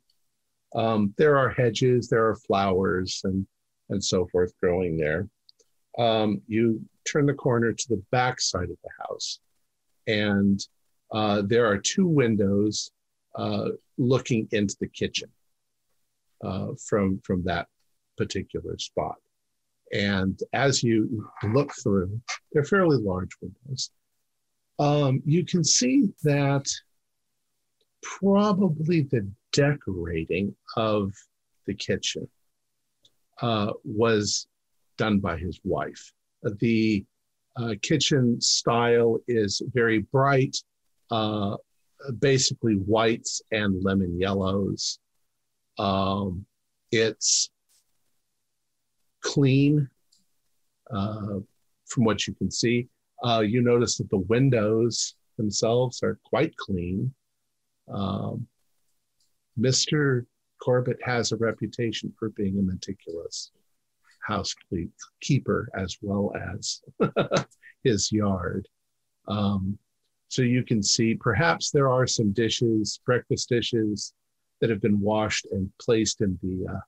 [0.75, 3.47] Um, there are hedges, there are flowers, and
[3.89, 5.29] and so forth growing there.
[5.99, 9.41] Um, you turn the corner to the back side of the house,
[10.07, 10.61] and
[11.13, 12.91] uh, there are two windows
[13.37, 15.31] uh, looking into the kitchen
[16.45, 17.69] uh, from from that
[18.17, 19.17] particular spot.
[19.93, 22.21] And as you look through,
[22.53, 23.91] they're fairly large windows.
[24.79, 26.67] Um, you can see that
[28.03, 31.13] probably the decorating of
[31.67, 32.29] the kitchen
[33.41, 34.47] uh, was
[34.97, 36.13] done by his wife.
[36.43, 37.05] The
[37.57, 40.57] uh, kitchen style is very bright,
[41.11, 41.57] uh,
[42.19, 44.99] basically whites and lemon yellows.
[45.79, 46.47] Um,
[46.93, 47.51] it's
[49.23, 49.89] clean
[50.91, 51.41] uh,
[51.87, 52.89] from what you can see.
[53.25, 57.13] Uh, you notice that the windows themselves are quite clean.
[57.93, 58.47] Um,
[59.59, 60.27] Mr.
[60.63, 63.51] Corbitt has a reputation for being a meticulous
[64.27, 66.83] housekeeper as well as
[67.85, 68.69] his yard.
[69.29, 69.79] Um,
[70.29, 74.13] so you can see perhaps there are some dishes, breakfast dishes,
[74.61, 76.81] that have been washed and placed in the, uh,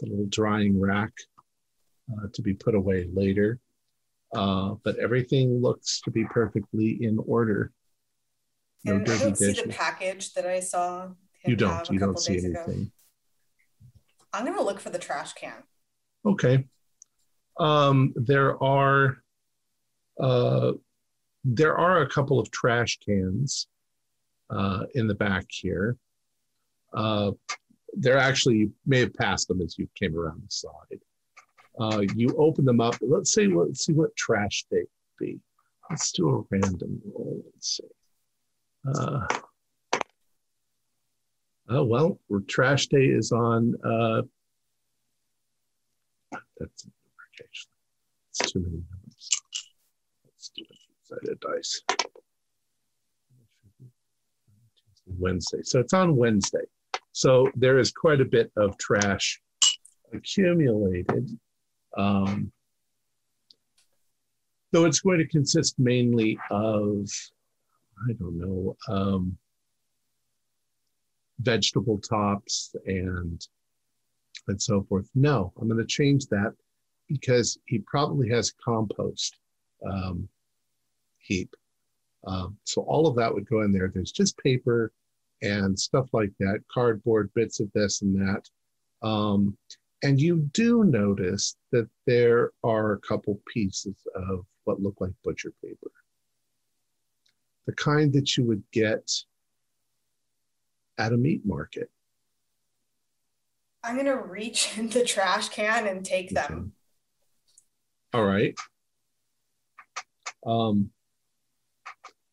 [0.00, 1.12] the little drying rack
[2.12, 3.58] uh, to be put away later.
[4.34, 7.72] Uh, but everything looks to be perfectly in order.
[8.84, 11.08] No and I don't see the package that I saw.
[11.44, 11.88] You don't.
[11.90, 12.54] You don't see anything.
[12.54, 12.90] Ago.
[14.32, 15.62] I'm going to look for the trash can.
[16.24, 16.66] Okay.
[17.58, 19.18] Um, there are
[20.20, 20.72] uh,
[21.44, 23.68] there are a couple of trash cans
[24.50, 25.96] uh, in the back here.
[26.92, 27.32] Uh,
[27.94, 31.00] they're actually you may have passed them as you came around the side.
[31.78, 32.96] Uh, you open them up.
[33.00, 33.46] Let's see.
[33.46, 34.84] Let's see what trash they
[35.18, 35.38] be.
[35.88, 37.42] Let's do a random roll.
[37.54, 37.84] Let's see.
[38.86, 39.26] Uh,
[41.70, 42.18] oh well,
[42.48, 43.74] trash day is on.
[43.84, 44.22] Uh,
[46.58, 46.86] that's.
[48.38, 49.30] It's too many numbers.
[50.24, 51.82] Let's do a sided dice.
[55.18, 55.60] Wednesday.
[55.62, 56.64] So it's on Wednesday.
[57.12, 59.40] So there is quite a bit of trash
[60.12, 61.30] accumulated.
[61.96, 62.52] Um,
[64.72, 67.08] though it's going to consist mainly of,
[68.08, 69.36] I don't know, um,
[71.40, 73.46] vegetable tops and
[74.48, 75.08] and so forth.
[75.14, 76.52] No, I'm going to change that
[77.08, 79.38] because he probably has compost
[79.84, 80.28] um,
[81.18, 81.54] heap.
[82.26, 83.90] Um, so all of that would go in there.
[83.92, 84.92] There's just paper
[85.42, 88.48] and stuff like that, cardboard bits of this and that.
[89.06, 89.56] Um,
[90.02, 95.52] and you do notice that there are a couple pieces of what look like butcher
[95.62, 95.90] paper.
[97.66, 99.10] The kind that you would get
[100.98, 101.90] at a meat market.
[103.82, 106.72] I'm going to reach in the trash can and take them.
[108.14, 108.54] All right.
[110.46, 110.90] Um,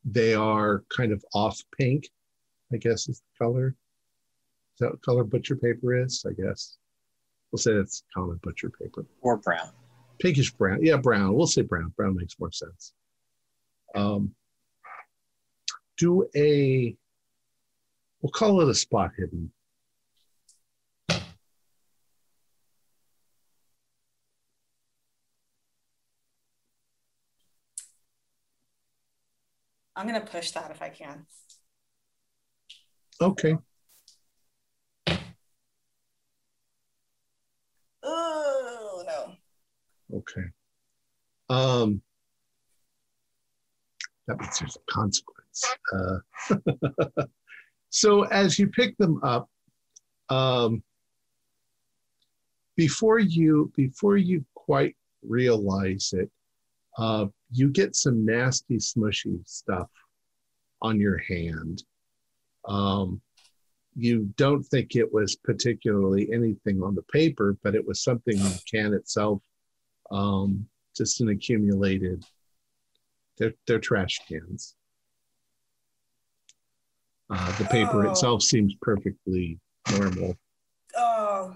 [0.05, 2.10] they are kind of off pink,
[2.72, 3.76] I guess is the color.
[4.76, 6.26] Is that what color butcher paper is?
[6.27, 6.77] I guess.
[7.51, 9.05] We'll say that's common butcher paper.
[9.22, 9.69] Or brown.
[10.19, 10.84] Pinkish brown.
[10.84, 11.34] Yeah, brown.
[11.34, 11.93] We'll say brown.
[11.95, 12.93] Brown makes more sense.
[13.95, 14.34] Um,
[15.97, 16.95] do a,
[18.21, 19.51] we'll call it a spot hidden.
[29.95, 31.25] I'm going to push that if I can.
[33.21, 33.55] Okay.
[38.01, 40.17] Oh, no.
[40.17, 40.47] Okay.
[41.49, 42.01] Um,
[44.27, 45.32] that means there's a consequence.
[45.93, 46.55] Uh,
[47.89, 49.49] so as you pick them up,
[50.30, 50.84] um,
[52.75, 56.30] before you before you quite realize it,
[56.97, 59.89] uh, you get some nasty, smushy stuff
[60.81, 61.84] on your hand.
[62.67, 63.21] Um,
[63.95, 68.43] you don't think it was particularly anything on the paper, but it was something in
[68.43, 69.41] the can itself,
[70.11, 72.23] um, just an accumulated.
[73.38, 74.75] They're, they're trash cans.
[77.29, 78.11] Uh, the paper oh.
[78.11, 79.59] itself seems perfectly
[79.91, 80.35] normal.
[80.95, 81.55] Oh,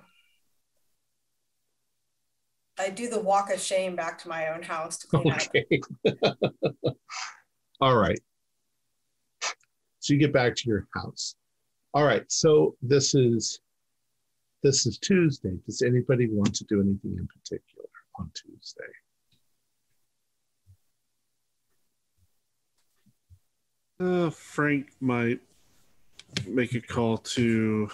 [2.80, 5.66] I do the walk of shame back to my own house to clean okay.
[6.08, 6.38] up.
[7.82, 8.20] All right.
[10.00, 11.36] So you get back to your house.
[11.94, 12.24] All right.
[12.32, 13.60] So this is
[14.64, 15.58] this is Tuesday.
[15.66, 17.88] Does anybody want to do anything in particular
[18.20, 18.84] on Tuesday?
[24.00, 25.40] Uh, Frank might
[26.48, 27.90] make a call to,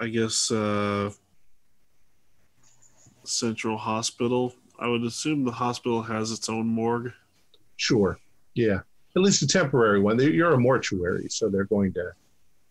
[0.00, 1.10] I guess, uh,
[3.24, 4.54] Central Hospital.
[4.78, 7.12] I would assume the hospital has its own morgue.
[7.76, 8.18] Sure.
[8.54, 8.80] Yeah.
[9.14, 10.18] At least a temporary one.
[10.18, 12.12] You're a mortuary, so they're going to.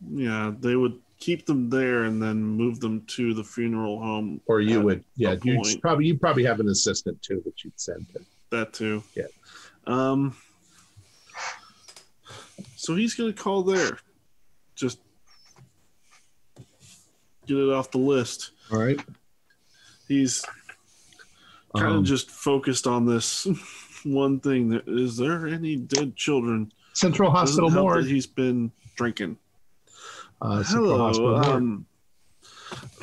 [0.10, 4.42] Yeah, they would keep them there and then move them to the funeral home.
[4.48, 8.08] Or you would, yeah, you probably you probably have an assistant too that you'd send
[8.14, 8.22] to.
[8.50, 9.04] That too.
[9.16, 9.28] Yeah.
[9.86, 10.36] Um.
[12.82, 14.00] So he's gonna call there.
[14.74, 14.98] Just
[17.46, 18.54] get it off the list.
[18.72, 19.00] All right.
[20.08, 20.44] He's
[21.76, 23.46] kind of Um, just focused on this
[24.04, 24.82] one thing.
[24.88, 26.74] Is there any dead children?
[26.94, 28.08] Central Hospital Morgue.
[28.08, 29.38] he's been drinking.
[30.42, 31.86] Uh, Hello, um,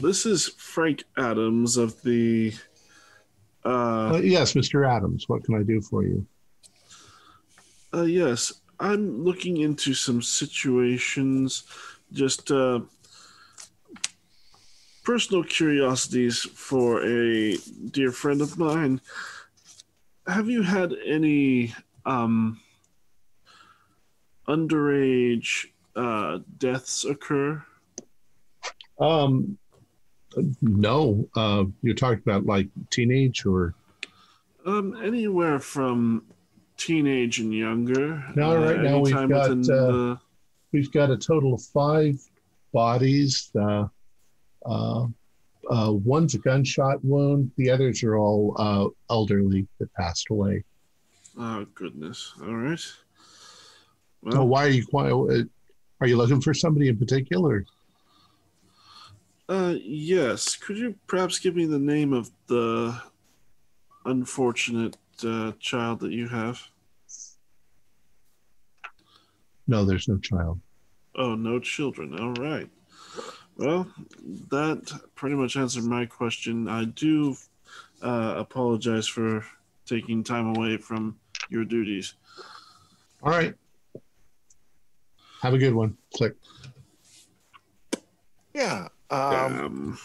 [0.02, 2.52] this is Frank Adams of the.
[3.64, 4.84] Uh, Uh, yes, Mr.
[4.84, 5.28] Adams.
[5.28, 6.26] What can I do for you?
[7.94, 11.64] uh, yes, I'm looking into some situations,
[12.12, 12.80] just uh,
[15.04, 17.56] personal curiosities for a
[17.90, 19.00] dear friend of mine.
[20.26, 21.74] Have you had any
[22.04, 22.60] um,
[24.46, 27.64] underage uh, deaths occur?
[29.00, 29.58] Um,
[30.60, 31.28] no.
[31.34, 33.74] Uh, you're talking about like teenage or
[34.66, 36.24] Um, anywhere from
[36.78, 38.24] teenage and younger.
[38.34, 40.18] No, right now we've got, uh, the-
[40.72, 42.18] we've got a total of five
[42.72, 43.50] bodies.
[43.54, 43.88] Uh,
[44.64, 45.06] uh,
[45.70, 47.50] uh, one's a gunshot wound.
[47.56, 50.64] The others are all uh, elderly that passed away.
[51.36, 52.32] oh goodness!
[52.42, 52.80] All right.
[54.32, 54.86] So why are you?
[54.92, 55.42] Uh,
[56.00, 57.66] are you looking for somebody in particular?
[59.48, 60.56] uh, yes.
[60.56, 63.00] Could you perhaps give me the name of the
[64.04, 66.60] unfortunate uh, child that you have?
[69.66, 70.60] No, there's no child.
[71.14, 72.18] Oh, no children.
[72.18, 72.68] All right.
[73.56, 73.86] Well,
[74.50, 76.68] that pretty much answered my question.
[76.68, 77.36] I do
[78.02, 79.44] uh, apologize for
[79.84, 81.18] taking time away from
[81.50, 82.14] your duties.
[83.22, 83.54] All right.
[85.42, 85.96] Have a good one.
[86.14, 86.34] Click.
[88.54, 88.88] Yeah.
[89.10, 89.98] Um, Um,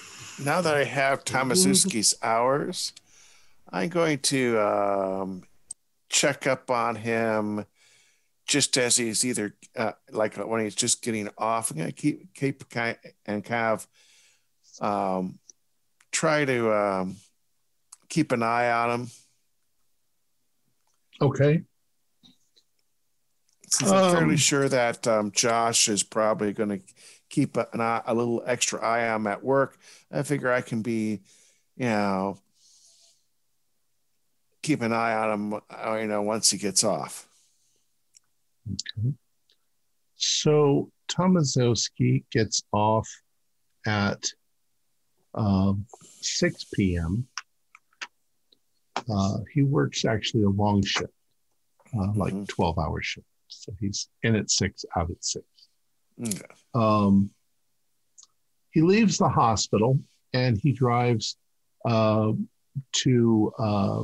[0.44, 2.94] now that I have Tomaszewski's hours,
[3.74, 5.44] I'm going to um,
[6.08, 7.66] check up on him
[8.46, 11.72] just as he's either uh, like when he's just getting off.
[11.72, 12.64] I'm going to keep keep
[13.26, 13.88] and kind of
[14.80, 15.40] um,
[16.12, 17.16] try to um,
[18.10, 19.08] keep an eye on him.
[21.20, 21.64] Okay.
[23.70, 26.80] Since I'm fairly Um, sure that um, Josh is probably going to
[27.30, 29.80] keep an eye, a little extra eye on him at work,
[30.12, 31.22] I figure I can be,
[31.76, 32.38] you know,
[34.64, 37.28] keep an eye on him, uh, you know, once he gets off.
[38.68, 39.14] Okay.
[40.16, 43.08] So Tomaszewski gets off
[43.86, 44.24] at
[45.36, 45.86] um,
[46.22, 47.28] 6 p.m.
[49.10, 51.12] Uh, he works actually a long shift,
[51.98, 52.48] uh, like Mhm.
[52.48, 53.28] 12 hour shift.
[53.50, 55.46] So he's in at 6, out at 6.
[56.26, 56.54] Okay.
[56.74, 57.32] Um,
[58.72, 60.00] he leaves the hospital
[60.34, 61.38] and he drives
[61.86, 62.32] uh,
[62.94, 64.04] to uh,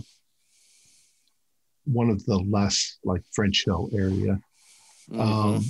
[1.92, 4.40] one of the less like French Hill area.
[5.10, 5.20] Mhm.
[5.20, 5.64] Um,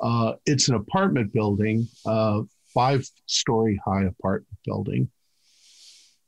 [0.00, 2.42] uh, it's an apartment building, uh,
[2.72, 5.10] five story high apartment building.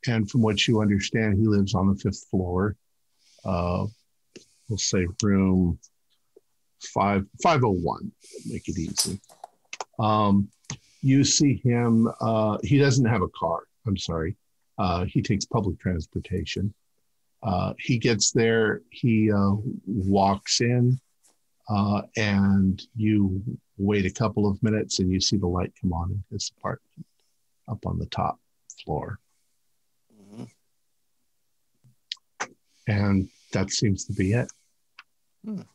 [0.06, 2.76] And from what you understand, he lives on the fifth floor.
[3.44, 3.86] Uh,
[4.68, 5.78] we'll say room
[6.80, 8.12] five, 501,
[8.46, 9.18] make it easy.
[9.98, 10.50] Um,
[11.00, 13.64] you see him, uh, he doesn't have a car.
[13.86, 14.36] I'm sorry.
[14.78, 16.74] Uh, he takes public transportation.
[17.44, 19.52] Uh, he gets there, he uh,
[19.86, 20.98] walks in,
[21.68, 23.42] uh, and you
[23.76, 27.06] wait a couple of minutes and you see the light come on in his apartment
[27.68, 28.40] up on the top
[28.82, 29.18] floor.
[30.12, 30.48] Mhm.
[32.86, 34.50] And that seems to be it.
[35.44, 35.66] Do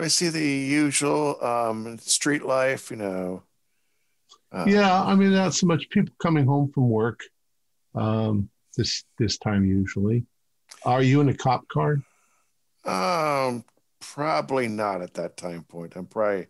[0.00, 3.42] I see the usual um, street life, you know?
[4.50, 7.20] Uh, yeah, I mean, not so much people coming home from work
[7.94, 10.26] um, this this time usually.
[10.84, 12.02] Are you in a cop car?
[12.84, 13.64] Um,
[14.00, 15.94] probably not at that time point.
[15.96, 16.46] I'm probably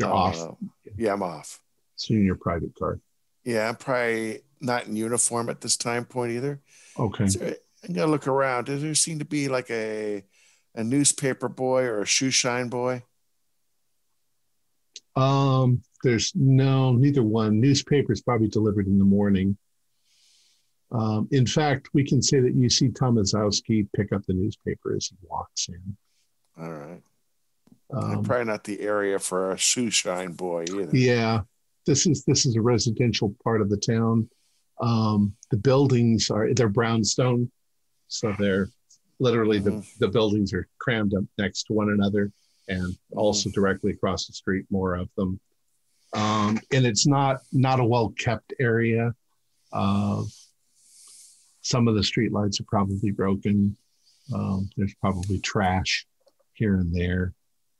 [0.00, 0.56] You're uh, off.
[0.96, 1.60] Yeah, I'm off.
[1.96, 2.98] So you're in your private car.
[3.44, 6.60] Yeah, I'm probably not in uniform at this time point either.
[6.98, 7.24] Okay.
[7.24, 7.56] Is there-
[7.86, 8.64] I'm gonna look around.
[8.64, 10.24] Does there seem to be like a
[10.74, 13.02] a newspaper boy or a shoe shine boy?
[15.16, 17.60] Um, there's no neither one.
[17.60, 19.56] Newspapers probably delivered in the morning.
[20.94, 25.06] Um, in fact, we can say that you see Tomaszewski pick up the newspaper as
[25.08, 25.96] he walks in.
[26.56, 27.02] All right.
[27.92, 30.96] Um, probably not the area for a shoe shine boy either.
[30.96, 31.40] yeah,
[31.84, 34.28] this is this is a residential part of the town.
[34.80, 37.50] Um, the buildings are they're brownstone,
[38.08, 38.68] so they're
[39.18, 39.98] literally the, Mhm.
[39.98, 42.32] the buildings are crammed up next to one another,
[42.68, 45.38] and also directly across the street, more of them.
[46.14, 49.14] Um, and it's not not a well kept area.
[49.72, 50.22] Uh,
[51.64, 53.76] some of the street lights are probably broken.
[54.32, 56.06] Um, there's probably trash
[56.52, 57.32] here and there.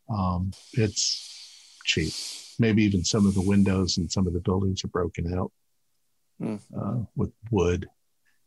[0.09, 2.13] Um, it's cheap.
[2.59, 5.53] maybe even some of the windows and some of the buildings are broken out
[6.41, 6.59] mm.
[6.77, 7.87] uh, with wood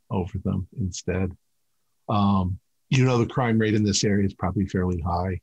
[0.10, 1.32] over them instead.
[2.10, 2.60] Um,
[2.90, 5.40] you know, the crime rate in this area is probably fairly high.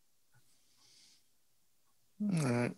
[2.21, 2.73] All right.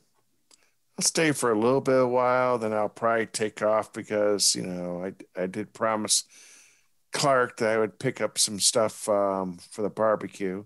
[0.98, 4.54] I'll stay for a little bit of a while, then I'll probably take off because,
[4.54, 6.24] you know, I, I did promise
[7.16, 10.64] Clark that I would pick up some stuff um, for the barbecue.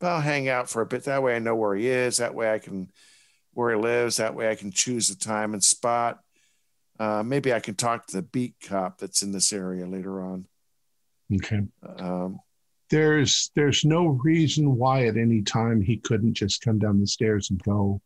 [0.00, 1.04] But I'll hang out for a bit.
[1.04, 2.16] That way I know where he is.
[2.16, 2.90] That way I can,
[3.54, 4.16] where he lives.
[4.16, 6.20] That way I can choose the time and spot.
[6.98, 10.46] Uh, maybe I can talk to the beat cop that's in this area later on.
[11.34, 11.60] Okay.
[11.98, 12.40] Um,
[12.90, 17.48] there's there's no reason why at any time he couldn't just come down the stairs
[17.50, 18.02] and go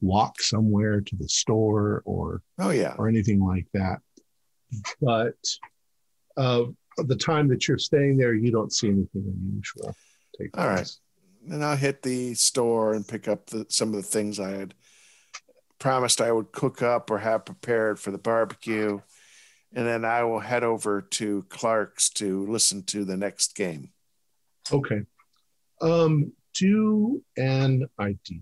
[0.00, 4.00] walk somewhere to the store or oh yeah or anything like that.
[5.00, 5.36] But
[6.36, 6.64] uh,
[6.96, 9.94] the time that you're staying there, you don't see anything unusual.
[10.38, 10.90] Take All right,
[11.46, 14.74] then I'll hit the store and pick up the, some of the things I had
[15.78, 19.00] promised I would cook up or have prepared for the barbecue.
[19.74, 23.90] And then I will head over to Clark's to listen to the next game.
[24.72, 25.02] Okay.
[25.80, 28.40] Um, do an idea.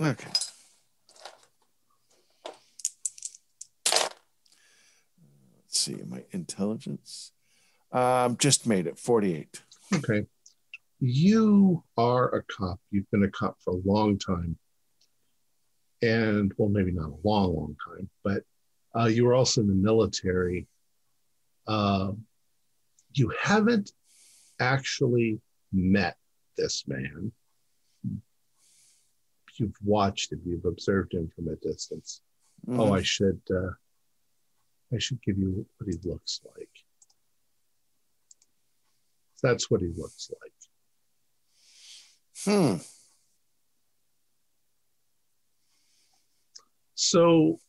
[0.00, 0.30] Okay.
[5.74, 7.32] Let's see, my intelligence.
[7.94, 9.62] Um, just made it 48.
[9.94, 10.26] Okay.
[11.00, 12.80] You are a cop.
[12.90, 14.58] You've been a cop for a long time
[16.04, 18.42] and well, maybe not a long, long time, but
[18.94, 20.66] uh, you were also in the military.
[21.66, 22.12] Uh,
[23.14, 23.92] you haven't
[24.60, 25.40] actually
[25.72, 26.16] met
[26.56, 27.32] this man.
[29.56, 30.42] You've watched him.
[30.44, 32.20] You've observed him from a distance.
[32.68, 32.80] Mm-hmm.
[32.80, 33.40] Oh, I should.
[33.50, 33.70] Uh,
[34.92, 36.68] I should give you what he looks like.
[39.44, 40.52] That's what he looks like.
[42.46, 42.76] Hmm.
[46.94, 47.60] So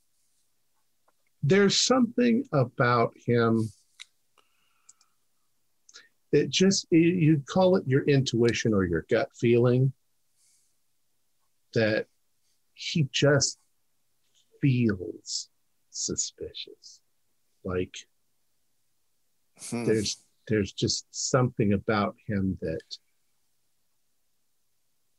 [1.43, 3.69] there's something about him
[6.31, 9.91] that just you'd call it your intuition or your gut feeling
[11.73, 12.05] that
[12.73, 13.57] he just
[14.61, 15.49] feels
[15.91, 17.01] suspicious
[17.65, 17.97] like
[19.69, 19.83] hmm.
[19.83, 22.81] there's there's just something about him that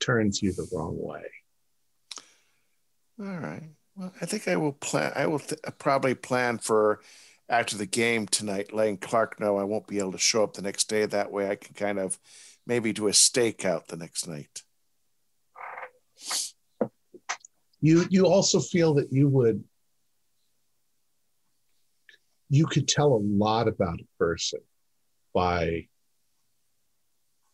[0.01, 1.25] turns you the wrong way
[3.21, 5.13] all right well, I think I will plan.
[5.17, 7.01] I will th- probably plan for
[7.49, 10.63] after the game tonight, letting Clark know I won't be able to show up the
[10.63, 11.07] next day.
[11.07, 12.19] That way, I can kind of
[12.67, 14.63] maybe do a stakeout the next night.
[17.81, 19.65] You you also feel that you would
[22.51, 24.61] you could tell a lot about a person
[25.37, 25.87] by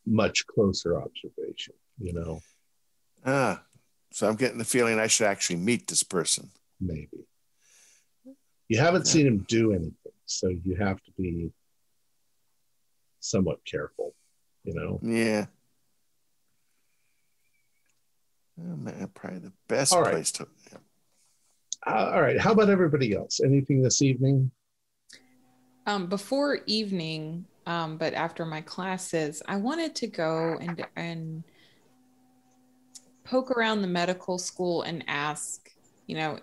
[0.07, 1.75] much closer observation.
[1.99, 2.41] You know.
[3.27, 3.65] Ah,
[4.13, 6.51] so I'm getting the feeling I should actually meet this person.
[6.81, 7.27] Maybe.
[8.69, 9.13] You haven't yeah.
[9.13, 11.51] seen him do anything, so you have to be
[13.21, 14.15] somewhat careful,
[14.65, 14.99] you know?
[15.03, 15.47] Yeah.
[18.61, 20.47] Oh, man, probably the best all place right.
[20.47, 20.49] to.
[20.73, 21.95] Yeah.
[21.95, 22.39] Uh, all right.
[22.39, 23.41] How about everybody else?
[23.41, 24.51] Anything this evening?
[25.87, 31.45] Um, before evening, um, but after my classes, I wanted to go and and
[33.25, 35.71] poke around the medical school and ask,
[36.07, 36.39] you know,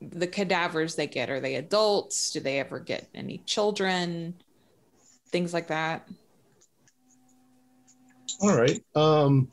[0.00, 2.30] the cadavers they get, are they adults?
[2.30, 4.34] Do they ever get any children?
[5.30, 6.08] Things like that.
[8.40, 8.82] All right.
[8.94, 9.48] Um,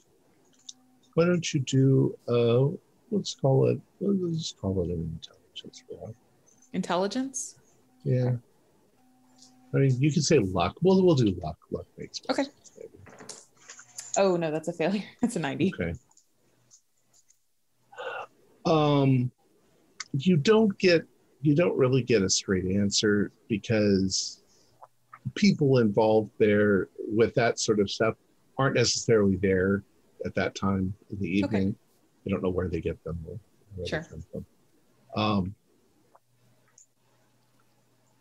[1.14, 2.76] why don't you do, uh,
[3.12, 6.16] let's call it, let's call it an intelligence roll.
[6.74, 7.56] Intelligence?
[8.04, 8.34] Yeah.
[9.76, 10.76] I mean, you can say luck.
[10.82, 11.58] Well, we'll do luck.
[11.70, 12.46] Luck makes Okay.
[14.18, 15.04] Oh, no, that's a failure.
[15.22, 15.74] That's a 90.
[15.74, 15.94] Okay
[18.66, 19.32] um,
[20.14, 21.06] you don't get
[21.42, 24.42] you don't really get a straight answer because
[25.36, 28.16] people involved there with that sort of stuff
[28.58, 29.84] aren't necessarily there
[30.26, 31.68] at that time in the evening.
[31.68, 31.76] Okay.
[32.26, 33.20] I don't know where they get them.
[33.86, 34.08] sure.
[34.10, 34.46] They from.
[35.16, 35.56] Um,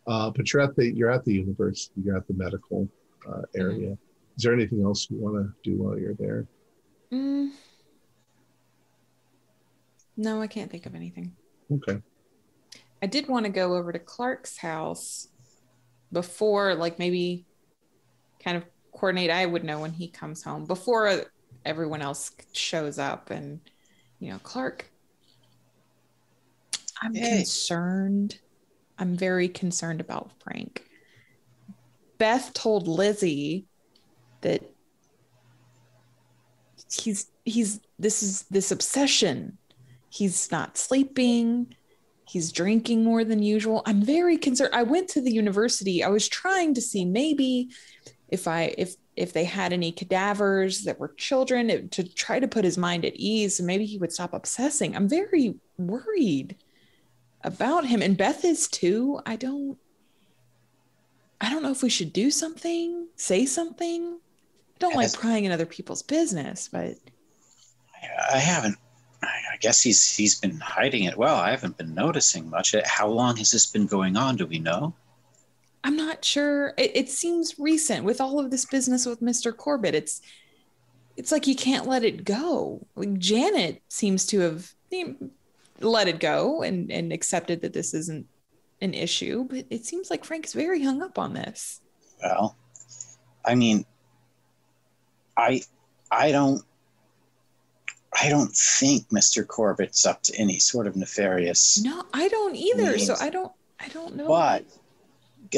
[0.06, 1.92] uh, but you're at the you're at the university.
[2.02, 2.88] You're at the medical
[3.28, 3.90] uh, area.
[3.90, 4.36] Mm-hmm.
[4.36, 6.46] Is there anything else you want to do while you're there?
[7.12, 7.50] Mm.
[10.16, 11.34] No, I can't think of anything.
[11.72, 12.00] Okay.
[13.02, 15.28] I did want to go over to Clark's house
[16.12, 17.46] before, like maybe
[18.42, 19.30] kind of coordinate.
[19.30, 21.24] I would know when he comes home before
[21.64, 23.30] everyone else shows up.
[23.30, 23.60] And,
[24.20, 24.90] you know, Clark,
[27.02, 27.38] I'm hey.
[27.38, 28.38] concerned.
[29.04, 30.82] I'm very concerned about Frank.
[32.16, 33.66] Beth told Lizzie
[34.40, 34.62] that
[36.90, 39.58] he's he's this is this obsession
[40.08, 41.74] he's not sleeping.
[42.26, 43.82] He's drinking more than usual.
[43.84, 44.70] I'm very concerned.
[44.72, 46.02] I went to the university.
[46.02, 47.68] I was trying to see maybe
[48.28, 52.64] if I if if they had any cadavers that were children to try to put
[52.64, 54.96] his mind at ease and maybe he would stop obsessing.
[54.96, 56.56] I'm very worried
[57.44, 59.20] about him and Beth is too.
[59.24, 59.78] I don't
[61.40, 64.18] I don't know if we should do something, say something.
[64.76, 66.96] I don't like prying in other people's business, but
[68.32, 68.78] I haven't.
[69.22, 71.36] I guess he's he's been hiding it well.
[71.36, 72.74] I haven't been noticing much.
[72.74, 74.36] Uh, how long has this been going on?
[74.36, 74.94] Do we know?
[75.82, 76.74] I'm not sure.
[76.78, 79.52] It, it seems recent with all of this business with Mr.
[79.52, 79.94] Corbitt.
[79.94, 80.20] It's
[81.16, 82.86] it's like you can't let it go.
[82.96, 84.74] Like Janet seems to have
[85.84, 88.26] let it go and and accepted that this isn't
[88.80, 91.80] an issue, but it seems like Frank's very hung up on this.
[92.22, 92.56] Well,
[93.44, 93.84] I mean,
[95.36, 95.62] I
[96.10, 96.62] I don't
[98.20, 99.46] I don't think Mr.
[99.46, 101.82] Corbitt's up to any sort of nefarious.
[101.82, 102.92] No, I don't either.
[102.92, 103.06] Means.
[103.06, 104.28] So I don't I don't know.
[104.28, 104.64] But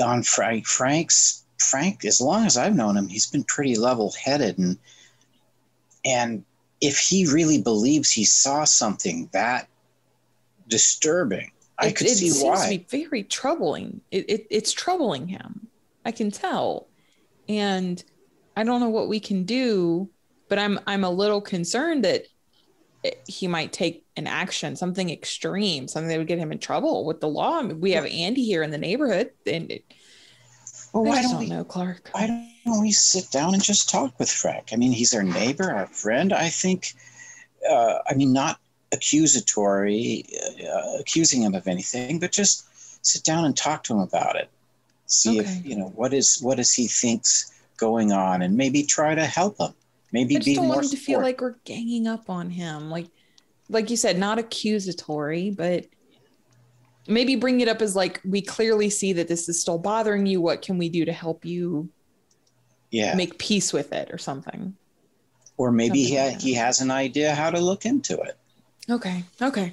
[0.03, 4.59] on Frank Frank's Frank, as long as I've known him, he's been pretty level headed
[4.59, 4.79] and
[6.05, 6.45] and
[6.81, 9.69] if he really believes he saw something that
[10.69, 12.65] disturbing, I could it see seems why.
[12.65, 14.01] To be very troubling.
[14.11, 15.69] It, it, it's troubling him.
[16.05, 16.89] I can tell,
[17.49, 18.03] and
[18.57, 20.09] I don't know what we can do.
[20.49, 22.27] But I'm I'm a little concerned that
[23.27, 27.21] he might take an action, something extreme, something that would get him in trouble with
[27.21, 27.59] the law.
[27.59, 29.85] I mean, we have Andy here in the neighborhood, and it,
[30.93, 32.11] well, why don't, don't we know, Clark?
[32.13, 34.69] Why don't we sit down and just talk with Frank?
[34.73, 36.33] I mean, he's our neighbor, our friend.
[36.33, 36.95] I think.
[37.69, 38.61] Uh, I mean, not
[38.93, 40.25] accusatory,
[40.63, 42.67] uh, accusing him of anything, but just
[43.05, 44.49] sit down and talk to him about it.
[45.07, 45.49] See okay.
[45.49, 49.25] if you know what is what is he thinks going on, and maybe try to
[49.25, 49.73] help him.
[50.13, 52.51] Maybe I just be don't more want him to feel like we're ganging up on
[52.51, 52.91] him.
[52.91, 53.09] Like,
[53.69, 55.87] like you said, not accusatory, but
[57.07, 60.41] maybe bring it up as like we clearly see that this is still bothering you.
[60.41, 61.89] What can we do to help you?
[62.91, 64.77] Yeah, make peace with it or something.
[65.57, 68.37] Or maybe he, ha- he has an idea how to look into it.
[68.91, 69.25] Okay.
[69.43, 69.73] Okay.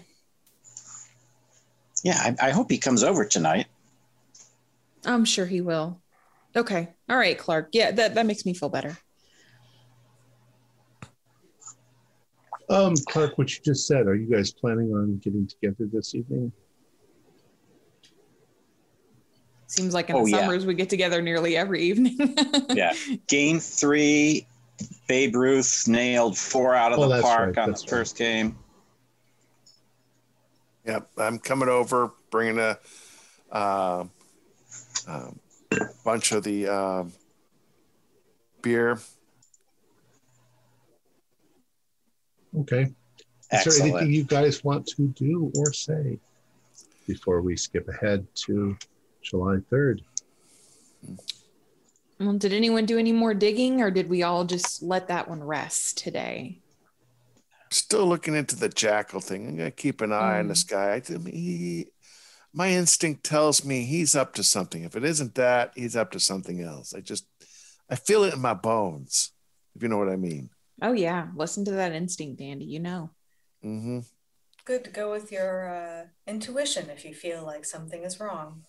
[2.03, 3.67] Yeah, I, I hope he comes over tonight.
[5.05, 6.01] I'm sure he will.
[6.55, 6.89] Okay.
[7.09, 7.69] All right, Clark.
[7.73, 8.97] Yeah, that, that makes me feel better.
[12.69, 16.51] Um, Clark, what you just said, are you guys planning on getting together this evening?
[19.67, 20.67] Seems like in oh, the summers yeah.
[20.67, 22.17] we get together nearly every evening.
[22.69, 22.93] yeah.
[23.27, 24.47] Game three,
[25.07, 27.63] Babe Ruth nailed four out of oh, the park right.
[27.63, 28.57] on that's the first game.
[30.85, 32.77] Yep, I'm coming over, bringing a
[33.51, 34.03] uh,
[35.07, 35.31] uh,
[36.03, 37.03] bunch of the uh,
[38.61, 38.99] beer.
[42.59, 42.91] Okay.
[43.51, 43.67] Excellent.
[43.67, 46.19] Is there anything you guys want to do or say
[47.07, 48.75] before we skip ahead to
[49.21, 50.01] July 3rd?
[52.19, 55.43] Well, did anyone do any more digging or did we all just let that one
[55.43, 56.62] rest today?
[57.73, 59.47] Still looking into the jackal thing.
[59.47, 60.39] I'm gonna keep an eye mm.
[60.39, 61.01] on this guy.
[61.07, 61.87] I mean, he,
[62.53, 64.83] my instinct tells me he's up to something.
[64.83, 66.93] If it isn't that, he's up to something else.
[66.93, 67.25] I just,
[67.89, 69.31] I feel it in my bones.
[69.75, 70.49] If you know what I mean.
[70.81, 72.65] Oh yeah, listen to that instinct, Andy.
[72.65, 73.09] You know.
[73.63, 73.99] Mm-hmm.
[74.65, 78.63] Good to go with your uh, intuition if you feel like something is wrong.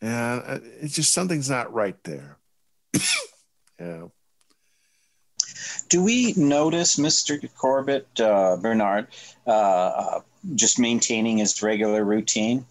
[0.00, 2.38] And uh, it's just something's not right there.
[3.80, 4.04] yeah.
[5.88, 7.40] Do we notice Mr.
[7.56, 9.08] Corbitt, uh, Bernard,
[9.46, 10.20] uh, uh,
[10.54, 12.66] just maintaining his regular routine?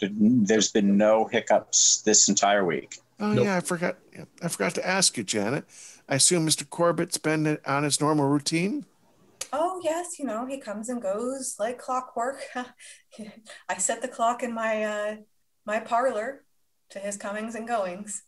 [0.00, 2.98] There's been no hiccups this entire week.
[3.18, 3.44] Oh nope.
[3.44, 3.96] yeah, I forgot.
[4.42, 5.64] I forgot to ask you, Janet.
[6.08, 6.68] I assume Mr.
[6.68, 8.84] Corbitt's been on his normal routine.
[9.52, 12.42] Oh yes, you know he comes and goes like clockwork.
[13.68, 15.16] I set the clock in my uh,
[15.64, 16.44] my parlor
[16.90, 18.22] to his comings and goings.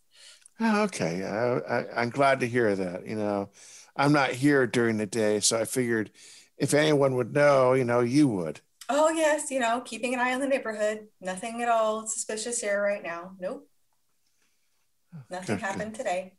[0.61, 3.07] Oh, okay, I, I'm glad to hear that.
[3.07, 3.51] You know,
[3.99, 6.11] I'm not here during the day, so I figured
[6.57, 8.61] if anyone would know, you know, you would.
[8.89, 11.09] Oh yes, you know, keeping an eye on the neighborhood.
[11.21, 13.33] Nothing at all suspicious here right now.
[13.39, 13.69] Nope.
[15.31, 15.67] Nothing okay.
[15.67, 16.35] happened today.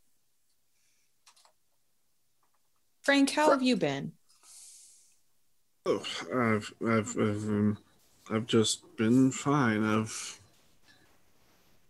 [3.03, 4.13] Frank, how have you been?
[5.85, 6.03] Oh,
[6.33, 7.77] I've I've I've, um,
[8.31, 9.83] I've just been fine.
[9.83, 10.39] I've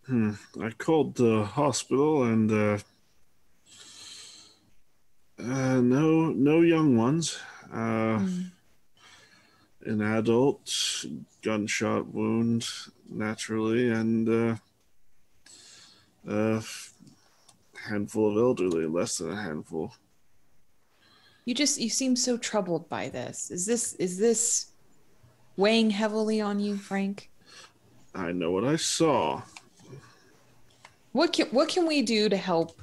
[0.08, 0.32] hmm,
[0.62, 2.78] I called the hospital and uh,
[5.40, 7.40] uh, no, no young ones.
[7.72, 8.52] Uh, mm.
[9.86, 11.06] An adult
[11.42, 12.68] gunshot wound
[13.10, 14.56] naturally, and uh,
[16.28, 16.62] a
[17.88, 19.94] handful of elderly, less than a handful.
[21.46, 23.50] You just you seem so troubled by this.
[23.50, 24.72] Is this is this
[25.56, 27.32] weighing heavily on you, Frank?
[28.14, 29.44] I know what I saw.
[31.14, 32.80] What can what can we do to help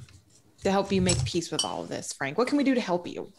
[0.67, 2.37] to help you make peace with all of this, Frank?
[2.37, 3.31] What can we do to help you?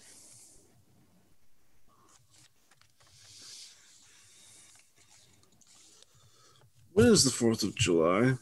[6.94, 8.34] When is the Fourth of July?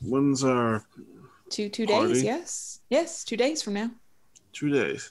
[0.00, 0.84] When's our
[1.50, 2.14] two two party?
[2.14, 2.22] days?
[2.22, 3.90] Yes, yes, two days from now.
[4.52, 5.10] Two days.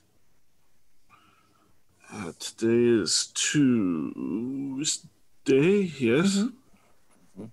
[2.12, 5.04] Uh, today is Tuesday.
[5.46, 6.38] Yes.
[6.38, 7.46] Mm-hmm.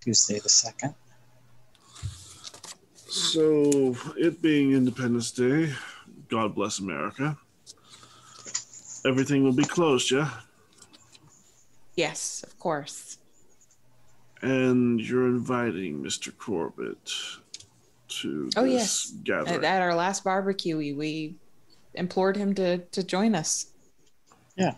[0.00, 0.94] Tuesday the second.
[3.14, 5.72] So, it being Independence Day,
[6.28, 7.38] God bless America.
[9.06, 10.30] Everything will be closed, yeah.
[11.94, 13.18] Yes, of course.
[14.42, 16.32] And you're inviting Mr.
[16.32, 17.38] Corbitt
[18.20, 19.14] to Oh, this yes.
[19.22, 19.54] gathering.
[19.58, 21.36] At, at our last barbecue, we, we
[21.94, 23.66] implored him to to join us.
[24.56, 24.74] Yeah.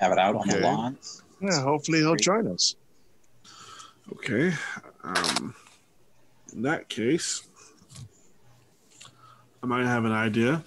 [0.00, 0.64] Have it out on the Okay.
[0.64, 1.22] lawns.
[1.40, 2.74] Yeah, hopefully he'll join us.
[4.12, 4.52] Okay.
[5.04, 5.54] Um,
[6.56, 7.46] in that case,
[9.62, 10.64] I might have an idea.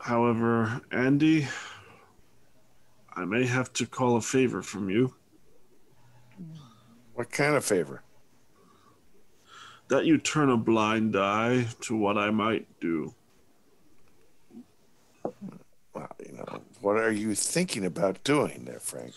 [0.00, 1.46] However, Andy,
[3.14, 5.14] I may have to call a favor from you
[7.14, 8.02] What kind of favor?
[9.88, 13.14] that you turn a blind eye to what I might do.
[15.94, 19.14] Well, you know, what are you thinking about doing there, Frank?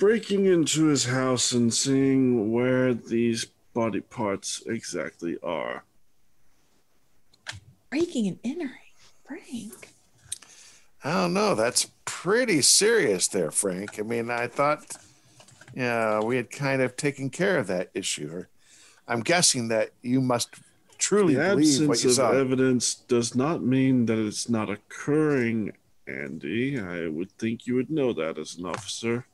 [0.00, 3.44] Breaking into his house and seeing where these
[3.74, 5.84] body parts exactly are.
[7.90, 8.94] Breaking and entering,
[9.26, 9.90] Frank.
[11.04, 11.54] I don't know.
[11.54, 13.98] That's pretty serious there, Frank.
[13.98, 14.96] I mean, I thought,
[15.74, 18.30] yeah, we had kind of taken care of that issue.
[18.32, 18.48] Or
[19.06, 20.54] I'm guessing that you must
[20.96, 22.30] truly The believe what absence you of saw.
[22.30, 25.72] evidence does not mean that it's not occurring,
[26.06, 26.80] Andy.
[26.80, 29.26] I would think you would know that as an officer.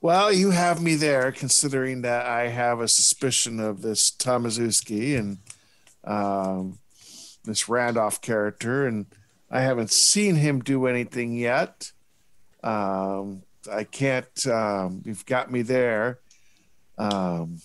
[0.00, 5.38] Well, you have me there, considering that I have a suspicion of this Tomaszewski and
[6.04, 6.78] um,
[7.44, 9.06] this Randolph character, and
[9.50, 11.92] I haven't seen him do anything yet.
[12.62, 14.46] Um, I can't.
[14.46, 16.18] Um, you've got me there.
[16.98, 17.60] Um,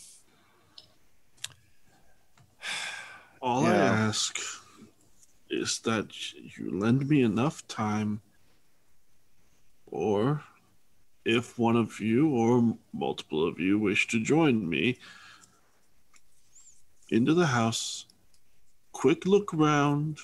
[3.42, 4.08] All I Yeah.
[4.08, 4.38] ask
[5.50, 6.08] is that
[6.58, 8.22] you lend me enough time,
[9.88, 10.44] or
[11.30, 14.98] if one of you or multiple of you wish to join me
[17.10, 18.06] into the house,
[18.94, 20.18] quick look round,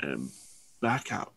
[0.00, 0.30] and
[0.80, 1.32] back out.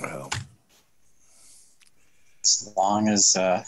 [0.00, 0.30] well,
[2.42, 3.62] As long as, uh,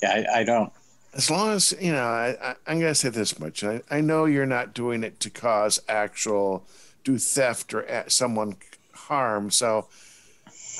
[0.00, 0.72] yeah, I, I don't.
[1.12, 4.00] as long as you know, I, I, I'm going to say this much: I, I
[4.00, 6.64] know you're not doing it to cause actual
[7.04, 8.56] do theft or someone
[8.94, 9.88] harm, so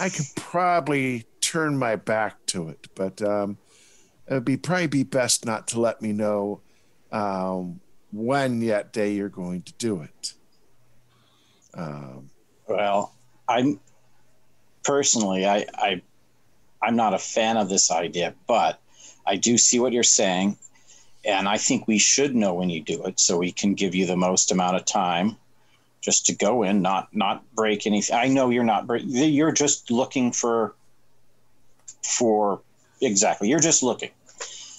[0.00, 2.88] I could probably turn my back to it.
[2.94, 3.58] But um,
[4.26, 6.60] it would be probably be best not to let me know
[7.12, 7.80] um,
[8.10, 10.34] when yet day you're going to do it.
[11.74, 12.30] Um,
[12.68, 13.12] Well,
[13.48, 13.80] I'm
[14.84, 16.02] personally, I, I,
[16.82, 18.80] I'm not a fan of this idea, but
[19.26, 20.56] I do see what you're saying,
[21.24, 24.06] and I think we should know when you do it, so we can give you
[24.06, 25.36] the most amount of time,
[26.04, 28.14] just to go in, not not break anything.
[28.14, 29.04] I know you're not break.
[29.06, 30.74] You're just looking for,
[32.02, 32.60] for
[33.00, 33.48] exactly.
[33.48, 34.10] You're just looking.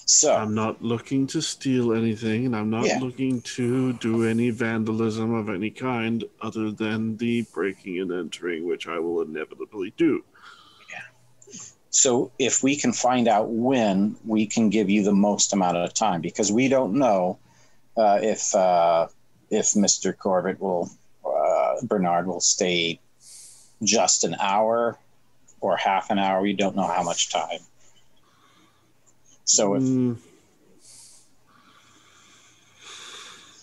[0.07, 2.99] So I'm not looking to steal anything, and I'm not Yeah.
[2.99, 8.87] looking to do any vandalism of any kind other than the breaking and entering, which
[8.87, 10.23] I will inevitably do.
[11.89, 15.93] So if we can find out when, we can give you the most amount of
[15.93, 17.39] time because we don't know
[17.95, 19.07] uh, if uh,
[19.49, 20.13] if Mr.
[20.13, 20.89] Corbitt will
[21.75, 22.99] uh, Bernard will stay
[23.83, 24.97] just an hour
[25.61, 26.41] or half an hour.
[26.41, 27.59] We don't know how much time.
[29.45, 30.17] So if Mm,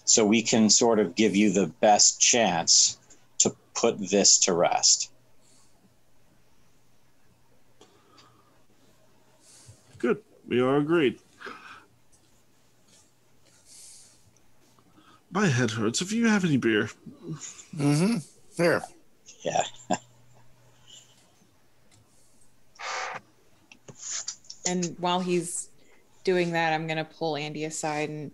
[0.05, 2.99] so, we can sort of give you the best chance
[3.39, 5.11] to put this to rest.
[9.99, 10.23] good.
[10.47, 11.19] We are agreed.
[15.31, 16.03] My head hurts.
[16.03, 16.91] If you have any beer,
[17.77, 18.17] mm-hmm.
[18.57, 18.83] There.
[19.45, 19.65] Yeah.
[24.65, 25.71] And while he's
[26.25, 28.31] doing that, I'm going to pull Andy aside and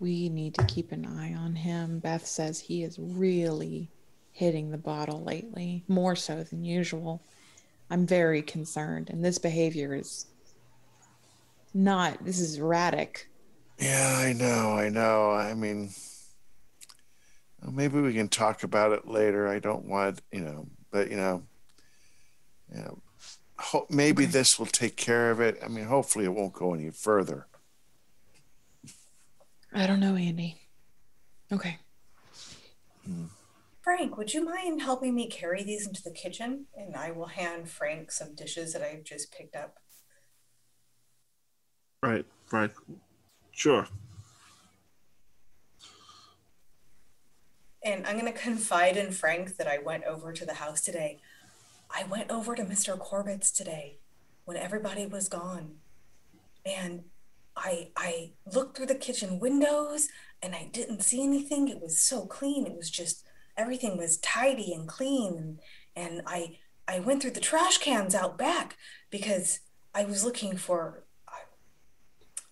[0.00, 1.98] we need to keep an eye on him.
[1.98, 3.90] Beth says he is really
[4.32, 7.22] hitting the bottle lately, more so than usual.
[7.90, 10.26] I'm very concerned, and this behavior is
[11.74, 13.28] not, this is erratic.
[13.78, 15.30] Yeah, I know, I know.
[15.30, 15.90] I mean,
[17.62, 19.48] maybe we can talk about it later.
[19.48, 21.42] I don't want, you know, but you know,
[22.72, 23.02] you know,
[23.58, 25.58] ho- maybe this will take care of it.
[25.64, 27.46] I mean, hopefully it won't go any further.
[29.72, 30.60] I don't know, Andy.
[31.52, 31.78] Okay.
[33.04, 33.26] Hmm.
[33.82, 36.66] Frank, would you mind helping me carry these into the kitchen?
[36.76, 39.76] And I will hand Frank some dishes that I've just picked up.
[42.02, 42.70] Right, right.
[43.52, 43.88] Sure.
[47.84, 51.20] And I'm going to confide in Frank that I went over to the house today.
[51.94, 52.98] I went over to Mr.
[52.98, 53.98] Corbitt's today
[54.44, 55.76] when everybody was gone.
[56.66, 57.04] And
[57.56, 60.08] I I looked through the kitchen windows
[60.42, 61.68] and I didn't see anything.
[61.68, 62.66] It was so clean.
[62.66, 63.24] It was just
[63.56, 65.60] everything was tidy and clean and,
[65.96, 68.76] and I I went through the trash cans out back
[69.10, 69.60] because
[69.94, 71.04] I was looking for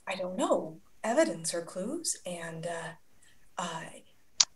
[0.07, 2.90] I don't know evidence or clues and uh,
[3.59, 4.03] I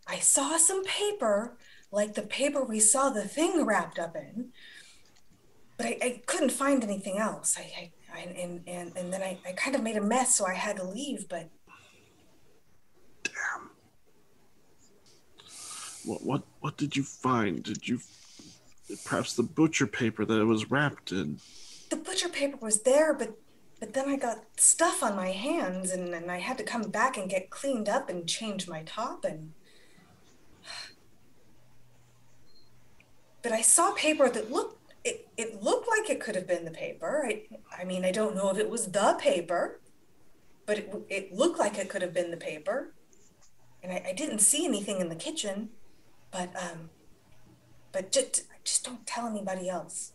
[0.07, 1.57] I saw some paper
[1.93, 4.51] like the paper we saw the thing wrapped up in
[5.77, 9.39] but I, I couldn't find anything else I, I, I and, and and then I,
[9.47, 11.49] I kind of made a mess so I had to leave but
[13.23, 13.71] damn
[16.05, 17.63] what what what did you find?
[17.63, 18.01] Did you
[19.05, 21.39] perhaps the butcher paper that it was wrapped in?
[21.91, 23.37] The butcher paper was there, but
[23.79, 27.17] but then I got stuff on my hands and, and I had to come back
[27.17, 29.53] and get cleaned up and change my top and
[33.43, 36.71] but I saw paper that looked it, it looked like it could have been the
[36.71, 37.25] paper.
[37.27, 37.43] I,
[37.77, 39.81] I mean, I don't know if it was the paper,
[40.67, 42.93] but it, it looked like it could have been the paper.
[43.83, 45.71] And I, I didn't see anything in the kitchen.
[46.31, 46.91] But um,
[47.93, 50.13] but just just don't tell anybody else.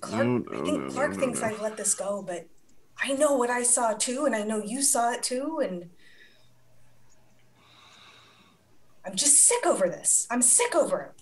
[0.00, 2.48] Clark, no, no, I think no, Clark thinks I've let this go, but
[3.02, 5.90] I know what I saw too, and I know you saw it too, and
[9.04, 10.26] I'm just sick over this.
[10.30, 11.12] I'm sick over it.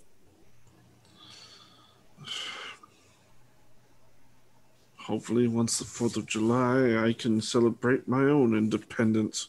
[4.96, 9.48] Hopefully, once the 4th of July, I can celebrate my own independence.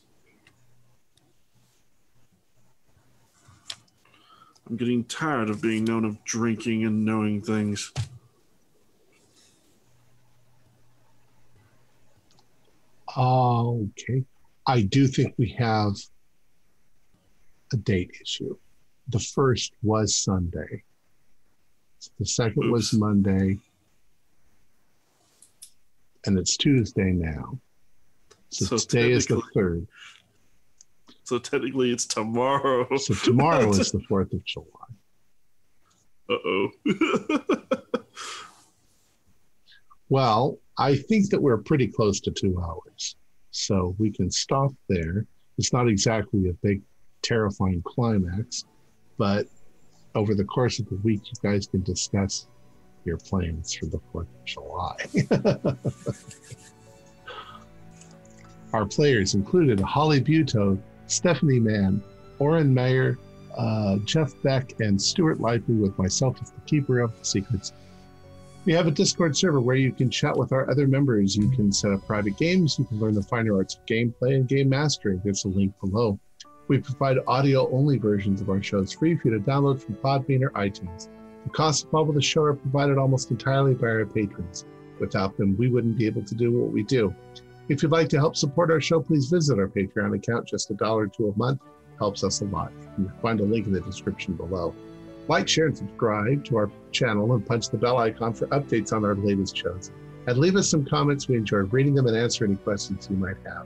[4.69, 7.91] I'm getting tired of being known of drinking and knowing things.
[13.15, 14.23] Ah, okay.
[14.67, 15.95] I do think we have
[17.73, 18.57] a date issue.
[19.09, 20.83] The first was Sunday.
[22.19, 22.71] The second Oops.
[22.71, 23.57] was Monday.
[26.25, 27.59] And it's Tuesday now.
[28.49, 29.87] So, so today is the third.
[31.23, 32.87] So technically, it's tomorrow.
[32.97, 34.65] So tomorrow is the Fourth of July.
[36.27, 36.71] Uh oh.
[40.09, 43.15] well, I think that we're pretty close to two hours,
[43.51, 45.25] so we can stop there.
[45.57, 46.81] It's not exactly a big,
[47.21, 48.65] terrifying climax,
[49.17, 49.47] but
[50.15, 52.47] over the course of the week, you guys can discuss
[53.05, 54.95] your plans for the Fourth of July.
[58.73, 62.03] Our players included Holly Buto, Stephanie Mann,
[62.39, 63.17] Oren Mayer,
[63.57, 67.73] uh, Jeff Beck, and Stuart Lively, with myself as the keeper of the secrets.
[68.65, 71.35] We have a Discord server where you can chat with our other members.
[71.35, 72.77] You can set up private games.
[72.77, 75.21] You can learn the finer arts of gameplay and game mastering.
[75.23, 76.19] There's a link below.
[76.69, 80.43] We provide audio only versions of our shows free for you to download from Podbean
[80.43, 81.09] or iTunes.
[81.43, 84.65] The costs involved with the show are provided almost entirely by our patrons.
[84.99, 87.13] Without them, we wouldn't be able to do what we do.
[87.69, 90.47] If you'd like to help support our show, please visit our Patreon account.
[90.47, 91.59] Just a dollar to a month
[91.97, 92.71] helps us a lot.
[92.99, 94.75] You can find a link in the description below.
[95.27, 99.03] Like, share, and subscribe to our channel and punch the bell icon for updates on
[99.05, 99.89] our latest shows.
[100.27, 101.27] And leave us some comments.
[101.27, 103.65] We enjoy reading them and answer any questions you might have.